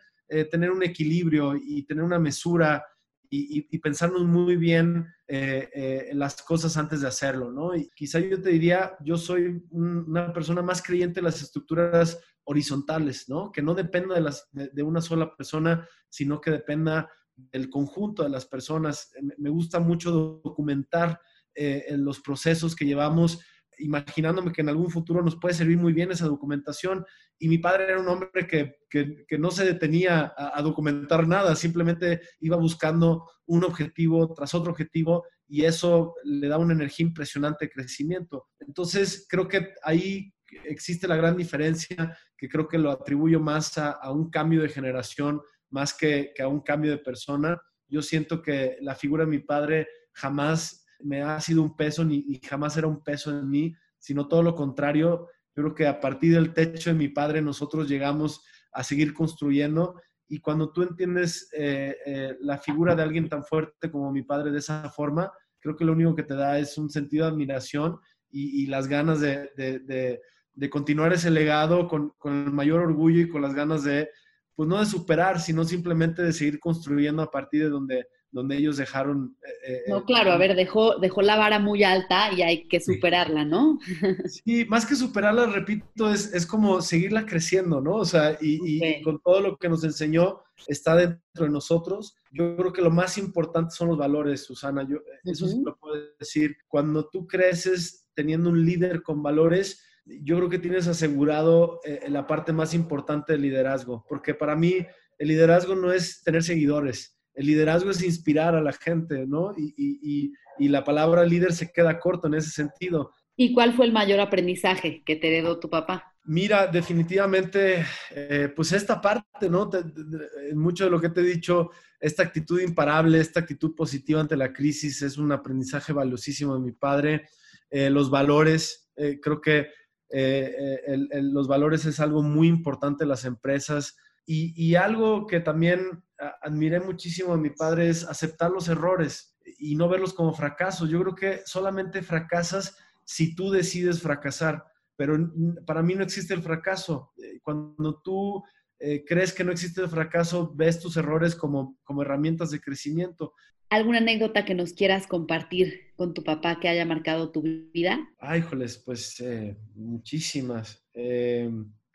tener 0.52 0.70
un 0.72 0.84
equilibrio 0.84 1.56
y 1.56 1.84
tener 1.84 2.04
una 2.04 2.20
mesura 2.20 2.86
y, 3.30 3.68
y, 3.70 3.78
pensarnos 3.80 4.24
muy 4.26 4.56
bien 4.56 5.08
eh, 5.28 5.70
eh, 5.74 6.10
las 6.14 6.42
cosas 6.42 6.76
antes 6.78 7.02
de 7.02 7.08
hacerlo, 7.08 7.52
¿no? 7.52 7.76
Y 7.76 7.90
quizá 7.96 8.20
yo 8.20 8.42
te 8.42 8.50
diría, 8.50 8.98
yo 9.02 9.18
soy 9.18 9.62
un, 9.70 10.06
una 10.08 10.34
persona 10.34 10.64
más 10.64 10.82
creyente 10.82 11.20
en 11.20 11.26
las 11.26 11.42
estructuras 11.42 12.20
horizontales, 12.46 13.30
¿no? 13.30 13.52
Que 13.52 13.62
no 13.62 13.76
dependa 13.76 14.16
de, 14.16 14.22
las, 14.22 14.50
de, 14.52 14.82
una 14.82 15.02
sola 15.02 15.36
persona, 15.36 15.88
sino 16.10 16.42
que 16.42 16.50
dependa 16.50 17.08
del 17.36 17.70
conjunto 17.70 18.24
de 18.24 18.30
las 18.30 18.48
personas. 18.48 19.12
Me 19.38 19.52
gusta 19.52 19.80
mucho 19.80 20.12
documentar 20.44 21.22
eh, 21.54 21.86
los 21.92 22.22
procesos 22.22 22.76
que 22.76 22.86
llevamos, 22.86 23.40
imaginándome 23.80 24.52
que 24.52 24.62
en 24.62 24.70
algún 24.70 24.90
futuro 24.90 25.24
nos 25.24 25.36
puede 25.36 25.54
servir 25.54 25.78
muy 25.78 25.94
bien 25.94 26.12
esa 26.12 26.28
documentación. 26.28 27.06
Y 27.38 27.48
mi 27.48 27.58
padre 27.58 27.86
era 27.86 28.00
un 28.00 28.08
hombre 28.08 28.48
que, 28.48 28.76
que, 28.90 29.38
no 29.38 29.52
se 29.52 29.66
detenía 29.66 30.34
a, 30.38 30.58
a, 30.60 30.62
documentar 30.62 31.28
nada, 31.28 31.56
simplemente 31.56 32.22
iba 32.42 32.58
buscando 32.58 33.30
un 33.46 33.64
objetivo 33.64 34.34
tras 34.34 34.54
otro 34.54 34.72
objetivo 34.72 35.26
y 35.48 35.66
eso 35.66 36.16
le 36.24 36.48
da 36.48 36.58
una 36.58 36.74
energía 36.74 37.08
impresionante 37.08 37.66
de 37.66 37.72
crecimiento. 37.72 38.48
Entonces, 38.60 39.26
creo 39.30 39.48
que 39.48 39.74
ahí 39.84 40.32
existe 40.66 41.08
la 41.08 41.16
gran 41.16 41.38
diferencia, 41.38 42.18
que 42.38 42.50
creo 42.50 42.68
que 42.68 42.78
lo 42.78 42.92
atribuyo 42.92 43.40
más 43.40 43.78
a, 43.78 43.92
a 43.92 44.12
un 44.12 44.30
cambio 44.30 44.62
de 44.62 44.70
generación, 44.70 45.42
más 45.70 45.94
que, 45.94 46.32
que 46.36 46.44
a 46.44 46.48
un 46.48 46.62
cambio 46.62 46.92
de 46.92 46.98
persona. 46.98 47.60
Yo 47.88 48.02
siento 48.02 48.42
que 48.42 48.78
la 48.82 48.96
figura 48.96 49.26
de 49.26 49.32
mi 49.32 49.40
padre 49.40 49.88
jamás 50.14 50.79
me 51.00 51.22
ha 51.22 51.40
sido 51.40 51.62
un 51.62 51.76
peso 51.76 52.04
ni, 52.04 52.26
y 52.28 52.40
jamás 52.46 52.78
era 52.78 52.88
un 52.88 53.04
peso 53.04 53.32
en 53.32 53.50
mí, 53.50 53.74
sino 53.98 54.28
todo 54.28 54.44
lo 54.44 54.56
contrario. 54.56 55.28
Yo 55.56 55.64
creo 55.64 55.76
que 55.76 55.88
a 55.88 56.00
partir 56.00 56.34
del 56.34 56.54
techo 56.54 56.90
de 56.90 56.96
mi 56.96 57.10
padre 57.10 57.42
nosotros 57.42 57.88
llegamos 57.88 58.44
a 58.72 58.84
seguir 58.84 59.14
construyendo 59.14 60.00
y 60.28 60.40
cuando 60.40 60.72
tú 60.72 60.84
entiendes 60.84 61.50
eh, 61.54 61.98
eh, 62.06 62.38
la 62.42 62.60
figura 62.60 62.96
de 62.96 63.02
alguien 63.02 63.28
tan 63.28 63.44
fuerte 63.44 63.90
como 63.90 64.12
mi 64.12 64.22
padre 64.22 64.52
de 64.52 64.60
esa 64.60 64.90
forma, 64.90 65.32
creo 65.60 65.76
que 65.76 65.84
lo 65.84 65.94
único 65.94 66.16
que 66.16 66.24
te 66.24 66.36
da 66.36 66.60
es 66.60 66.78
un 66.78 66.90
sentido 66.90 67.26
de 67.26 67.32
admiración 67.32 68.00
y, 68.30 68.64
y 68.64 68.68
las 68.68 68.88
ganas 68.88 69.20
de, 69.20 69.50
de, 69.58 69.80
de, 69.80 70.22
de, 70.54 70.70
continuar 70.70 71.14
ese 71.14 71.32
legado 71.32 71.88
con, 71.88 72.14
con 72.20 72.46
el 72.46 72.52
mayor 72.52 72.82
orgullo 72.82 73.22
y 73.22 73.30
con 73.30 73.42
las 73.42 73.56
ganas 73.56 73.84
de, 73.84 74.10
pues 74.56 74.70
no 74.70 74.80
de 74.80 74.86
superar, 74.86 75.40
sino 75.40 75.64
simplemente 75.64 76.22
de 76.22 76.32
seguir 76.32 76.60
construyendo 76.60 77.24
a 77.24 77.32
partir 77.32 77.64
de 77.64 77.70
donde, 77.70 78.08
donde 78.32 78.58
ellos 78.58 78.78
dejaron... 78.78 79.36
Eh, 79.68 79.84
no, 79.88 80.06
claro, 80.06 80.32
a 80.32 80.38
ver, 80.38 80.56
dejó, 80.56 81.00
dejó 81.00 81.22
la 81.22 81.36
vara 81.36 81.60
muy 81.60 81.84
alta 81.84 82.32
y 82.32 82.42
hay 82.42 82.68
que 82.68 82.80
superarla, 82.80 83.46
¿no? 83.46 83.80
Sí, 84.28 84.66
más 84.66 84.86
que 84.86 84.96
superarla, 84.96 85.48
repito, 85.48 86.12
es, 86.12 86.34
es 86.34 86.46
como 86.46 86.82
seguirla 86.82 87.26
creciendo, 87.26 87.82
¿no? 87.82 87.96
O 87.96 88.06
sea, 88.06 88.38
y, 88.40 88.60
okay. 88.60 89.00
y, 89.00 89.02
con 89.02 89.20
todo 89.20 89.42
lo 89.42 89.58
que 89.58 89.70
nos 89.70 89.84
enseñó 89.84 90.42
está 90.68 90.96
dentro 90.96 91.46
de 91.46 91.50
nosotros. 91.50 92.16
Yo 92.32 92.56
creo 92.56 92.74
que 92.74 92.82
lo 92.82 92.92
más 92.92 93.18
importante 93.18 93.76
son 93.76 93.90
los 93.90 93.98
valores, 93.98 94.44
Susana. 94.44 94.88
Yo, 94.88 94.98
eso 95.24 95.46
uh 95.46 95.48
-huh. 95.48 95.52
sí 95.52 95.62
lo 95.66 95.78
puedo 95.78 95.96
decir. 96.20 96.56
Cuando 96.68 97.10
tú 97.10 97.28
creces 97.28 98.08
teniendo 98.14 98.50
un 98.50 98.66
líder 98.66 99.02
con 99.02 99.24
valores, 99.24 99.84
yo 100.06 100.38
creo 100.38 100.50
que 100.50 100.60
tienes 100.60 100.88
asegurado 100.88 101.80
eh, 101.84 102.08
la 102.10 102.28
parte 102.28 102.52
más 102.52 102.74
importante 102.74 103.34
del 103.34 103.44
liderazgo, 103.44 104.06
porque 104.08 104.34
para 104.34 104.56
mí 104.56 104.86
el 105.18 105.28
liderazgo 105.28 105.76
no 105.76 105.92
es 105.92 106.24
tener 106.24 106.44
seguidores, 106.44 107.19
el 107.40 107.46
liderazgo 107.46 107.92
es 107.92 108.04
inspirar 108.04 108.54
a 108.54 108.62
la 108.62 108.74
gente, 108.74 109.26
¿no? 109.26 109.54
Y, 109.58 109.74
y, 109.78 110.34
y, 110.58 110.68
la 110.68 110.84
palabra 110.84 111.24
líder 111.24 111.54
se 111.54 111.72
queda 111.72 111.98
corto 111.98 112.28
en 112.28 112.34
ese 112.34 112.50
sentido. 112.50 113.14
¿Y 113.38 113.54
cuál 113.54 113.74
fue 113.74 113.86
el 113.86 113.94
mayor 113.94 114.20
aprendizaje 114.20 115.04
que 115.06 115.16
te 115.16 115.30
heredó 115.30 115.58
tu 115.58 115.70
papá? 115.70 116.14
Mira, 116.26 116.68
definitivamente, 116.68 117.86
eh, 118.12 118.52
pues 118.54 118.74
esta 118.74 119.00
parte, 119.00 119.50
¿no? 119.50 119.70
Te, 119.70 119.84
de, 119.84 120.54
mucho 120.54 120.84
de 120.84 120.90
lo 120.90 121.00
que 121.00 121.08
te 121.08 121.22
he 121.22 121.24
dicho, 121.24 121.72
esta 121.98 122.24
actitud 122.24 122.60
imparable, 122.60 123.22
esta 123.22 123.40
actitud 123.40 123.74
positiva 123.74 124.20
ante 124.20 124.36
la 124.36 124.52
crisis 124.52 125.02
es 125.02 125.18
un 125.18 125.32
aprendizaje 125.32 125.94
valiosísimo 125.94 126.56
de 126.56 126.60
mi 126.60 126.74
padre. 126.74 127.30
Eh, 127.70 127.90
los 127.90 128.10
valores, 128.10 128.92
eh, 128.98 129.18
creo 129.22 129.40
que 129.40 129.68
el, 130.10 131.08
el, 131.10 131.32
los 131.32 131.48
valores 131.48 131.86
es 131.86 132.02
algo 132.02 132.22
muy 132.22 132.50
importante 132.50 133.06
en 133.06 133.10
las 133.10 133.24
empresas. 133.24 133.96
Y, 134.26 134.54
y, 134.62 134.76
algo 134.76 135.26
que 135.26 135.40
también 135.40 136.04
admiré 136.42 136.80
muchísimo 136.80 137.36
de 137.36 137.42
mi 137.42 137.50
padre 137.50 137.90
es 137.90 138.04
aceptar 138.04 138.52
los 138.52 138.68
errores 138.68 139.38
y 139.58 139.76
no 139.76 139.90
verlos 139.90 140.14
como 140.14 140.34
fracasos. 140.34 140.90
Yo 140.90 141.02
creo 141.02 141.16
que 141.16 141.42
solamente 141.46 142.02
fracasas 142.02 142.78
si 143.06 143.36
tú 143.36 143.50
decides 143.50 144.02
fracasar, 144.02 144.64
pero 144.96 145.18
para 145.66 145.82
mí 145.82 145.96
no 145.96 146.04
existe 146.04 146.34
el 146.34 146.42
fracaso. 146.42 147.14
Eh, 147.18 147.40
cuando 147.42 148.02
tú 148.02 148.44
eh, 148.80 149.04
crees 149.06 149.34
que 149.34 149.44
no 149.44 149.52
existe 149.52 149.82
el 149.82 149.90
fracaso, 149.90 150.54
ves 150.56 150.80
tus 150.80 150.98
errores 150.98 151.36
como, 151.36 151.78
como 151.84 152.02
herramientas 152.02 152.52
de 152.52 152.62
crecimiento. 152.62 153.34
¿Alguna 153.70 154.00
anécdota 154.00 154.46
que 154.46 154.56
nos 154.56 154.74
quieras 154.74 155.08
compartir 155.08 155.94
con 155.96 156.14
tu 156.14 156.24
papá 156.24 156.60
que 156.60 156.70
haya 156.70 156.86
marcado 156.86 157.32
tu 157.32 157.42
vida? 157.42 158.00
Ay, 158.20 158.42
joles, 158.42 158.78
pues 158.78 159.20
eh, 159.20 159.58
muchísimas. 159.76 160.84
Eh, 160.94 161.50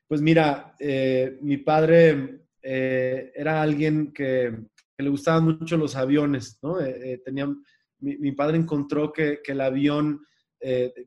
pues 0.07 0.21
mira, 0.21 0.77
mi 1.41 1.57
padre 1.57 2.44
eh, 2.64 3.33
era 3.35 3.62
alguien 3.62 4.12
que, 4.12 4.57
que, 4.96 5.03
le 5.03 5.11
gustaban 5.11 5.44
mucho 5.44 5.77
los 5.77 5.96
aviones, 5.96 6.59
¿no? 6.62 6.81
Eh, 6.81 7.20
tenía, 7.24 7.46
mi, 8.00 8.16
mi, 8.18 8.33
padre 8.33 8.57
encontró 8.57 9.12
que, 9.12 9.40
que 9.44 9.53
el 9.53 9.61
avión, 9.61 10.20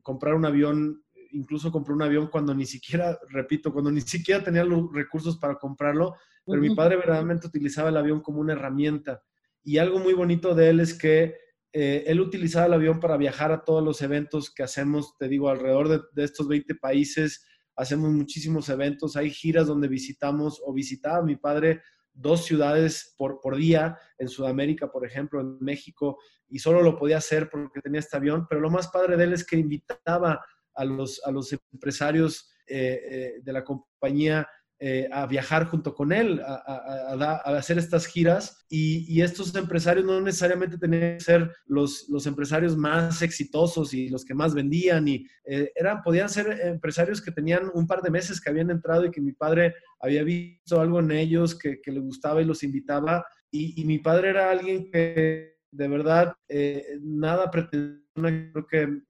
comprar 0.02 0.34
un 0.34 0.44
avión, 0.44 1.02
incluso 1.32 1.72
compró 1.72 1.94
un 1.94 2.02
avión 2.02 2.28
cuando 2.28 2.54
ni 2.54 2.64
siquiera, 2.64 3.18
repito, 3.30 3.72
cuando 3.72 3.90
ni 3.90 4.00
siquiera 4.00 4.42
tenía 4.42 4.64
los 4.64 4.92
recursos 4.92 5.36
para 5.38 5.56
comprarlo, 5.56 6.14
pero 6.46 6.60
uh 6.60 6.64
-huh. 6.64 6.68
mi 6.68 6.74
padre 6.76 6.96
verdaderamente 6.96 7.48
utilizaba 7.48 7.88
el 7.88 7.96
avión 7.96 8.20
como 8.20 8.40
una 8.40 8.52
herramienta. 8.52 9.22
Y 9.64 9.78
algo 9.78 9.98
muy 9.98 10.14
bonito 10.14 10.54
de 10.54 10.70
él 10.70 10.80
es 10.80 10.94
que 10.94 11.34
eh, 11.72 12.04
él 12.06 12.20
utilizaba 12.20 12.66
el 12.66 12.72
avión 12.74 13.00
para 13.00 13.16
viajar 13.16 13.52
a 13.52 13.64
todos 13.64 13.84
los 13.84 14.00
eventos 14.00 14.52
que 14.54 14.62
hacemos, 14.62 15.16
te 15.18 15.28
digo, 15.28 15.50
alrededor 15.50 15.88
de, 15.88 16.00
de 16.12 16.24
estos 16.24 16.48
20 16.48 16.74
países 16.76 17.44
hacemos 17.78 18.10
muchísimos 18.10 18.68
eventos, 18.68 19.16
hay 19.16 19.30
giras 19.30 19.68
donde 19.68 19.88
visitamos 19.88 20.60
o 20.64 20.72
visitaba 20.72 21.22
mi 21.22 21.36
padre 21.36 21.80
dos 22.12 22.44
ciudades 22.44 23.14
por, 23.16 23.40
por 23.40 23.56
día, 23.56 23.96
en 24.18 24.28
Sudamérica, 24.28 24.90
por 24.90 25.06
ejemplo, 25.06 25.40
en 25.40 25.56
México, 25.60 26.18
y 26.48 26.58
solo 26.58 26.82
lo 26.82 26.98
podía 26.98 27.18
hacer 27.18 27.48
porque 27.48 27.80
tenía 27.80 28.00
este 28.00 28.16
avión, 28.16 28.46
pero 28.48 28.60
lo 28.60 28.70
más 28.70 28.88
padre 28.88 29.16
de 29.16 29.24
él 29.24 29.32
es 29.32 29.46
que 29.46 29.56
invitaba 29.56 30.44
a 30.74 30.84
los, 30.84 31.22
a 31.24 31.30
los 31.30 31.54
empresarios 31.72 32.50
eh, 32.66 33.00
eh, 33.10 33.32
de 33.42 33.52
la 33.52 33.64
compañía 33.64 34.48
eh, 34.80 35.08
a 35.10 35.26
viajar 35.26 35.64
junto 35.64 35.92
con 35.92 36.12
él, 36.12 36.40
a, 36.40 37.42
hacer 37.46 37.78
estas 37.78 38.06
giras. 38.06 38.64
Y, 38.68 39.20
estos 39.20 39.52
empresarios 39.56 40.06
no 40.06 40.20
necesariamente 40.20 40.78
tenían 40.78 41.18
que 41.18 41.20
ser 41.20 41.50
los, 41.66 42.06
empresarios 42.26 42.76
más 42.76 43.20
exitosos 43.22 43.92
y 43.92 44.08
los 44.08 44.24
que 44.24 44.34
más 44.34 44.54
vendían, 44.54 45.08
y 45.08 45.26
eh, 45.44 45.72
eran, 45.74 46.00
podían 46.02 46.28
ser 46.28 46.60
empresarios 46.60 47.20
que 47.20 47.32
tenían 47.32 47.70
un 47.74 47.88
par 47.88 48.02
de 48.02 48.10
meses 48.10 48.40
que 48.40 48.50
habían 48.50 48.70
entrado 48.70 49.04
y 49.04 49.10
que 49.10 49.20
mi 49.20 49.32
padre 49.32 49.74
había 49.98 50.22
visto 50.22 50.80
algo 50.80 51.00
en 51.00 51.10
ellos 51.10 51.58
que, 51.58 51.80
le 51.84 52.00
gustaba 52.00 52.40
y 52.40 52.44
los 52.44 52.62
invitaba. 52.62 53.26
Y, 53.50 53.84
mi 53.84 53.98
padre 53.98 54.30
era 54.30 54.48
alguien 54.48 54.92
que 54.92 55.56
de 55.72 55.88
verdad 55.88 56.34
eh, 56.48 56.98
nada 57.00 57.50
pretendía, 57.50 58.00
creo 58.14 58.66
que 58.66 59.02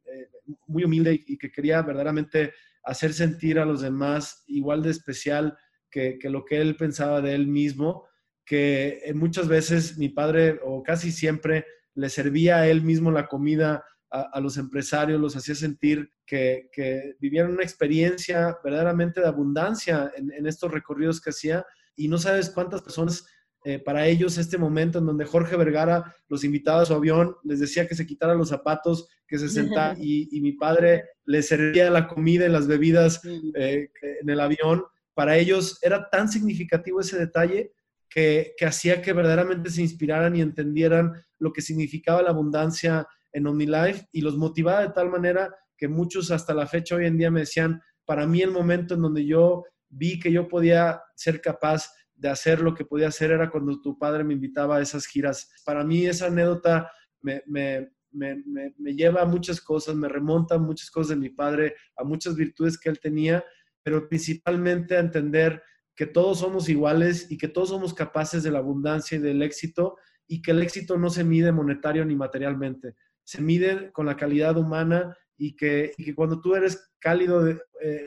muy 0.67 0.85
humilde 0.85 1.23
y 1.27 1.37
que 1.37 1.51
quería 1.51 1.83
verdaderamente 1.83 2.53
hacer 2.85 3.13
sentir 3.13 3.59
a 3.59 3.65
los 3.65 3.81
demás 3.81 4.45
igual 4.47 4.83
de 4.83 4.91
especial 4.91 5.57
que, 5.91 6.19
que, 6.19 6.31
lo 6.31 6.45
que 6.45 6.61
él 6.61 6.77
pensaba 6.77 7.21
de 7.21 7.35
él 7.35 7.47
mismo, 7.47 8.07
que 8.45 9.01
eh, 9.05 9.15
muchas 9.15 9.49
veces 9.49 9.99
mi 9.99 10.09
padre, 10.09 10.61
o 10.65 10.83
casi 10.83 11.13
siempre, 11.13 11.67
le 11.95 12.09
servía 12.09 12.59
a 12.59 12.69
él 12.69 12.83
mismo 12.83 13.11
la 13.11 13.27
comida 13.27 13.85
a, 14.11 14.41
los 14.41 14.57
empresarios, 14.57 15.21
los 15.21 15.37
hacía 15.37 15.55
sentir 15.55 16.11
que, 16.25 16.71
que, 16.73 17.17
vivieran 17.21 17.53
una 17.53 17.63
experiencia 17.63 18.57
verdaderamente 18.65 19.21
de 19.21 19.27
abundancia 19.27 20.11
en 20.17 20.47
estos 20.47 20.73
recorridos 20.73 21.21
que 21.21 21.29
hacía. 21.29 21.67
Y 21.95 22.09
no 22.09 22.17
sabes 22.17 22.49
cuántas 22.49 22.81
personas 22.81 23.27
eh, 23.65 23.79
para 23.79 24.07
ellos 24.07 24.39
este 24.39 24.57
momento 24.57 24.99
en 24.99 25.07
donde 25.07 25.25
Jorge 25.25 25.57
Vergara 25.57 26.15
los 26.29 26.45
invitaba 26.45 26.83
a 26.83 26.87
su 26.87 26.95
avión, 26.95 27.37
les 27.43 27.61
decía 27.61 27.89
que 27.89 27.95
se 27.95 28.07
quitaran 28.07 28.39
los 28.39 28.51
zapatos, 28.51 29.09
que 29.27 29.39
se 29.39 29.49
sentara 29.49 29.97
y, 30.01 30.29
y, 30.37 30.41
mi 30.41 30.53
padre 30.53 31.05
les 31.25 31.49
servía 31.49 31.91
la 31.91 32.07
comida 32.07 32.47
y 32.47 32.51
las 32.51 32.67
bebidas 32.67 33.21
eh, 33.55 33.91
en 34.23 34.31
el 34.31 34.41
avión. 34.41 34.85
Para 35.13 35.37
ellos 35.37 35.79
era 35.83 36.09
tan 36.09 36.29
significativo 36.29 37.01
ese 37.01 37.19
detalle 37.19 37.73
que, 38.09 38.55
que, 38.57 38.65
hacía 38.65 39.03
que 39.03 39.13
verdaderamente 39.13 39.71
se 39.71 39.83
inspiraran 39.83 40.37
y 40.37 40.41
entendieran 40.41 41.13
lo 41.39 41.53
que 41.53 41.61
significaba 41.61 42.23
la 42.23 42.31
abundancia 42.31 43.07
en 43.33 43.47
OmniLife 43.47 44.07
y 44.13 44.21
los 44.21 44.37
motivaba 44.37 44.83
de 44.83 44.91
tal 44.91 45.11
manera 45.11 45.55
que 45.77 45.89
muchos 45.89 46.31
hasta 46.31 46.55
la 46.55 46.67
fecha 46.67 46.97
hoy 46.97 47.07
en 47.07 47.19
día 47.19 47.31
me 47.31 47.41
decían, 47.41 47.81
para 48.05 48.27
mí 48.27 48.41
el 48.41 48.51
momento 48.51 48.95
en 48.95 49.03
donde 49.03 49.27
yo 49.27 49.65
vi 49.89 50.19
que 50.19 50.33
yo 50.33 50.49
podía 50.49 51.03
ser 51.15 51.41
capaz 51.41 51.89
de 52.19 52.29
hacer 52.29 52.61
lo 52.61 52.75
que 52.75 52.85
podía 52.85 53.09
hacer 53.09 53.31
era 53.31 53.51
cuando 53.51 53.81
tu 53.81 53.99
padre 53.99 54.25
me 54.25 54.35
invitaba 54.35 54.77
a 54.77 54.83
esas 54.83 55.07
giras. 55.07 55.51
Para 55.65 55.85
mí 55.85 56.05
esa 56.07 56.27
anécdota 56.27 56.91
me, 57.21 57.43
me, 57.47 57.91
me, 58.11 58.43
me, 58.77 58.95
lleva 58.95 59.23
a 59.23 59.27
muchas 59.27 59.61
cosas, 59.61 59.95
me 59.95 60.09
remonta 60.09 60.57
a 60.57 60.59
muchas 60.59 60.91
cosas 60.91 61.11
de 61.11 61.17
mi 61.17 61.31
padre, 61.31 61.77
a 61.97 62.05
muchas 62.05 62.35
virtudes 62.35 62.79
que 62.79 62.89
él 62.89 62.99
tenía, 62.99 63.45
pero 63.83 64.09
principalmente 64.09 64.97
a 64.97 65.01
entender 65.01 65.63
que 65.95 66.07
todos 66.07 66.41
somos 66.41 66.69
iguales 66.69 67.31
y 67.31 67.39
que 67.39 67.49
todos 67.49 67.71
somos 67.71 67.95
capaces 67.95 68.43
de 68.43 68.51
la 68.51 68.59
abundancia 68.59 69.17
y 69.17 69.21
del 69.21 69.43
éxito 69.43 69.97
y 70.27 70.43
que 70.43 70.51
el 70.51 70.63
éxito 70.63 70.99
no 70.99 71.11
se 71.11 71.25
mide 71.25 71.53
monetario 71.53 72.05
ni 72.05 72.15
materialmente, 72.15 72.95
se 73.25 73.41
mide 73.41 73.91
con 73.93 74.07
la 74.07 74.17
calidad 74.17 74.57
humana 74.57 75.17
y 75.37 75.55
que, 75.55 75.93
cuando 76.15 76.41
tú 76.41 76.55
eres 76.55 76.93
cálido 76.99 77.49
eh, 77.49 77.59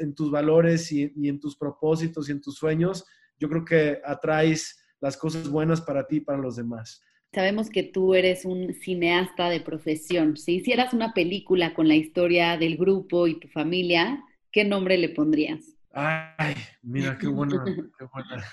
en 0.02 0.14
tus 0.14 0.30
valores 0.30 0.92
y, 0.92 1.12
en 1.16 1.40
tus 1.40 1.58
propósitos 1.58 2.28
y 2.28 2.34
en 2.34 2.42
tus 2.42 2.56
sueños, 2.56 3.06
yo 3.42 3.50
creo 3.50 3.66
que 3.66 4.00
atraes 4.06 4.80
las 5.02 5.18
cosas 5.18 5.50
buenas 5.50 5.82
para 5.82 6.06
ti 6.06 6.18
y 6.18 6.22
para 6.22 6.38
los 6.38 6.56
demás. 6.56 7.04
Sabemos 7.34 7.70
que 7.70 7.84
tú 7.84 8.14
eres 8.14 8.46
un 8.46 8.74
cineasta 8.74 9.50
de 9.50 9.62
profesión. 9.62 10.38
Si 10.38 10.56
hicieras 10.56 10.94
una 10.94 11.14
película 11.14 11.74
con 11.74 11.88
la 11.88 11.96
historia 11.96 12.58
del 12.58 12.78
grupo 12.78 13.26
y 13.26 13.40
tu 13.40 13.48
familia, 13.48 14.24
¿qué 14.52 14.64
nombre 14.64 14.98
le 14.98 15.10
pondrías? 15.10 15.76
Ay, 15.92 16.56
mira, 16.84 17.18
qué 17.18 17.28
buena, 17.28 17.64
qué 17.98 18.06
buena. 18.14 18.46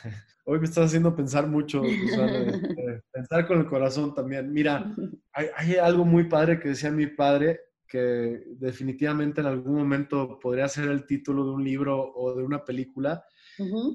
Hoy 0.45 0.59
me 0.59 0.65
estás 0.65 0.87
haciendo 0.87 1.15
pensar 1.15 1.47
mucho, 1.47 1.85
este, 1.85 3.03
pensar 3.13 3.47
con 3.47 3.59
el 3.59 3.67
corazón 3.67 4.15
también. 4.15 4.51
Mira, 4.51 4.91
hay, 5.33 5.47
hay, 5.55 5.75
algo 5.77 6.07
muy 6.07 6.25
padre 6.25 6.59
que 6.59 6.71
decía 6.71 6.91
mi 6.91 7.09
padre, 7.09 7.61
que 7.87 8.45
definitivamente 8.57 9.43
en 9.43 9.49
algún 9.49 9.75
momento 9.75 10.39
podría 10.39 10.67
ser 10.69 10.89
el 10.89 11.05
título 11.05 11.45
de 11.45 11.51
un 11.51 11.65
libro 11.65 12.13
o 12.15 12.35
de 12.35 12.43
una 12.43 12.65
película. 12.65 13.25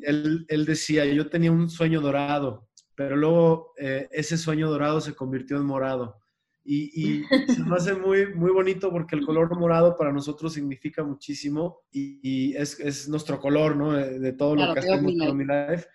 Él, 0.03 0.45
él 0.47 0.66
decía, 0.66 1.05
yo 1.05 1.30
tenía 1.30 1.51
un 1.51 1.70
sueño 1.70 2.01
dorado 2.01 2.68
pero 2.95 3.16
luego 3.16 3.74
eh, 3.78 4.07
ese 4.11 4.38
sueño 4.38 4.70
dorado 4.70 5.01
se 5.01 5.16
convirtió 5.16 5.57
en 5.57 5.66
morado. 5.66 6.20
Y, 6.66 7.24
se 7.49 7.61
me 7.61 7.76
hace 7.76 7.93
muy, 7.93 8.34
muy 8.34 8.49
bonito 8.49 8.89
porque 8.89 9.18
el 9.18 9.26
color 9.26 9.53
morado 9.59 9.97
para 9.97 10.14
nosotros 10.14 10.53
significa 10.53 11.03
muchísimo 11.03 11.82
y, 11.91 12.55
es, 12.55 13.09
nuestro 13.09 13.38
color, 13.41 13.76
¿no? 13.76 13.91
De, 13.91 14.32
todo 14.32 14.55
lo 14.55 14.74
que 14.74 14.80
hacemos 14.80 15.11
en 15.11 15.36
Mi 15.36 15.43
Life. 15.43 15.88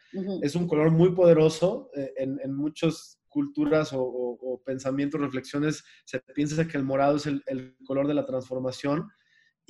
Es 0.42 0.54
un 0.54 0.68
color 0.68 0.90
muy 0.90 1.12
poderoso. 1.12 1.88
Eh, 1.96 2.12
en, 2.18 2.54
muchas 2.54 3.18
culturas 3.28 3.92
o, 3.94 4.60
pensamientos, 4.66 5.18
reflexiones, 5.18 5.82
se 6.04 6.20
piensa 6.34 6.68
que 6.68 6.76
el 6.76 6.84
morado 6.84 7.16
es 7.16 7.24
el, 7.24 7.74
color 7.86 8.06
de 8.06 8.14
la 8.14 8.26
transformación. 8.26 9.08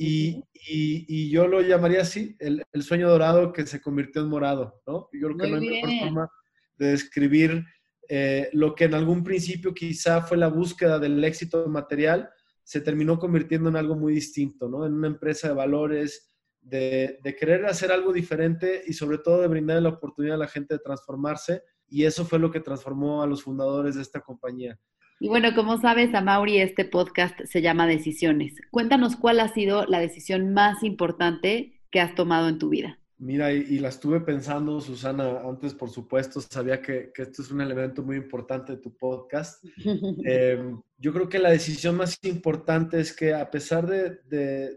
Y, 0.01 1.29
yo 1.31 1.49
lo 1.49 1.61
llamaría 1.61 2.03
así, 2.03 2.37
el, 2.39 2.65
sueño 2.83 3.09
dorado 3.09 3.53
que 3.53 3.67
se 3.67 3.81
convirtió 3.81 4.23
en 4.23 4.29
morado, 4.29 4.81
¿no? 4.87 5.09
Yo 5.13 5.27
creo 5.27 5.37
que 5.37 5.51
no 5.51 5.57
hay 5.57 5.69
mejor 5.69 5.91
forma 6.01 6.31
de 6.77 6.87
describir 6.91 7.65
eh, 8.09 8.49
lo 8.53 8.77
que 8.77 8.85
en 8.85 8.95
algún 8.95 9.25
principio 9.25 9.75
quizá 9.75 10.23
fue 10.23 10.37
la 10.37 10.49
búsqueda 10.49 11.01
del 11.01 11.23
éxito 11.25 11.67
material, 11.67 12.31
se 12.63 12.81
terminó 12.81 13.19
convirtiendo 13.19 13.71
en 13.71 13.77
algo 13.77 13.97
muy 13.97 14.15
distinto, 14.15 14.69
¿no? 14.69 14.87
En 14.87 14.93
una 14.93 15.09
empresa 15.09 15.49
de 15.49 15.55
valores, 15.55 16.33
de, 16.61 17.19
de 17.25 17.35
querer 17.35 17.67
hacer 17.67 17.91
algo 17.91 18.13
diferente 18.13 18.83
y 18.87 18.93
sobre 18.93 19.19
todo 19.19 19.41
de 19.41 19.49
brindar 19.49 19.83
la 19.83 19.89
oportunidad 19.89 20.37
a 20.37 20.45
la 20.45 20.49
gente 20.49 20.75
de 20.75 20.81
transformarse. 20.81 21.63
Y 21.89 22.05
eso 22.05 22.25
fue 22.25 22.39
lo 22.39 22.53
que 22.53 22.61
transformó 22.61 23.23
a 23.23 23.27
los 23.27 23.43
fundadores 23.43 23.97
de 23.97 24.03
esta 24.03 24.21
compañía. 24.21 24.79
Y 25.21 25.29
bueno, 25.29 25.55
como 25.55 25.81
sabes, 25.81 26.14
a 26.14 26.21
Mauri 26.21 26.59
este 26.59 26.85
podcast 26.85 27.41
se 27.45 27.61
llama 27.61 27.87
Decisiones. 27.87 28.55
Cuéntanos 28.71 29.16
cuál 29.16 29.41
ha 29.41 29.49
sido 29.49 29.85
la 29.87 29.99
decisión 29.99 30.53
más 30.53 30.85
importante 30.85 31.81
que 31.91 32.01
has 32.01 32.14
tomado 32.14 32.49
en 32.49 32.59
tu 32.59 32.69
vida. 32.69 32.99
Mira, 33.21 33.53
y, 33.53 33.81
la 33.81 33.89
estuve 33.89 34.21
pensando, 34.21 34.81
Susana, 34.81 35.41
antes, 35.41 35.75
por 35.75 35.91
supuesto, 35.91 36.41
sabía 36.41 36.81
que, 36.81 37.11
que 37.12 37.23
esto 37.23 37.43
es 37.43 37.51
un 37.51 37.61
elemento 37.61 38.05
muy 38.05 38.16
importante 38.16 38.77
de 38.77 38.79
tu 38.79 38.97
podcast. 38.97 39.64
Em, 40.25 40.81
yo 40.99 41.12
creo 41.12 41.29
que 41.29 41.41
la 41.41 41.51
decisión 41.51 41.97
más 41.97 42.16
importante 42.23 43.01
es 43.01 43.12
que 43.12 43.35
a 43.35 43.51
pesar 43.51 43.89
de, 43.89 44.21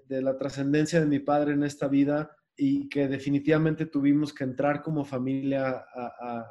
de, 0.07 0.21
la 0.23 0.39
trascendencia 0.39 0.99
de 0.99 1.05
mi 1.05 1.19
padre 1.19 1.53
en 1.53 1.63
esta 1.63 1.87
vida 1.87 2.35
y 2.63 2.87
que 2.89 3.07
definitivamente 3.07 3.87
tuvimos 3.87 4.31
que 4.31 4.43
entrar 4.43 4.83
como 4.83 5.03
familia 5.03 5.67
a, 5.67 6.05
a, 6.21 6.45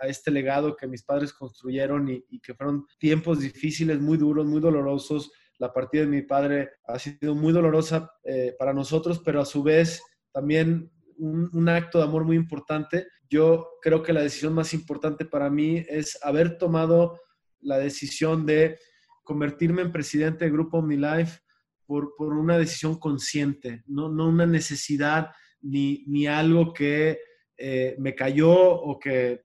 a 0.00 0.06
este 0.06 0.30
legado 0.30 0.76
que 0.76 0.86
mis 0.86 1.02
padres 1.02 1.32
construyeron 1.32 2.08
y, 2.08 2.24
y, 2.30 2.38
que 2.38 2.54
fueron 2.54 2.86
tiempos 2.96 3.40
difíciles, 3.40 3.98
muy 4.00 4.18
duros, 4.18 4.46
muy 4.46 4.60
dolorosos, 4.60 5.32
la 5.58 5.72
partida 5.72 6.02
de 6.02 6.08
mi 6.08 6.22
padre 6.22 6.70
ha 6.86 6.96
sido 7.00 7.34
muy 7.34 7.52
dolorosa 7.52 8.08
eh, 8.22 8.54
para 8.56 8.72
nosotros, 8.72 9.20
pero 9.24 9.40
a 9.40 9.44
su 9.44 9.64
vez 9.64 10.00
también 10.32 10.92
un, 11.18 11.68
acto 11.68 11.98
de 11.98 12.04
amor 12.04 12.24
muy 12.24 12.36
importante. 12.36 13.08
Yo 13.28 13.66
creo 13.82 14.04
que 14.04 14.12
la 14.12 14.22
decisión 14.22 14.54
más 14.54 14.72
importante 14.74 15.24
para 15.24 15.50
mí 15.50 15.84
es 15.88 16.20
haber 16.22 16.56
tomado 16.56 17.20
la 17.58 17.78
decisión 17.78 18.46
de 18.46 18.78
convertirme 19.24 19.82
en 19.82 19.90
presidente 19.90 20.44
del 20.44 20.52
grupo 20.52 20.78
OmniLife 20.78 21.40
por, 21.86 22.14
por 22.16 22.32
una 22.34 22.58
decisión 22.58 22.98
consciente, 22.98 23.82
no, 23.86 24.08
no 24.08 24.28
una 24.28 24.46
necesidad 24.46 25.30
ni, 25.60 26.04
ni 26.06 26.26
algo 26.26 26.72
que 26.72 27.18
eh, 27.56 27.94
me 27.98 28.14
cayó 28.14 28.52
o 28.52 28.98
que, 28.98 29.42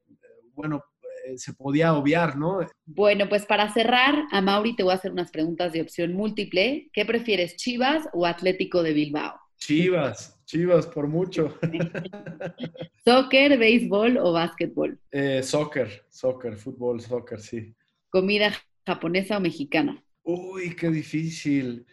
bueno, 0.53 0.83
eh, 1.25 1.37
se 1.37 1.53
podía 1.53 1.93
obviar, 1.93 2.37
¿no? 2.37 2.59
Bueno, 2.85 3.29
pues 3.29 3.45
para 3.45 3.71
cerrar, 3.73 4.25
a 4.31 4.41
Mauri 4.41 4.75
te 4.75 4.83
voy 4.83 4.91
a 4.91 4.95
hacer 4.95 5.11
unas 5.11 5.31
preguntas 5.31 5.71
de 5.73 5.81
opción 5.81 6.13
múltiple. 6.13 6.89
¿Qué 6.93 7.05
prefieres, 7.05 7.55
Chivas 7.55 8.07
o 8.13 8.25
Atlético 8.25 8.83
de 8.83 8.93
Bilbao? 8.93 9.39
Chivas, 9.57 10.41
Chivas, 10.45 10.87
por 10.87 11.07
mucho. 11.07 11.57
¿Soccer, 13.05 13.57
béisbol 13.57 14.17
o 14.17 14.33
básquetbol? 14.33 14.99
Eh, 15.11 15.43
soccer, 15.43 16.05
soccer, 16.09 16.57
fútbol, 16.57 16.99
soccer, 16.99 17.39
sí. 17.39 17.73
¿Comida 18.09 18.51
japonesa 18.85 19.37
o 19.37 19.39
mexicana? 19.39 20.03
Uy, 20.23 20.75
qué 20.75 20.89
difícil. 20.89 21.85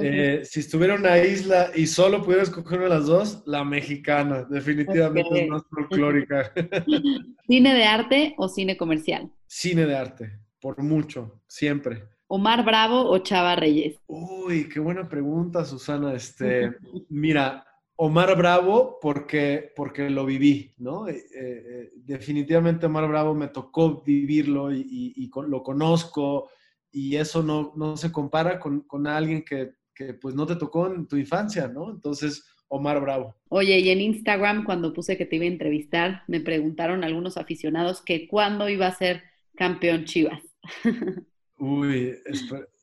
Eh, 0.00 0.42
si 0.44 0.60
estuviera 0.60 0.94
en 0.94 1.00
una 1.00 1.18
isla 1.18 1.70
y 1.74 1.86
solo 1.86 2.22
pudiera 2.22 2.42
escoger 2.42 2.78
una 2.78 2.88
de 2.88 2.94
las 2.94 3.06
dos, 3.06 3.42
la 3.46 3.64
mexicana, 3.64 4.46
definitivamente 4.48 5.44
es 5.44 5.48
más 5.48 5.62
folclórica. 5.70 6.52
¿Cine 7.46 7.74
de 7.74 7.84
arte 7.84 8.34
o 8.38 8.48
cine 8.48 8.76
comercial? 8.76 9.30
Cine 9.46 9.84
de 9.84 9.96
arte, 9.96 10.40
por 10.60 10.82
mucho, 10.82 11.42
siempre. 11.46 12.04
¿Omar 12.28 12.64
Bravo 12.64 13.08
o 13.08 13.18
Chava 13.18 13.54
Reyes? 13.54 14.00
Uy, 14.06 14.68
qué 14.68 14.80
buena 14.80 15.08
pregunta, 15.08 15.64
Susana. 15.64 16.14
Este, 16.14 16.74
mira, 17.10 17.64
Omar 17.96 18.36
Bravo 18.36 18.98
porque, 19.00 19.72
porque 19.76 20.10
lo 20.10 20.24
viví, 20.24 20.74
¿no? 20.78 21.08
Eh, 21.08 21.24
eh, 21.34 21.90
definitivamente 21.96 22.86
Omar 22.86 23.08
Bravo 23.08 23.34
me 23.34 23.48
tocó 23.48 24.02
vivirlo 24.02 24.72
y, 24.72 25.30
lo 25.48 25.62
conozco 25.62 26.48
y 26.96 27.16
eso 27.16 27.42
no, 27.42 27.74
no 27.76 27.94
se 27.98 28.10
compara 28.10 28.58
con, 28.58 28.80
con 28.80 29.06
alguien 29.06 29.44
que, 29.44 29.74
que, 29.94 30.14
pues 30.14 30.34
no 30.34 30.46
te 30.46 30.56
tocó 30.56 30.86
en 30.86 31.06
tu 31.06 31.18
infancia, 31.18 31.68
¿no? 31.68 31.90
Entonces, 31.90 32.42
Omar 32.68 33.02
Bravo. 33.02 33.36
Oye, 33.50 33.78
y 33.80 33.90
en 33.90 34.00
Instagram 34.00 34.64
cuando 34.64 34.94
puse 34.94 35.18
que 35.18 35.26
te 35.26 35.36
iba 35.36 35.44
a 35.44 35.48
entrevistar, 35.48 36.22
me 36.26 36.40
preguntaron 36.40 37.04
algunos 37.04 37.36
aficionados 37.36 38.00
que 38.00 38.26
cuándo 38.26 38.70
iba 38.70 38.86
a 38.86 38.94
ser 38.94 39.24
campeón 39.58 40.06
Chivas. 40.06 40.40
Uy, 41.58 42.14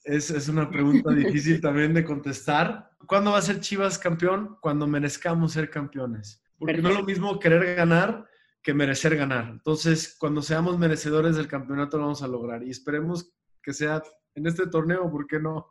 es, 0.04 0.30
es, 0.30 0.48
una 0.48 0.70
pregunta 0.70 1.12
difícil 1.12 1.60
también 1.60 1.96
de 1.96 2.06
contestar. 2.06 2.92
¿Cuándo 3.08 3.32
va 3.32 3.40
a 3.40 3.42
ser 3.42 3.62
Chivas 3.62 3.98
campeón? 3.98 4.58
Cuando 4.62 4.86
merezcamos 4.86 5.54
ser 5.54 5.72
campeones. 5.72 6.40
Porque 6.60 6.84
no 6.84 6.90
es 6.90 6.96
lo 6.96 7.04
mismo 7.04 7.40
querer 7.40 7.76
ganar 7.76 8.28
que 8.62 8.76
merecer 8.76 9.18
ganar. 9.18 9.50
Entonces, 9.50 10.16
cuando 10.20 10.44
seamos 10.44 10.78
merecedores 10.78 11.36
del 11.36 11.48
campeonato 11.48 11.98
lo 11.98 12.04
vamos 12.04 12.22
a 12.22 12.28
lograr 12.28 12.64
y 12.64 12.70
esperemos 12.70 13.34
que 13.64 13.74
sea 13.74 14.02
en 14.36 14.48
este 14.48 14.68
torneo, 14.68 15.12
¿por 15.12 15.28
qué 15.28 15.40
no? 15.40 15.68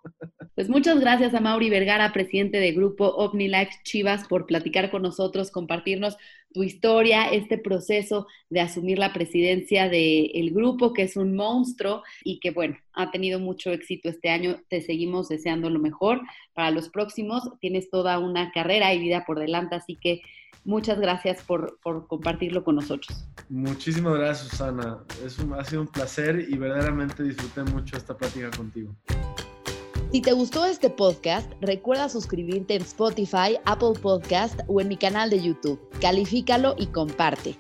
Pues 0.54 0.68
muchas 0.68 1.00
gracias 1.00 1.34
a 1.34 1.40
Mauri 1.40 1.68
Vergara, 1.68 2.12
presidente 2.12 2.58
del 2.58 2.74
grupo 2.74 3.08
OmniLife 3.08 3.72
Chivas, 3.82 4.28
por 4.28 4.46
platicar 4.46 4.90
con 4.90 5.02
nosotros, 5.02 5.50
compartirnos 5.50 6.16
tu 6.52 6.62
historia, 6.62 7.24
este 7.30 7.58
proceso 7.58 8.26
de 8.50 8.60
asumir 8.60 8.98
la 8.98 9.12
presidencia 9.12 9.88
del 9.88 10.50
grupo, 10.52 10.92
que 10.92 11.02
es 11.02 11.16
un 11.16 11.34
monstruo 11.34 12.02
y 12.22 12.38
que, 12.38 12.50
bueno, 12.50 12.76
ha 12.92 13.10
tenido 13.10 13.40
mucho 13.40 13.72
éxito 13.72 14.08
este 14.08 14.28
año. 14.28 14.60
Te 14.68 14.80
seguimos 14.80 15.28
deseando 15.28 15.70
lo 15.70 15.78
mejor 15.78 16.20
para 16.52 16.70
los 16.70 16.88
próximos. 16.88 17.50
Tienes 17.60 17.90
toda 17.90 18.18
una 18.18 18.52
carrera 18.52 18.92
y 18.94 19.00
vida 19.00 19.24
por 19.26 19.40
delante, 19.40 19.74
así 19.74 19.96
que 19.96 20.20
Muchas 20.64 21.00
gracias 21.00 21.42
por, 21.42 21.78
compartirlo 22.06 22.62
con 22.62 22.76
nosotros. 22.76 23.26
Muchísimas 23.48 24.14
gracias, 24.14 24.48
Susana. 24.48 24.98
Es 25.24 25.38
ha 25.38 25.64
sido 25.64 25.82
un 25.82 25.88
placer 25.88 26.46
y 26.48 26.56
verdaderamente 26.56 27.22
disfruté 27.22 27.64
mucho 27.64 27.96
esta 27.96 28.16
plática 28.16 28.50
contigo. 28.50 28.94
Si 30.12 30.20
te 30.20 30.32
gustó 30.32 30.66
este 30.66 30.90
podcast, 30.90 31.50
recuerda 31.60 32.08
suscribirte 32.08 32.74
en 32.74 32.82
Spotify, 32.82 33.56
Apple 33.64 33.98
Podcast 34.00 34.60
o 34.68 34.80
en 34.80 34.88
mi 34.88 34.96
canal 34.96 35.30
de 35.30 35.42
YouTube. 35.42 35.80
Califícalo 36.00 36.74
y 36.78 36.86
comparte. 36.88 37.56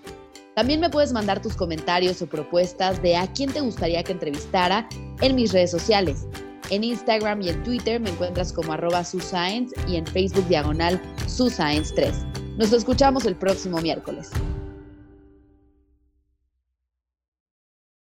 También 0.54 0.80
me 0.80 0.90
puedes 0.90 1.14
mandar 1.14 1.40
tus 1.40 1.56
comentarios 1.56 2.20
o 2.20 2.26
propuestas 2.26 3.00
de 3.02 3.16
a 3.16 3.26
quién 3.32 3.50
te 3.50 3.62
gustaría 3.62 4.04
que 4.04 4.12
entrevistara 4.12 4.86
en 5.22 5.34
mis 5.34 5.52
redes 5.52 5.70
sociales. 5.70 6.26
En 6.70 6.84
Instagram 6.84 7.40
y 7.40 7.48
en 7.48 7.62
Twitter 7.64 7.98
me 7.98 8.10
encuentras 8.10 8.52
como 8.52 8.74
arroba 8.74 9.02
suscience 9.02 9.74
y 9.88 9.96
en 9.96 10.06
Facebook 10.06 10.46
diagonal 10.48 11.00
suscience3. 11.26 12.41
Nos 12.56 12.72
escuchamos 12.72 13.24
el 13.24 13.34
próximo 13.34 13.80
miércoles. 13.80 14.30